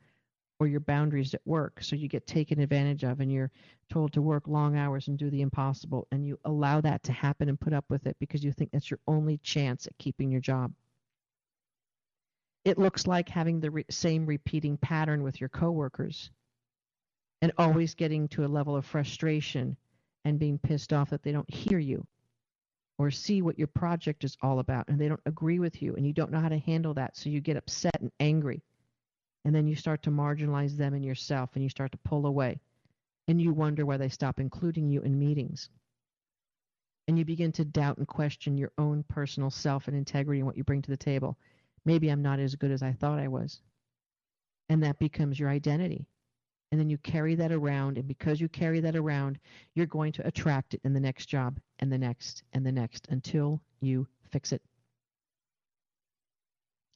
or 0.60 0.68
your 0.68 0.82
boundaries 0.82 1.34
at 1.34 1.42
work. 1.46 1.82
So 1.82 1.96
you 1.96 2.10
get 2.10 2.28
taken 2.28 2.60
advantage 2.60 3.04
of 3.04 3.22
and 3.22 3.32
you're 3.32 3.52
told 3.90 4.12
to 4.14 4.22
work 4.22 4.48
long 4.48 4.76
hours 4.76 5.08
and 5.08 5.18
do 5.18 5.30
the 5.30 5.42
impossible. 5.42 6.08
And 6.12 6.26
you 6.26 6.38
allow 6.44 6.82
that 6.82 7.04
to 7.04 7.14
happen 7.14 7.48
and 7.48 7.60
put 7.60 7.72
up 7.72 7.86
with 7.88 8.08
it 8.08 8.18
because 8.20 8.44
you 8.44 8.52
think 8.52 8.72
that's 8.72 8.90
your 8.90 9.00
only 9.08 9.38
chance 9.38 9.86
at 9.86 9.98
keeping 10.00 10.32
your 10.32 10.42
job. 10.42 10.74
It 12.70 12.78
looks 12.78 13.08
like 13.08 13.30
having 13.30 13.60
the 13.60 13.72
re- 13.72 13.86
same 13.90 14.28
repeating 14.28 14.78
pattern 14.78 15.24
with 15.24 15.42
your 15.42 15.50
coworkers 15.50 16.30
and 17.42 17.52
always 17.58 17.96
getting 17.96 18.28
to 18.28 18.46
a 18.46 18.48
level 18.48 18.76
of 18.76 18.86
frustration 18.86 19.76
and 20.24 20.38
being 20.38 20.60
pissed 20.60 20.94
off 20.94 21.10
that 21.10 21.24
they 21.24 21.32
don't 21.32 21.52
hear 21.52 21.80
you 21.80 22.06
or 23.00 23.10
see 23.10 23.42
what 23.42 23.58
your 23.58 23.68
project 23.68 24.24
is 24.24 24.38
all 24.44 24.60
about 24.60 24.88
and 24.88 25.02
they 25.02 25.08
don't 25.08 25.20
agree 25.26 25.58
with 25.58 25.82
you 25.82 25.96
and 25.96 26.06
you 26.06 26.14
don't 26.14 26.32
know 26.32 26.40
how 26.40 26.48
to 26.48 26.60
handle 26.60 26.94
that. 26.94 27.18
So 27.18 27.32
you 27.32 27.42
get 27.42 27.58
upset 27.58 28.00
and 28.00 28.12
angry 28.20 28.62
and 29.46 29.56
then 29.56 29.66
you 29.66 29.76
start 29.76 30.04
to 30.04 30.12
marginalize 30.12 30.78
them 30.78 30.94
and 30.94 31.04
yourself 31.04 31.50
and 31.56 31.64
you 31.64 31.70
start 31.70 31.92
to 31.94 31.98
pull 32.06 32.28
away. 32.28 32.60
And 33.28 33.42
you 33.42 33.52
wonder 33.52 33.84
why 33.84 33.98
they 33.98 34.10
stop 34.10 34.40
including 34.40 34.90
you 34.90 35.02
in 35.02 35.18
meetings. 35.18 35.70
And 37.08 37.18
you 37.18 37.26
begin 37.26 37.52
to 37.54 37.66
doubt 37.66 37.98
and 37.98 38.08
question 38.08 38.60
your 38.60 38.74
own 38.78 39.04
personal 39.10 39.50
self 39.50 39.88
and 39.88 39.98
integrity 39.98 40.40
and 40.40 40.46
what 40.46 40.56
you 40.56 40.64
bring 40.64 40.84
to 40.84 40.92
the 40.92 40.98
table. 40.98 41.36
Maybe 41.86 42.10
I'm 42.10 42.22
not 42.22 42.40
as 42.40 42.56
good 42.56 42.72
as 42.72 42.84
I 42.84 42.94
thought 42.94 43.20
I 43.20 43.28
was. 43.28 43.62
And 44.70 44.84
that 44.84 45.00
becomes 45.00 45.40
your 45.40 45.50
identity. 45.50 46.08
And 46.72 46.80
then 46.80 46.90
you 46.90 46.98
carry 47.00 47.36
that 47.36 47.52
around. 47.52 47.98
And 47.98 48.08
because 48.08 48.40
you 48.40 48.48
carry 48.48 48.80
that 48.82 48.96
around, 48.96 49.40
you're 49.74 49.88
going 49.88 50.12
to 50.14 50.28
attract 50.28 50.76
it 50.76 50.82
in 50.84 50.94
the 50.94 51.00
next 51.00 51.26
job 51.26 51.60
and 51.80 51.92
the 51.92 51.98
next 51.98 52.44
and 52.54 52.66
the 52.66 52.72
next 52.72 53.08
until 53.10 53.62
you 53.82 54.08
fix 54.32 54.52
it. 54.52 54.62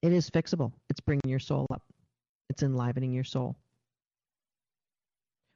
It 0.03 0.11
is 0.11 0.29
fixable. 0.29 0.73
It's 0.89 0.99
bringing 0.99 1.29
your 1.29 1.39
soul 1.39 1.65
up. 1.73 1.81
It's 2.49 2.61
enlivening 2.61 3.13
your 3.13 3.23
soul. 3.23 3.55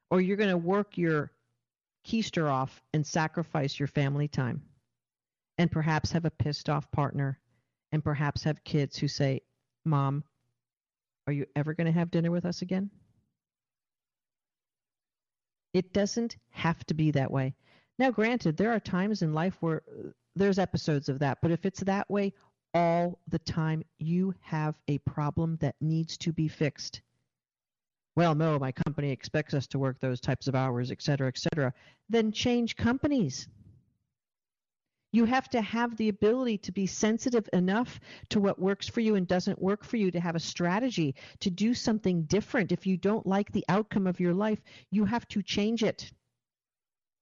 Or 0.09 0.21
you're 0.21 0.37
going 0.37 0.49
to 0.49 0.57
work 0.57 0.97
your 0.97 1.31
keister 2.07 2.49
off 2.49 2.81
and 2.93 3.05
sacrifice 3.05 3.77
your 3.77 3.87
family 3.87 4.29
time 4.29 4.61
and 5.57 5.71
perhaps 5.71 6.11
have 6.11 6.25
a 6.25 6.31
pissed 6.31 6.69
off 6.69 6.89
partner 6.91 7.37
and 7.91 8.03
perhaps 8.03 8.43
have 8.43 8.63
kids 8.63 8.97
who 8.97 9.07
say, 9.07 9.41
Mom, 9.85 10.23
are 11.25 11.33
you 11.33 11.45
ever 11.55 11.73
going 11.73 11.87
to 11.87 11.99
have 11.99 12.11
dinner 12.11 12.31
with 12.31 12.45
us 12.45 12.61
again? 12.61 12.89
It 15.73 15.93
doesn't 15.93 16.37
have 16.49 16.83
to 16.85 16.93
be 16.93 17.11
that 17.11 17.31
way. 17.31 17.53
Now, 17.99 18.11
granted, 18.11 18.57
there 18.57 18.71
are 18.71 18.79
times 18.79 19.21
in 19.21 19.33
life 19.33 19.57
where 19.59 19.83
uh, 19.87 20.09
there's 20.35 20.59
episodes 20.59 21.09
of 21.09 21.19
that, 21.19 21.39
but 21.41 21.51
if 21.51 21.65
it's 21.65 21.81
that 21.81 22.09
way 22.09 22.33
all 22.73 23.19
the 23.27 23.39
time, 23.39 23.83
you 23.97 24.33
have 24.41 24.75
a 24.87 24.99
problem 24.99 25.57
that 25.61 25.75
needs 25.81 26.17
to 26.17 26.31
be 26.31 26.47
fixed. 26.47 27.01
Well, 28.15 28.35
no, 28.35 28.57
my 28.57 28.71
company 28.71 29.11
expects 29.11 29.53
us 29.53 29.67
to 29.67 29.79
work 29.79 29.99
those 29.99 30.19
types 30.19 30.47
of 30.47 30.55
hours, 30.55 30.91
et 30.91 31.01
cetera, 31.01 31.27
et 31.27 31.37
cetera. 31.37 31.73
Then 32.09 32.31
change 32.31 32.75
companies. 32.75 33.47
You 35.11 35.25
have 35.25 35.49
to 35.49 35.61
have 35.61 35.95
the 35.95 36.09
ability 36.09 36.57
to 36.59 36.71
be 36.71 36.85
sensitive 36.85 37.47
enough 37.53 37.99
to 38.29 38.39
what 38.39 38.59
works 38.59 38.87
for 38.87 38.99
you 38.99 39.15
and 39.15 39.27
doesn't 39.27 39.61
work 39.61 39.83
for 39.83 39.97
you, 39.97 40.11
to 40.11 40.19
have 40.19 40.35
a 40.35 40.39
strategy, 40.39 41.15
to 41.39 41.49
do 41.49 41.73
something 41.73 42.23
different. 42.23 42.71
If 42.71 42.85
you 42.85 42.97
don't 42.97 43.25
like 43.25 43.51
the 43.51 43.65
outcome 43.69 44.05
of 44.05 44.19
your 44.19 44.33
life, 44.33 44.59
you 44.91 45.05
have 45.05 45.27
to 45.29 45.41
change 45.41 45.83
it. 45.83 46.11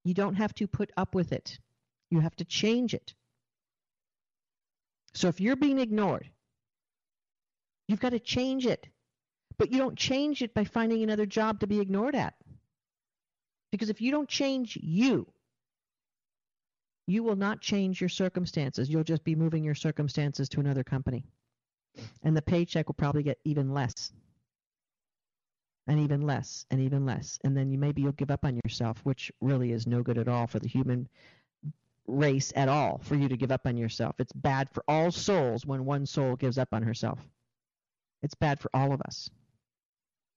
You 0.03 0.13
don't 0.13 0.35
have 0.35 0.53
to 0.55 0.67
put 0.67 0.91
up 0.97 1.15
with 1.15 1.31
it, 1.31 1.59
you 2.09 2.19
have 2.19 2.35
to 2.37 2.45
change 2.45 2.93
it. 2.93 3.13
So 5.13 5.27
if 5.29 5.39
you're 5.39 5.55
being 5.55 5.79
ignored, 5.79 6.29
you've 7.87 8.01
got 8.01 8.09
to 8.09 8.19
change 8.19 8.65
it. 8.65 8.87
But 9.57 9.71
you 9.71 9.77
don't 9.77 9.97
change 9.97 10.41
it 10.41 10.53
by 10.53 10.65
finding 10.65 11.01
another 11.01 11.25
job 11.25 11.61
to 11.61 11.67
be 11.67 11.79
ignored 11.79 12.15
at. 12.15 12.33
Because 13.71 13.89
if 13.89 14.01
you 14.01 14.11
don't 14.11 14.27
change 14.27 14.77
you, 14.81 15.27
you 17.07 17.23
will 17.23 17.35
not 17.35 17.61
change 17.61 18.01
your 18.01 18.09
circumstances. 18.09 18.89
You'll 18.89 19.03
just 19.03 19.23
be 19.23 19.35
moving 19.35 19.63
your 19.63 19.75
circumstances 19.75 20.49
to 20.49 20.59
another 20.59 20.83
company. 20.83 21.23
And 22.23 22.35
the 22.35 22.41
paycheck 22.41 22.87
will 22.87 22.95
probably 22.95 23.23
get 23.23 23.39
even 23.43 23.73
less. 23.73 24.11
And 25.87 25.99
even 25.99 26.21
less 26.21 26.65
and 26.71 26.81
even 26.81 27.05
less. 27.05 27.37
And 27.43 27.55
then 27.55 27.69
you 27.69 27.77
maybe 27.77 28.01
you'll 28.01 28.11
give 28.13 28.31
up 28.31 28.43
on 28.43 28.59
yourself, 28.65 28.99
which 29.03 29.31
really 29.39 29.71
is 29.71 29.85
no 29.85 30.01
good 30.01 30.17
at 30.17 30.27
all 30.27 30.47
for 30.47 30.59
the 30.59 30.67
human 30.67 31.07
race 32.07 32.53
at 32.55 32.69
all 32.69 32.99
for 33.03 33.15
you 33.15 33.27
to 33.29 33.37
give 33.37 33.51
up 33.51 33.65
on 33.65 33.77
yourself. 33.77 34.15
It's 34.19 34.33
bad 34.33 34.69
for 34.69 34.83
all 34.87 35.11
souls 35.11 35.65
when 35.65 35.85
one 35.85 36.05
soul 36.05 36.35
gives 36.35 36.57
up 36.57 36.69
on 36.71 36.83
herself. 36.83 37.19
It's 38.23 38.35
bad 38.35 38.59
for 38.59 38.69
all 38.73 38.93
of 38.93 39.01
us. 39.01 39.29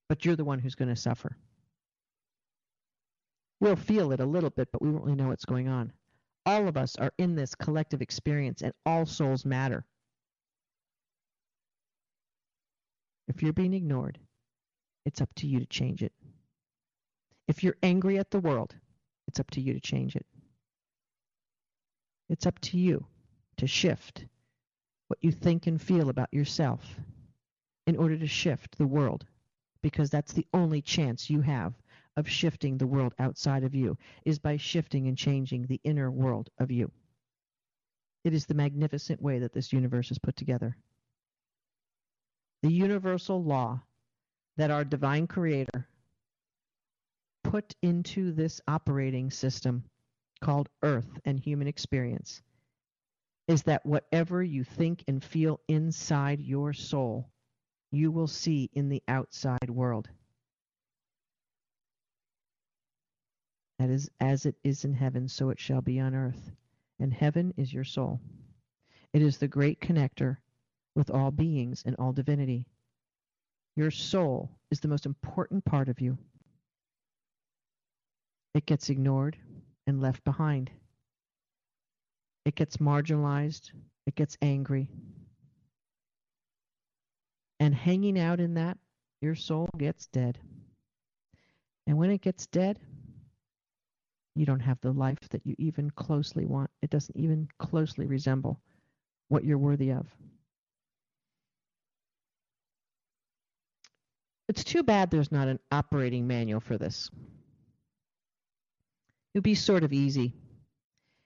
But 0.09 0.25
you're 0.25 0.37
the 0.37 0.45
one 0.45 0.59
who's 0.59 0.75
going 0.75 0.89
to 0.89 0.97
suffer. 0.97 1.37
We'll 3.61 3.77
feel 3.77 4.13
it 4.13 4.21
a 4.21 4.27
little 4.27 4.51
bit, 4.51 4.69
but 4.71 4.83
we 4.83 4.91
won't 4.91 5.05
really 5.05 5.17
know 5.17 5.29
what's 5.29 5.45
going 5.45 5.69
on. 5.69 5.93
All 6.49 6.67
of 6.67 6.79
us 6.79 6.97
are 6.97 7.13
in 7.19 7.35
this 7.35 7.55
collective 7.55 8.01
experience, 8.01 8.63
and 8.63 8.73
all 8.87 9.05
souls 9.05 9.45
matter. 9.45 9.85
If 13.29 13.43
you're 13.43 13.53
being 13.53 13.75
ignored, 13.75 14.19
it's 15.05 15.21
up 15.21 15.29
to 15.35 15.47
you 15.47 15.61
to 15.61 15.67
change 15.67 16.03
it. 16.03 16.15
If 17.49 17.63
you're 17.63 17.77
angry 17.83 18.17
at 18.17 18.31
the 18.31 18.41
world, 18.41 18.75
it's 19.27 19.39
up 19.39 19.51
to 19.51 19.61
you 19.61 19.75
to 19.75 19.81
change 19.81 20.17
it. 20.17 20.25
It's 22.31 22.47
up 22.47 22.59
to 22.61 22.79
you 22.79 23.05
to 23.59 23.67
shift 23.67 24.25
what 25.09 25.19
you 25.21 25.33
think 25.33 25.67
and 25.67 25.79
feel 25.79 26.09
about 26.09 26.33
yourself 26.33 26.99
in 27.87 27.95
order 27.95 28.17
to 28.17 28.27
shift 28.27 28.79
the 28.79 28.87
world 28.87 29.27
because 29.83 30.09
that's 30.09 30.33
the 30.33 30.47
only 30.55 30.81
chance 30.81 31.29
you 31.29 31.43
have 31.43 31.75
of 32.19 32.29
shifting 32.29 32.77
the 32.77 32.87
world 32.87 33.15
outside 33.21 33.63
of 33.63 33.77
you 33.77 33.97
is 34.25 34.41
by 34.41 34.57
shifting 34.57 35.07
and 35.07 35.17
changing 35.17 35.63
the 35.63 35.81
inner 35.85 36.11
world 36.11 36.51
of 36.59 36.73
you. 36.73 36.91
It 38.25 38.35
is 38.35 38.45
the 38.45 38.55
magnificent 38.55 39.23
way 39.23 39.39
that 39.39 39.53
this 39.53 39.73
universe 39.73 40.11
is 40.11 40.19
put 40.19 40.35
together. 40.35 40.77
The 42.63 42.73
universal 42.73 43.43
law 43.43 43.83
that 44.57 44.73
our 44.73 44.85
divine 44.85 45.29
creator 45.29 45.87
put 47.45 47.77
into 47.83 48.33
this 48.33 48.61
operating 48.67 49.31
system 49.31 49.85
called 50.41 50.69
Earth 50.83 51.21
and 51.25 51.39
human 51.39 51.69
experience 51.69 52.43
is 53.47 53.63
that 53.63 53.87
whatever 53.87 54.43
you 54.43 54.65
think 54.65 55.05
and 55.07 55.23
feel 55.23 55.61
inside 55.69 56.41
your 56.41 56.73
soul, 56.73 57.31
you 57.93 58.11
will 58.11 58.27
see 58.27 58.69
in 58.75 58.89
the 58.89 59.05
outside 59.07 59.71
world. 59.71 60.09
That 63.79 63.91
is 63.91 64.11
as 64.21 64.47
it 64.47 64.57
is 64.65 64.85
in 64.85 64.95
heaven, 64.95 65.29
so 65.29 65.51
it 65.51 65.61
shall 65.61 65.81
be 65.81 66.01
on 66.01 66.15
earth. 66.15 66.51
And 66.99 67.13
heaven 67.13 67.55
is 67.57 67.73
your 67.73 67.85
soul. 67.85 68.21
It 69.13 69.23
is 69.23 69.39
the 69.39 69.49
great 69.49 69.81
connector 69.81 70.39
with 70.95 71.11
all 71.11 71.31
beings 71.31 71.83
and 71.87 71.95
all 71.97 72.13
divinity. 72.13 72.67
Your 73.77 73.91
soul 73.91 74.51
is 74.71 74.81
the 74.81 74.89
most 74.89 75.07
important 75.07 75.65
part 75.65 75.89
of 75.89 76.01
you. 76.01 76.19
It 78.55 78.67
gets 78.67 78.91
ignored, 78.91 79.37
and 79.89 80.03
left 80.03 80.23
behind. 80.23 80.71
It 82.45 82.55
gets 82.55 82.77
marginalized, 82.77 83.71
it 84.07 84.15
gets 84.15 84.37
angry. 84.43 84.91
And 87.59 87.75
hanging 87.75 88.19
out 88.19 88.39
in 88.39 88.55
that, 88.55 88.77
your 89.23 89.35
soul 89.35 89.69
gets 89.79 90.07
dead. 90.07 90.39
And 91.87 91.97
when 91.97 92.11
it 92.11 92.21
gets 92.21 92.47
dead, 92.47 92.79
you 94.39 94.47
don't 94.47 94.61
have 94.61 94.81
the 94.81 94.93
life 94.93 95.19
that 95.31 95.45
you 95.45 95.55
even 95.59 95.91
closely 95.91 96.47
want. 96.47 96.71
It 96.83 96.91
doesn't 96.91 97.17
even 97.17 97.49
closely 97.59 98.07
resemble 98.07 98.61
what 99.29 99.45
you're 99.45 99.59
worthy 99.59 99.91
of. 99.91 100.07
It's 104.49 104.65
too 104.65 104.83
bad 104.83 105.11
there's 105.11 105.31
not 105.31 105.49
an 105.49 105.59
operating 105.71 106.27
manual 106.27 106.61
for 106.61 106.79
this. 106.79 107.11
It 109.35 109.39
would 109.39 109.45
be 109.45 109.55
sort 109.55 109.85
of 109.85 109.93
easy 109.93 110.35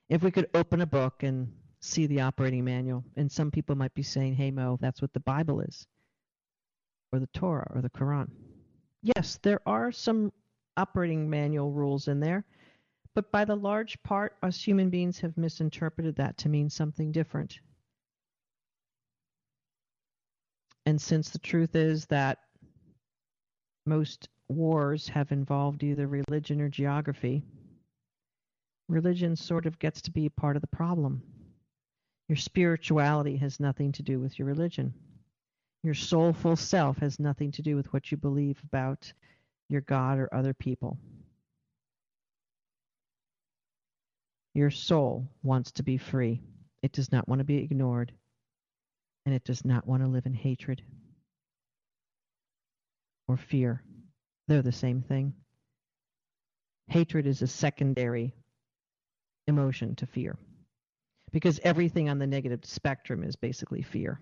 if 0.08 0.22
we 0.22 0.32
could 0.32 0.48
open 0.54 0.80
a 0.80 0.86
book 0.86 1.22
and 1.22 1.52
see 1.80 2.06
the 2.06 2.20
operating 2.20 2.64
manual. 2.64 3.04
And 3.16 3.30
some 3.30 3.50
people 3.50 3.76
might 3.76 3.94
be 3.94 4.02
saying, 4.02 4.34
hey, 4.34 4.50
Mo, 4.50 4.78
that's 4.80 5.00
what 5.00 5.12
the 5.12 5.20
Bible 5.20 5.60
is, 5.60 5.86
or 7.12 7.20
the 7.20 7.28
Torah, 7.28 7.70
or 7.74 7.80
the 7.80 7.90
Quran. 7.90 8.28
Yes, 9.02 9.38
there 9.42 9.60
are 9.66 9.92
some 9.92 10.32
operating 10.76 11.30
manual 11.30 11.70
rules 11.70 12.08
in 12.08 12.18
there, 12.18 12.44
but 13.14 13.30
by 13.30 13.44
the 13.44 13.56
large 13.56 14.02
part, 14.02 14.36
us 14.42 14.62
human 14.62 14.90
beings 14.90 15.20
have 15.20 15.36
misinterpreted 15.36 16.16
that 16.16 16.38
to 16.38 16.48
mean 16.48 16.70
something 16.70 17.12
different. 17.12 17.58
And 20.86 21.00
since 21.00 21.30
the 21.30 21.38
truth 21.38 21.76
is 21.76 22.06
that 22.06 22.38
most 23.86 24.28
wars 24.48 25.08
have 25.08 25.32
involved 25.32 25.82
either 25.82 26.06
religion 26.06 26.60
or 26.60 26.68
geography, 26.68 27.42
religion 28.88 29.36
sort 29.36 29.66
of 29.66 29.78
gets 29.78 30.02
to 30.02 30.10
be 30.10 30.28
part 30.28 30.56
of 30.56 30.62
the 30.62 30.68
problem. 30.68 31.22
Your 32.28 32.36
spirituality 32.36 33.36
has 33.36 33.60
nothing 33.60 33.92
to 33.92 34.02
do 34.02 34.18
with 34.18 34.38
your 34.38 34.46
religion. 34.46 34.94
Your 35.82 35.94
soulful 35.94 36.56
self 36.56 36.98
has 36.98 37.18
nothing 37.18 37.50
to 37.52 37.62
do 37.62 37.76
with 37.76 37.92
what 37.92 38.10
you 38.10 38.16
believe 38.16 38.60
about 38.64 39.12
your 39.68 39.80
God 39.82 40.18
or 40.18 40.32
other 40.32 40.54
people. 40.54 40.98
Your 44.54 44.70
soul 44.70 45.28
wants 45.42 45.72
to 45.72 45.82
be 45.82 45.96
free. 45.96 46.42
It 46.82 46.92
does 46.92 47.10
not 47.12 47.28
want 47.28 47.40
to 47.40 47.44
be 47.44 47.58
ignored. 47.58 48.12
And 49.24 49.34
it 49.34 49.44
does 49.44 49.64
not 49.64 49.86
want 49.86 50.02
to 50.02 50.08
live 50.08 50.26
in 50.26 50.34
hatred 50.34 50.82
or 53.28 53.36
fear. 53.36 53.82
They're 54.48 54.62
the 54.62 54.72
same 54.72 55.02
thing. 55.02 55.34
Hatred 56.88 57.26
is 57.26 57.40
a 57.40 57.46
secondary 57.46 58.34
emotion 59.46 59.94
to 59.96 60.06
fear 60.06 60.36
because 61.32 61.60
everything 61.62 62.08
on 62.08 62.18
the 62.18 62.26
negative 62.26 62.64
spectrum 62.64 63.22
is 63.22 63.36
basically 63.36 63.82
fear. 63.82 64.20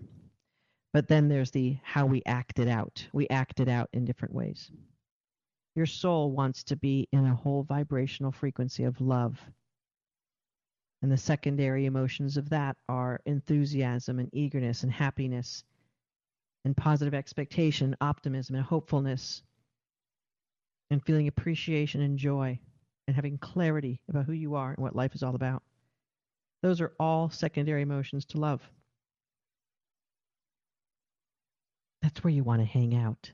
But 0.93 1.07
then 1.07 1.27
there's 1.27 1.51
the 1.51 1.77
how 1.83 2.05
we 2.05 2.21
act 2.25 2.59
it 2.59 2.67
out. 2.67 3.05
We 3.13 3.27
act 3.29 3.59
it 3.59 3.67
out 3.67 3.89
in 3.93 4.05
different 4.05 4.33
ways. 4.33 4.71
Your 5.75 5.85
soul 5.85 6.31
wants 6.31 6.63
to 6.65 6.75
be 6.75 7.07
in 7.11 7.25
a 7.25 7.35
whole 7.35 7.63
vibrational 7.63 8.31
frequency 8.31 8.83
of 8.83 8.99
love. 8.99 9.39
And 11.01 11.11
the 11.11 11.17
secondary 11.17 11.85
emotions 11.85 12.37
of 12.37 12.49
that 12.49 12.77
are 12.87 13.21
enthusiasm 13.25 14.19
and 14.19 14.29
eagerness 14.33 14.83
and 14.83 14.91
happiness 14.91 15.63
and 16.63 16.77
positive 16.77 17.13
expectation, 17.13 17.95
optimism 18.01 18.55
and 18.55 18.63
hopefulness, 18.63 19.41
and 20.91 21.03
feeling 21.03 21.27
appreciation 21.27 22.01
and 22.01 22.19
joy 22.19 22.59
and 23.07 23.15
having 23.15 23.37
clarity 23.39 23.99
about 24.09 24.25
who 24.25 24.33
you 24.33 24.55
are 24.55 24.73
and 24.73 24.83
what 24.83 24.95
life 24.95 25.15
is 25.15 25.23
all 25.23 25.35
about. 25.35 25.63
Those 26.61 26.81
are 26.81 26.93
all 26.99 27.29
secondary 27.29 27.81
emotions 27.81 28.25
to 28.25 28.37
love. 28.39 28.61
That's 32.01 32.23
where 32.23 32.33
you 32.33 32.43
want 32.43 32.61
to 32.61 32.67
hang 32.67 32.95
out. 32.95 33.31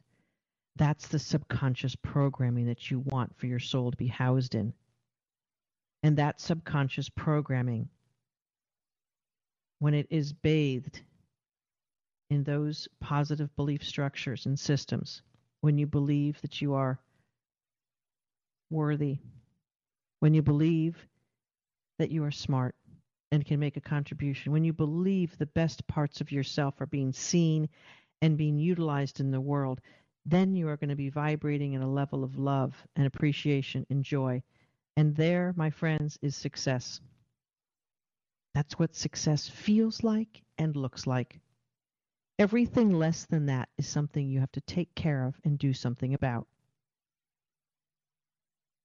That's 0.78 1.08
the 1.08 1.20
subconscious 1.20 1.96
programming 1.96 2.68
that 2.68 2.90
you 2.92 3.00
want 3.00 3.36
for 3.38 3.48
your 3.48 3.60
soul 3.60 3.92
to 3.92 3.98
be 3.98 4.08
housed 4.08 4.56
in. 4.56 4.74
And 6.04 6.18
that 6.18 6.40
subconscious 6.40 7.10
programming, 7.10 7.90
when 9.80 9.94
it 9.94 10.08
is 10.10 10.34
bathed 10.34 11.02
in 12.30 12.44
those 12.44 12.88
positive 13.00 13.56
belief 13.56 13.84
structures 13.84 14.46
and 14.46 14.60
systems, 14.60 15.22
when 15.62 15.78
you 15.78 15.88
believe 15.88 16.40
that 16.42 16.62
you 16.62 16.76
are 16.76 17.00
worthy, 18.70 19.18
when 20.20 20.34
you 20.34 20.42
believe 20.42 21.08
that 22.00 22.12
you 22.12 22.24
are 22.24 22.32
smart 22.32 22.76
and 23.32 23.46
can 23.46 23.60
make 23.60 23.78
a 23.78 23.82
contribution, 23.82 24.52
when 24.52 24.64
you 24.64 24.74
believe 24.74 25.38
the 25.38 25.46
best 25.46 25.86
parts 25.88 26.22
of 26.22 26.32
yourself 26.32 26.80
are 26.80 26.86
being 26.86 27.12
seen 27.12 27.70
and 28.22 28.38
being 28.38 28.58
utilized 28.58 29.20
in 29.20 29.32
the 29.32 29.42
world, 29.42 29.82
then 30.26 30.56
you 30.56 30.68
are 30.68 30.78
going 30.78 30.90
to 30.90 30.96
be 30.96 31.10
vibrating 31.10 31.76
at 31.76 31.82
a 31.82 31.88
level 31.88 32.24
of 32.24 32.38
love 32.38 32.76
and 32.96 33.06
appreciation 33.06 33.86
and 33.90 34.04
joy. 34.04 34.42
And 34.98 35.16
there, 35.16 35.54
my 35.56 35.70
friends, 35.70 36.18
is 36.24 36.36
success. 36.36 37.02
That's 38.56 38.80
what 38.80 38.96
success 38.96 39.48
feels 39.48 40.04
like 40.04 40.42
and 40.58 40.76
looks 40.76 41.06
like. 41.06 41.40
Everything 42.40 42.92
less 42.92 43.26
than 43.26 43.46
that 43.46 43.70
is 43.78 43.88
something 43.88 44.28
you 44.28 44.40
have 44.40 44.52
to 44.54 44.62
take 44.62 44.96
care 44.96 45.24
of 45.26 45.40
and 45.44 45.60
do 45.60 45.72
something 45.72 46.16
about. 46.16 46.48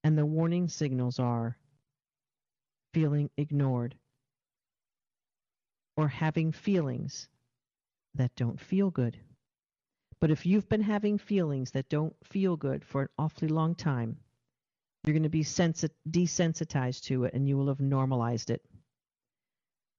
And 0.05 0.19
the 0.19 0.27
warning 0.27 0.69
signals 0.69 1.19
are 1.19 1.57
feeling 2.93 3.31
ignored 3.39 3.95
or 5.97 6.09
having 6.09 6.53
feelings 6.53 7.31
that 8.17 8.37
don't 8.37 8.61
feel 8.61 8.91
good. 8.91 9.17
But 10.21 10.31
if 10.31 10.45
you've 10.45 10.69
been 10.69 10.83
having 10.83 11.17
feelings 11.17 11.71
that 11.71 11.89
don't 11.89 12.15
feel 12.23 12.57
good 12.57 12.85
for 12.85 13.01
an 13.01 13.09
awfully 13.19 13.49
long 13.49 13.75
time, 13.75 14.19
you're 15.05 15.15
going 15.15 15.23
to 15.25 15.29
be 15.29 15.43
sensi- 15.43 15.89
desensitized 16.09 17.03
to 17.05 17.25
it 17.25 17.35
and 17.35 17.49
you 17.49 17.57
will 17.57 17.69
have 17.69 17.81
normalized 17.81 18.51
it. 18.51 18.63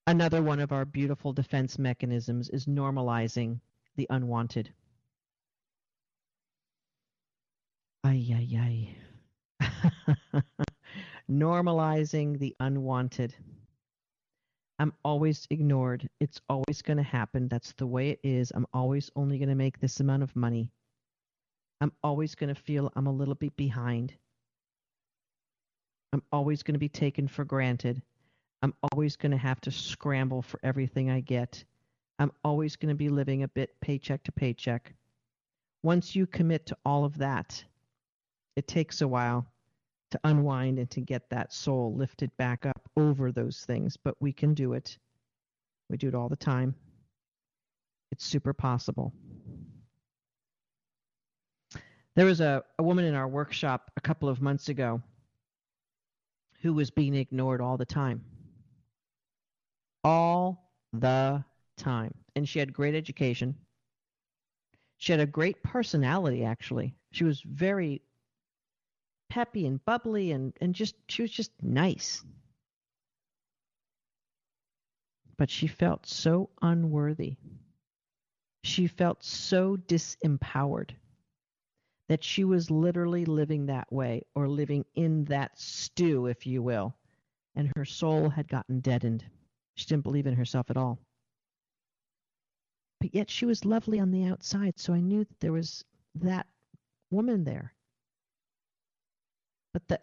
Another 0.07 0.41
one 0.41 0.59
of 0.59 0.71
our 0.71 0.85
beautiful 0.85 1.33
defense 1.33 1.79
mechanisms 1.79 2.49
is 2.49 2.65
normalizing 2.65 3.59
the 3.95 4.07
unwanted. 4.09 4.73
Ay, 8.03 8.27
ay, 8.33 8.93
ay. 9.61 10.41
normalizing 11.31 12.37
the 12.37 12.55
unwanted. 12.59 13.33
I'm 14.79 14.93
always 15.05 15.47
ignored. 15.49 16.09
It's 16.19 16.41
always 16.49 16.81
going 16.81 16.97
to 16.97 17.03
happen. 17.03 17.47
That's 17.47 17.71
the 17.73 17.87
way 17.87 18.09
it 18.09 18.19
is. 18.23 18.51
I'm 18.53 18.67
always 18.73 19.09
only 19.15 19.37
going 19.37 19.49
to 19.49 19.55
make 19.55 19.79
this 19.79 19.99
amount 20.01 20.23
of 20.23 20.35
money. 20.35 20.71
I'm 21.79 21.93
always 22.03 22.35
going 22.35 22.53
to 22.53 22.61
feel 22.61 22.91
I'm 22.95 23.07
a 23.07 23.11
little 23.11 23.35
bit 23.35 23.55
behind. 23.55 24.13
I'm 26.13 26.21
always 26.31 26.61
going 26.61 26.75
to 26.75 26.79
be 26.79 26.89
taken 26.89 27.27
for 27.27 27.43
granted. 27.43 27.99
I'm 28.61 28.75
always 28.91 29.15
going 29.15 29.31
to 29.31 29.37
have 29.37 29.59
to 29.61 29.71
scramble 29.71 30.43
for 30.43 30.59
everything 30.61 31.09
I 31.09 31.21
get. 31.21 31.63
I'm 32.19 32.31
always 32.43 32.75
going 32.75 32.89
to 32.89 32.95
be 32.95 33.09
living 33.09 33.41
a 33.41 33.47
bit 33.47 33.81
paycheck 33.81 34.23
to 34.25 34.31
paycheck. 34.31 34.93
Once 35.81 36.15
you 36.15 36.27
commit 36.27 36.67
to 36.67 36.77
all 36.85 37.03
of 37.03 37.17
that, 37.17 37.63
it 38.55 38.67
takes 38.67 39.01
a 39.01 39.07
while 39.07 39.47
to 40.11 40.19
unwind 40.23 40.77
and 40.77 40.89
to 40.91 41.01
get 41.01 41.27
that 41.31 41.51
soul 41.51 41.95
lifted 41.95 42.29
back 42.37 42.67
up 42.67 42.87
over 42.95 43.31
those 43.31 43.65
things, 43.65 43.97
but 43.97 44.15
we 44.19 44.31
can 44.31 44.53
do 44.53 44.73
it. 44.73 44.99
We 45.89 45.97
do 45.97 46.09
it 46.09 46.15
all 46.15 46.29
the 46.29 46.35
time. 46.35 46.75
It's 48.11 48.23
super 48.23 48.53
possible. 48.53 49.11
There 52.15 52.27
was 52.27 52.39
a, 52.39 52.63
a 52.77 52.83
woman 52.83 53.05
in 53.05 53.15
our 53.15 53.27
workshop 53.27 53.89
a 53.97 54.01
couple 54.01 54.29
of 54.29 54.39
months 54.39 54.69
ago 54.69 55.01
who 56.63 56.73
was 56.73 56.89
being 56.89 57.13
ignored 57.13 57.61
all 57.61 57.77
the 57.77 57.85
time. 57.85 58.23
All 60.03 60.71
the 60.93 61.43
time. 61.77 62.13
And 62.35 62.47
she 62.47 62.59
had 62.59 62.73
great 62.73 62.95
education. 62.95 63.55
She 64.97 65.11
had 65.11 65.19
a 65.19 65.25
great 65.25 65.61
personality, 65.61 66.45
actually. 66.45 66.95
She 67.11 67.25
was 67.25 67.41
very 67.41 68.01
peppy 69.29 69.67
and 69.67 69.83
bubbly 69.83 70.31
and, 70.31 70.53
and 70.61 70.73
just 70.73 70.95
she 71.09 71.21
was 71.21 71.31
just 71.31 71.51
nice. 71.61 72.23
But 75.37 75.49
she 75.49 75.67
felt 75.67 76.05
so 76.05 76.49
unworthy. 76.61 77.35
She 78.63 78.87
felt 78.87 79.23
so 79.23 79.75
disempowered 79.75 80.91
that 82.09 82.23
she 82.23 82.43
was 82.43 82.69
literally 82.69 83.25
living 83.25 83.65
that 83.65 83.91
way 83.91 84.23
or 84.35 84.47
living 84.47 84.85
in 84.95 85.25
that 85.25 85.57
stew, 85.59 86.27
if 86.27 86.45
you 86.45 86.61
will. 86.61 86.95
And 87.55 87.71
her 87.75 87.85
soul 87.85 88.29
had 88.29 88.47
gotten 88.47 88.79
deadened. 88.79 89.23
She 89.75 89.85
didn't 89.85 90.03
believe 90.03 90.27
in 90.27 90.35
herself 90.35 90.69
at 90.69 90.77
all. 90.77 90.99
But 92.99 93.13
yet 93.13 93.29
she 93.29 93.45
was 93.45 93.65
lovely 93.65 93.99
on 93.99 94.11
the 94.11 94.25
outside, 94.25 94.79
so 94.79 94.93
I 94.93 95.01
knew 95.01 95.23
that 95.23 95.39
there 95.39 95.51
was 95.51 95.83
that 96.15 96.47
woman 97.11 97.43
there 97.43 97.73
but 99.73 99.87
the 99.87 99.99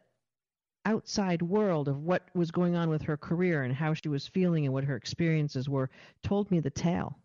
outside 0.84 1.42
world 1.42 1.88
of 1.88 2.03
what 2.03 2.28
was 2.34 2.51
going 2.51 2.74
on 2.74 2.90
with 2.90 3.03
her 3.03 3.16
career 3.16 3.62
and 3.62 3.74
how 3.74 3.94
she 3.94 4.09
was 4.09 4.26
feeling 4.26 4.64
and 4.64 4.74
what 4.74 4.84
her 4.84 4.96
experiences 4.96 5.68
were 5.68 5.90
told 6.22 6.51
me 6.51 6.59
the 6.59 6.70
tale. 6.70 7.16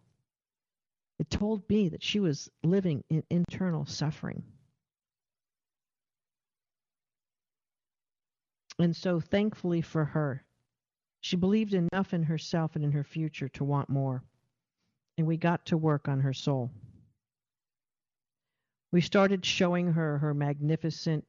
It 1.18 1.30
told 1.30 1.68
me 1.70 1.90
that 1.90 2.04
she 2.04 2.20
was 2.20 2.50
living 2.64 3.04
in 3.10 3.24
internal 3.30 3.86
suffering. 3.86 4.44
And 8.80 8.96
so, 8.96 9.20
thankfully 9.20 9.82
for 9.82 10.06
her, 10.06 10.44
she 11.22 11.36
believed 11.36 11.74
enough 11.74 12.14
in 12.14 12.24
herself 12.24 12.76
and 12.76 12.84
in 12.84 12.92
her 12.92 13.04
future 13.04 13.50
to 13.50 13.64
want 13.64 13.90
more. 13.90 14.24
And 15.18 15.26
we 15.26 15.38
got 15.38 15.66
to 15.68 15.78
work 15.78 16.08
on 16.08 16.20
her 16.20 16.34
soul. 16.34 16.72
We 18.92 19.02
started 19.02 19.46
showing 19.46 19.94
her 19.94 20.18
her 20.20 20.34
magnificent 20.34 21.26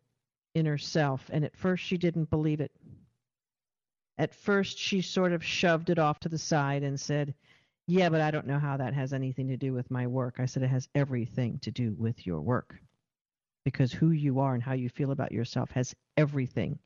inner 0.55 0.79
self, 0.79 1.29
and 1.33 1.45
at 1.45 1.57
first 1.57 1.85
she 1.85 1.97
didn't 1.97 2.31
believe 2.31 2.61
it. 2.61 2.73
At 4.19 4.35
first, 4.35 4.79
she 4.79 5.03
sort 5.03 5.33
of 5.33 5.45
shoved 5.45 5.91
it 5.91 5.99
off 5.99 6.21
to 6.21 6.29
the 6.29 6.39
side 6.39 6.83
and 6.83 6.99
said, 6.99 7.35
Yeah, 7.87 8.09
but 8.09 8.21
I 8.21 8.31
don't 8.31 8.47
know 8.47 8.59
how 8.59 8.77
that 8.79 8.95
has 8.95 9.13
anything 9.13 9.49
to 9.49 9.57
do 9.57 9.73
with 9.73 9.91
my 9.91 10.07
work. 10.07 10.37
I 10.39 10.47
said, 10.47 10.63
It 10.63 10.69
has 10.69 10.89
everything 10.95 11.59
to 11.61 11.71
do 11.71 11.95
with 11.99 12.27
your 12.27 12.41
work. 12.41 12.77
Because 13.65 13.93
who 13.93 14.11
you 14.11 14.41
are 14.41 14.55
and 14.55 14.63
how 14.63 14.73
you 14.73 14.89
feel 14.89 15.11
about 15.11 15.33
yourself 15.33 15.71
has 15.73 15.95
everything, 16.17 16.79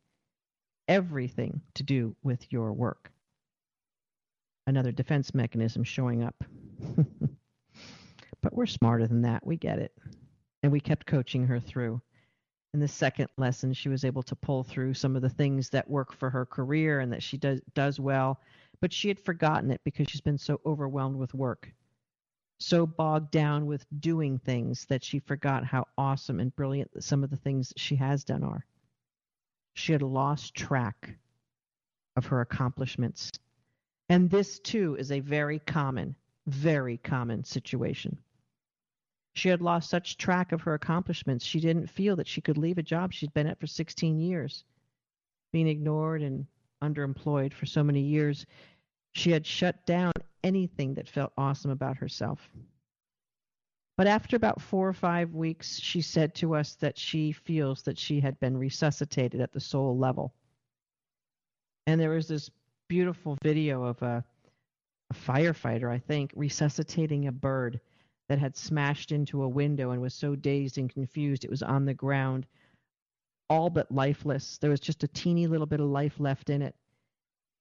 everything 0.91 1.63
to 1.75 1.83
do 1.83 2.15
with 2.23 2.53
your 2.53 2.73
work. 2.73 3.11
Another 4.67 4.93
defense 4.93 5.35
mechanism 5.35 5.85
showing 5.85 6.23
up. 6.23 6.35
but 8.43 8.53
we're 8.53 8.67
smarter 8.67 9.07
than 9.07 9.23
that. 9.23 9.47
We 9.47 9.57
get 9.57 9.79
it. 9.79 9.97
And 10.63 10.71
we 10.71 10.81
kept 10.81 11.07
coaching 11.07 11.47
her 11.47 11.59
through 11.59 12.03
in 12.75 12.81
the 12.81 12.89
second 12.89 13.29
lesson 13.39 13.73
she 13.73 13.89
was 13.89 14.05
able 14.05 14.23
to 14.23 14.37
pull 14.37 14.63
through 14.63 14.95
some 14.95 15.17
of 15.17 15.23
the 15.23 15.29
things 15.29 15.71
that 15.71 15.89
work 15.89 16.13
for 16.13 16.29
her 16.29 16.45
career 16.45 17.01
and 17.01 17.13
that 17.13 17.23
she 17.23 17.37
does 17.37 17.61
does 17.75 17.99
well 17.99 18.39
but 18.81 18.93
she 18.93 19.09
had 19.09 19.19
forgotten 19.19 19.73
it 19.73 19.81
because 19.83 20.07
she's 20.09 20.21
been 20.21 20.39
so 20.39 20.61
overwhelmed 20.65 21.17
with 21.17 21.35
work 21.35 21.73
so 22.61 22.87
bogged 22.87 23.31
down 23.31 23.65
with 23.65 23.87
doing 24.01 24.39
things 24.39 24.85
that 24.87 25.03
she 25.03 25.19
forgot 25.19 25.65
how 25.65 25.87
awesome 25.97 26.39
and 26.39 26.55
brilliant 26.55 26.91
some 27.03 27.25
of 27.25 27.31
the 27.31 27.37
things 27.37 27.73
she 27.77 27.97
has 27.97 28.23
done 28.23 28.45
are. 28.45 28.67
She 29.81 29.93
had 29.93 30.03
lost 30.03 30.55
track 30.55 31.17
of 32.15 32.27
her 32.27 32.43
accomplishments. 32.43 33.31
And 34.11 34.29
this, 34.29 34.59
too, 34.59 34.95
is 34.97 35.11
a 35.11 35.21
very 35.21 35.59
common, 35.59 36.17
very 36.47 36.99
common 36.99 37.45
situation. 37.45 38.19
She 39.33 39.49
had 39.49 39.63
lost 39.63 39.89
such 39.89 40.19
track 40.19 40.53
of 40.53 40.61
her 40.61 40.75
accomplishments, 40.75 41.47
she 41.47 41.61
didn't 41.61 41.87
feel 41.87 42.15
that 42.17 42.29
she 42.29 42.43
could 42.43 42.59
leave 42.59 42.77
a 42.77 42.83
job 42.83 43.15
she'd 43.15 43.33
been 43.33 43.47
at 43.47 43.59
for 43.59 43.67
16 43.67 44.21
years. 44.21 44.65
Being 45.51 45.69
ignored 45.69 46.21
and 46.21 46.47
underemployed 46.83 47.55
for 47.55 47.65
so 47.65 47.83
many 47.83 48.03
years, 48.03 48.45
she 49.13 49.31
had 49.31 49.47
shut 49.47 49.87
down 49.87 50.13
anything 50.45 50.93
that 50.93 51.09
felt 51.09 51.33
awesome 51.39 51.71
about 51.71 51.97
herself. 51.97 52.51
But 54.01 54.07
after 54.07 54.35
about 54.35 54.63
four 54.63 54.89
or 54.89 54.95
five 54.95 55.35
weeks, 55.35 55.79
she 55.79 56.01
said 56.01 56.35
to 56.37 56.55
us 56.55 56.75
that 56.77 56.97
she 56.97 57.33
feels 57.33 57.83
that 57.83 57.99
she 57.99 58.19
had 58.19 58.41
been 58.41 58.57
resuscitated 58.57 59.43
at 59.43 59.53
the 59.53 59.61
soul 59.61 59.99
level. 59.99 60.33
And 61.87 62.01
there 62.01 62.09
was 62.09 62.27
this 62.27 62.51
beautiful 62.89 63.37
video 63.43 63.85
of 63.85 64.01
a, 64.01 64.25
a 65.11 65.15
firefighter, 65.15 65.91
I 65.91 65.99
think, 65.99 66.33
resuscitating 66.35 67.27
a 67.27 67.33
bird 67.33 67.79
that 68.31 68.39
had 68.39 68.57
smashed 68.57 69.13
into 69.13 69.43
a 69.43 69.49
window 69.49 69.91
and 69.91 70.01
was 70.01 70.15
so 70.15 70.35
dazed 70.35 70.79
and 70.79 70.89
confused 70.89 71.45
it 71.45 71.51
was 71.51 71.63
on 71.63 71.85
the 71.85 71.93
ground, 71.93 72.47
all 73.51 73.69
but 73.69 73.93
lifeless. 73.93 74.57
There 74.57 74.71
was 74.71 74.81
just 74.81 75.05
a 75.05 75.09
teeny 75.09 75.47
little 75.47 75.67
bit 75.67 75.81
of 75.81 75.91
life 75.91 76.19
left 76.19 76.49
in 76.49 76.63
it. 76.63 76.75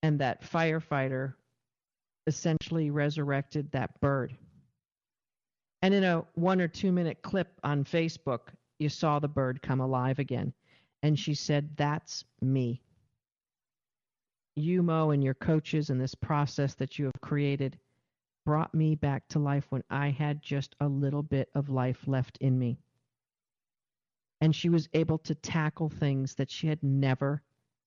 And 0.03 0.19
that 0.19 0.41
firefighter 0.41 1.33
essentially 2.27 2.91
resurrected 2.91 3.73
that 3.73 3.99
bird. 3.99 4.37
And 5.81 5.93
in 5.93 6.03
a 6.03 6.25
one 6.33 6.59
or 6.59 6.67
two 6.67 6.91
minute 6.91 7.21
clip 7.21 7.59
on 7.63 7.85
Facebook, 7.85 8.49
you 8.79 8.89
saw 8.89 9.19
the 9.19 9.27
bird 9.27 9.61
come 9.61 9.79
alive 9.79 10.19
again. 10.19 10.53
And 11.03 11.17
she 11.17 11.33
said, 11.33 11.77
That's 11.77 12.25
me. 12.41 12.81
You, 14.55 14.83
Mo, 14.83 15.11
and 15.11 15.23
your 15.23 15.35
coaches 15.35 15.89
and 15.89 16.01
this 16.01 16.15
process 16.15 16.75
that 16.75 16.99
you 16.99 17.05
have 17.05 17.21
created 17.21 17.77
brought 18.45 18.73
me 18.73 18.95
back 18.95 19.27
to 19.29 19.39
life 19.39 19.65
when 19.69 19.83
I 19.89 20.09
had 20.09 20.41
just 20.41 20.75
a 20.79 20.87
little 20.87 21.23
bit 21.23 21.49
of 21.55 21.69
life 21.69 22.07
left 22.07 22.37
in 22.41 22.57
me. 22.57 22.79
And 24.41 24.55
she 24.55 24.69
was 24.69 24.89
able 24.93 25.17
to 25.19 25.35
tackle 25.35 25.89
things 25.89 26.35
that 26.35 26.49
she 26.49 26.67
had 26.67 26.81
never, 26.81 27.41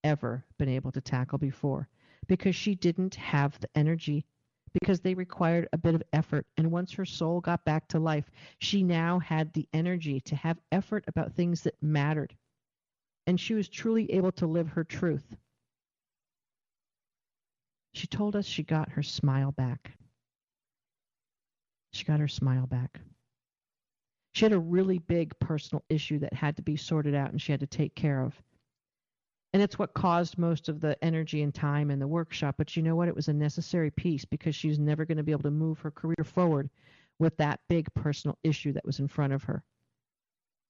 ever 0.05 0.45
been 0.59 0.69
able 0.69 0.93
to 0.93 1.01
tackle 1.01 1.39
before 1.39 1.89
because 2.27 2.55
she 2.55 2.75
didn't 2.75 3.17
have 3.17 3.59
the 3.61 3.69
energy 3.75 4.25
because 4.73 5.01
they 5.01 5.15
required 5.15 5.69
a 5.73 5.79
bit 5.79 5.95
of 5.95 6.03
effort. 6.13 6.47
And 6.57 6.71
once 6.71 6.93
her 6.93 7.05
soul 7.05 7.41
got 7.41 7.65
back 7.65 7.89
to 7.89 7.99
life, 7.99 8.31
she 8.59 8.83
now 8.83 9.19
had 9.19 9.53
the 9.53 9.69
energy 9.73 10.21
to 10.21 10.37
have 10.37 10.61
effort 10.71 11.05
about 11.07 11.33
things 11.33 11.63
that 11.63 11.83
mattered. 11.83 12.35
And 13.27 13.39
she 13.39 13.55
was 13.55 13.69
truly 13.69 14.11
able 14.13 14.33
to 14.33 14.47
live 14.47 14.69
her 14.69 14.85
truth. 14.85 15.37
She 17.95 18.07
told 18.07 18.35
us 18.37 18.47
she 18.47 18.63
got 18.63 18.91
her 18.91 19.03
smile 19.03 19.53
back. 19.53 19.93
She 21.93 22.05
got 22.05 22.21
her 22.21 22.29
smile 22.29 22.67
back. 22.67 23.01
She 24.33 24.47
had 24.47 24.53
a 24.53 24.59
really 24.59 24.99
big 24.99 25.39
personal 25.39 25.85
issue 25.91 26.19
that 26.21 26.33
had 26.33 26.57
to 26.57 26.63
be 26.63 26.77
sorted 26.77 27.15
out 27.15 27.31
and 27.31 27.41
she 27.41 27.53
had 27.53 27.61
to 27.61 27.67
take 27.67 27.95
care 27.95 28.23
of. 28.23 28.35
And 29.53 29.63
it's 29.63 29.79
what 29.79 29.93
caused 29.93 30.39
most 30.39 30.71
of 30.71 30.81
the 30.81 31.03
energy 31.05 31.43
and 31.43 31.55
time 31.55 31.91
in 31.91 31.99
the 31.99 32.07
workshop. 32.07 32.55
But 32.57 32.75
you 32.75 32.83
know 32.83 32.97
what? 32.97 33.09
It 33.09 33.15
was 33.15 33.29
a 33.29 33.35
necessary 33.35 33.91
piece 33.91 34.25
because 34.25 34.55
she's 34.55 34.79
never 34.79 35.05
going 35.05 35.19
to 35.19 35.23
be 35.23 35.33
able 35.33 35.43
to 35.43 35.51
move 35.51 35.79
her 35.81 35.91
career 35.91 36.25
forward 36.25 36.71
with 37.19 37.37
that 37.37 37.61
big 37.69 37.93
personal 37.95 38.39
issue 38.43 38.73
that 38.73 38.87
was 38.87 38.99
in 38.99 39.09
front 39.09 39.35
of 39.35 39.45
her. 39.45 39.63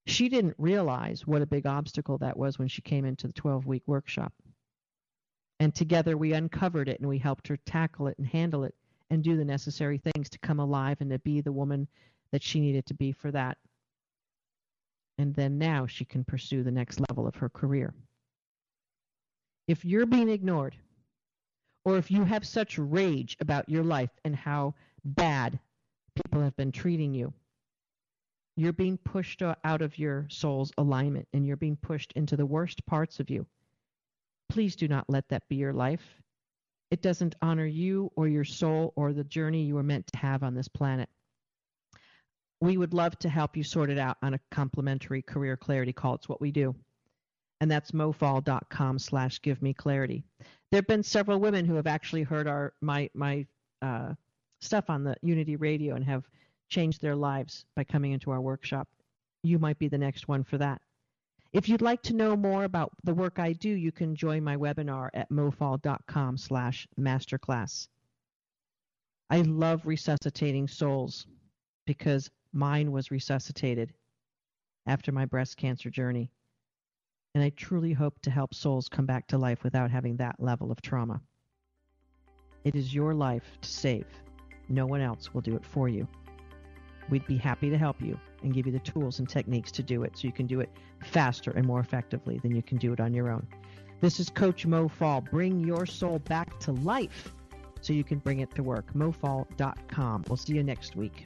She 0.05 0.27
didn't 0.27 0.55
realize 0.57 1.25
what 1.25 1.41
a 1.41 1.45
big 1.45 1.65
obstacle 1.65 2.17
that 2.17 2.37
was 2.37 2.59
when 2.59 2.67
she 2.67 2.81
came 2.81 3.05
into 3.05 3.27
the 3.27 3.33
12 3.33 3.65
week 3.65 3.83
workshop. 3.85 4.33
And 5.61 5.73
together 5.73 6.17
we 6.17 6.33
uncovered 6.33 6.89
it 6.89 6.99
and 6.99 7.07
we 7.07 7.19
helped 7.19 7.47
her 7.47 7.57
tackle 7.65 8.07
it 8.07 8.17
and 8.17 8.27
handle 8.27 8.65
it 8.65 8.75
and 9.09 9.23
do 9.23 9.37
the 9.37 9.45
necessary 9.45 9.97
things 9.97 10.29
to 10.31 10.39
come 10.39 10.59
alive 10.59 10.97
and 10.99 11.09
to 11.11 11.19
be 11.19 11.39
the 11.39 11.53
woman 11.53 11.87
that 12.31 12.43
she 12.43 12.59
needed 12.59 12.85
to 12.87 12.93
be 12.93 13.13
for 13.13 13.31
that. 13.31 13.57
And 15.17 15.33
then 15.33 15.57
now 15.57 15.87
she 15.87 16.03
can 16.03 16.25
pursue 16.25 16.63
the 16.63 16.71
next 16.71 16.99
level 17.09 17.25
of 17.27 17.35
her 17.35 17.47
career 17.47 17.93
if 19.67 19.85
you're 19.85 20.05
being 20.05 20.29
ignored, 20.29 20.75
or 21.85 21.97
if 21.97 22.11
you 22.11 22.23
have 22.23 22.45
such 22.45 22.77
rage 22.77 23.37
about 23.39 23.69
your 23.69 23.83
life 23.83 24.09
and 24.23 24.35
how 24.35 24.73
bad 25.03 25.59
people 26.15 26.41
have 26.41 26.55
been 26.55 26.71
treating 26.71 27.13
you, 27.13 27.33
you're 28.55 28.73
being 28.73 28.97
pushed 28.97 29.41
out 29.41 29.81
of 29.81 29.97
your 29.97 30.27
soul's 30.29 30.71
alignment 30.77 31.27
and 31.33 31.45
you're 31.45 31.57
being 31.57 31.75
pushed 31.75 32.13
into 32.13 32.37
the 32.37 32.45
worst 32.45 32.85
parts 32.85 33.19
of 33.19 33.29
you. 33.29 33.45
Please 34.49 34.75
do 34.75 34.87
not 34.87 35.09
let 35.09 35.27
that 35.29 35.47
be 35.49 35.55
your 35.55 35.73
life. 35.73 36.21
It 36.91 37.01
doesn't 37.01 37.35
honor 37.41 37.65
you 37.65 38.11
or 38.15 38.27
your 38.27 38.43
soul 38.43 38.93
or 38.95 39.13
the 39.13 39.23
journey 39.23 39.63
you 39.63 39.75
were 39.75 39.83
meant 39.83 40.05
to 40.07 40.17
have 40.17 40.43
on 40.43 40.53
this 40.53 40.67
planet. 40.67 41.09
We 42.61 42.77
would 42.77 42.93
love 42.93 43.17
to 43.19 43.29
help 43.29 43.57
you 43.57 43.63
sort 43.63 43.89
it 43.89 43.97
out 43.97 44.17
on 44.21 44.35
a 44.35 44.39
complimentary 44.51 45.23
career 45.23 45.57
clarity 45.57 45.91
call. 45.91 46.15
It's 46.15 46.29
what 46.29 46.39
we 46.39 46.51
do 46.51 46.75
and 47.63 47.71
that's 47.71 47.91
mofall.com 47.91 48.99
slash 48.99 49.41
give 49.41 49.61
me 49.61 49.73
clarity. 49.73 50.25
There 50.69 50.79
have 50.79 50.87
been 50.87 51.01
several 51.01 51.39
women 51.39 51.63
who 51.63 51.75
have 51.75 51.87
actually 51.87 52.23
heard 52.23 52.45
our 52.45 52.73
my 52.81 53.09
my 53.13 53.47
uh, 53.81 54.15
stuff 54.59 54.89
on 54.89 55.05
the 55.05 55.15
Unity 55.21 55.55
Radio 55.55 55.95
and 55.95 56.03
have 56.03 56.27
changed 56.67 57.01
their 57.01 57.15
lives 57.15 57.63
by 57.77 57.85
coming 57.85 58.11
into 58.11 58.31
our 58.31 58.41
workshop. 58.41 58.89
You 59.43 59.59
might 59.59 59.79
be 59.79 59.87
the 59.87 59.97
next 59.97 60.27
one 60.27 60.43
for 60.43 60.57
that. 60.57 60.81
If 61.53 61.69
you'd 61.69 61.81
like 61.81 62.01
to 62.03 62.13
know 62.13 62.35
more 62.35 62.65
about 62.65 62.91
the 63.05 63.13
work 63.13 63.39
I 63.39 63.53
do, 63.53 63.69
you 63.69 63.93
can 63.93 64.13
join 64.13 64.43
my 64.43 64.57
webinar 64.57 65.07
at 65.13 65.29
mofall.com 65.29 66.35
slash 66.35 66.85
masterclass. 66.99 67.87
I 69.29 69.39
love 69.39 69.85
resuscitating 69.85 70.67
souls 70.67 71.27
because 71.85 72.29
mine 72.51 72.91
was 72.91 73.09
resuscitated 73.09 73.93
after 74.85 75.13
my 75.13 75.23
breast 75.23 75.55
cancer 75.55 75.89
journey 75.89 76.29
and 77.33 77.43
I 77.43 77.49
truly 77.49 77.93
hope 77.93 78.19
to 78.21 78.31
help 78.31 78.53
souls 78.53 78.87
come 78.87 79.05
back 79.05 79.27
to 79.27 79.37
life 79.37 79.63
without 79.63 79.89
having 79.89 80.17
that 80.17 80.35
level 80.39 80.71
of 80.71 80.81
trauma. 80.81 81.21
It 82.63 82.75
is 82.75 82.93
your 82.93 83.13
life 83.13 83.57
to 83.61 83.69
save. 83.69 84.07
No 84.69 84.85
one 84.85 85.01
else 85.01 85.33
will 85.33 85.41
do 85.41 85.55
it 85.55 85.65
for 85.65 85.89
you. 85.89 86.07
We'd 87.09 87.25
be 87.25 87.37
happy 87.37 87.69
to 87.69 87.77
help 87.77 88.01
you 88.01 88.17
and 88.43 88.53
give 88.53 88.65
you 88.65 88.71
the 88.71 88.79
tools 88.79 89.19
and 89.19 89.27
techniques 89.27 89.71
to 89.71 89.83
do 89.83 90.03
it 90.03 90.17
so 90.17 90.27
you 90.27 90.33
can 90.33 90.47
do 90.47 90.61
it 90.61 90.69
faster 91.03 91.51
and 91.51 91.65
more 91.65 91.79
effectively 91.79 92.39
than 92.39 92.55
you 92.55 92.61
can 92.61 92.77
do 92.77 92.93
it 92.93 92.99
on 92.99 93.13
your 93.13 93.29
own. 93.29 93.45
This 93.99 94.19
is 94.19 94.29
Coach 94.29 94.65
Mo 94.65 94.87
Fall. 94.87 95.21
Bring 95.21 95.59
your 95.59 95.85
soul 95.85 96.19
back 96.19 96.59
to 96.61 96.71
life 96.71 97.33
so 97.81 97.93
you 97.93 98.03
can 98.03 98.19
bring 98.19 98.39
it 98.39 98.53
to 98.55 98.63
work. 98.63 98.93
MoFall.com. 98.93 100.25
We'll 100.27 100.37
see 100.37 100.53
you 100.53 100.63
next 100.63 100.95
week. 100.95 101.25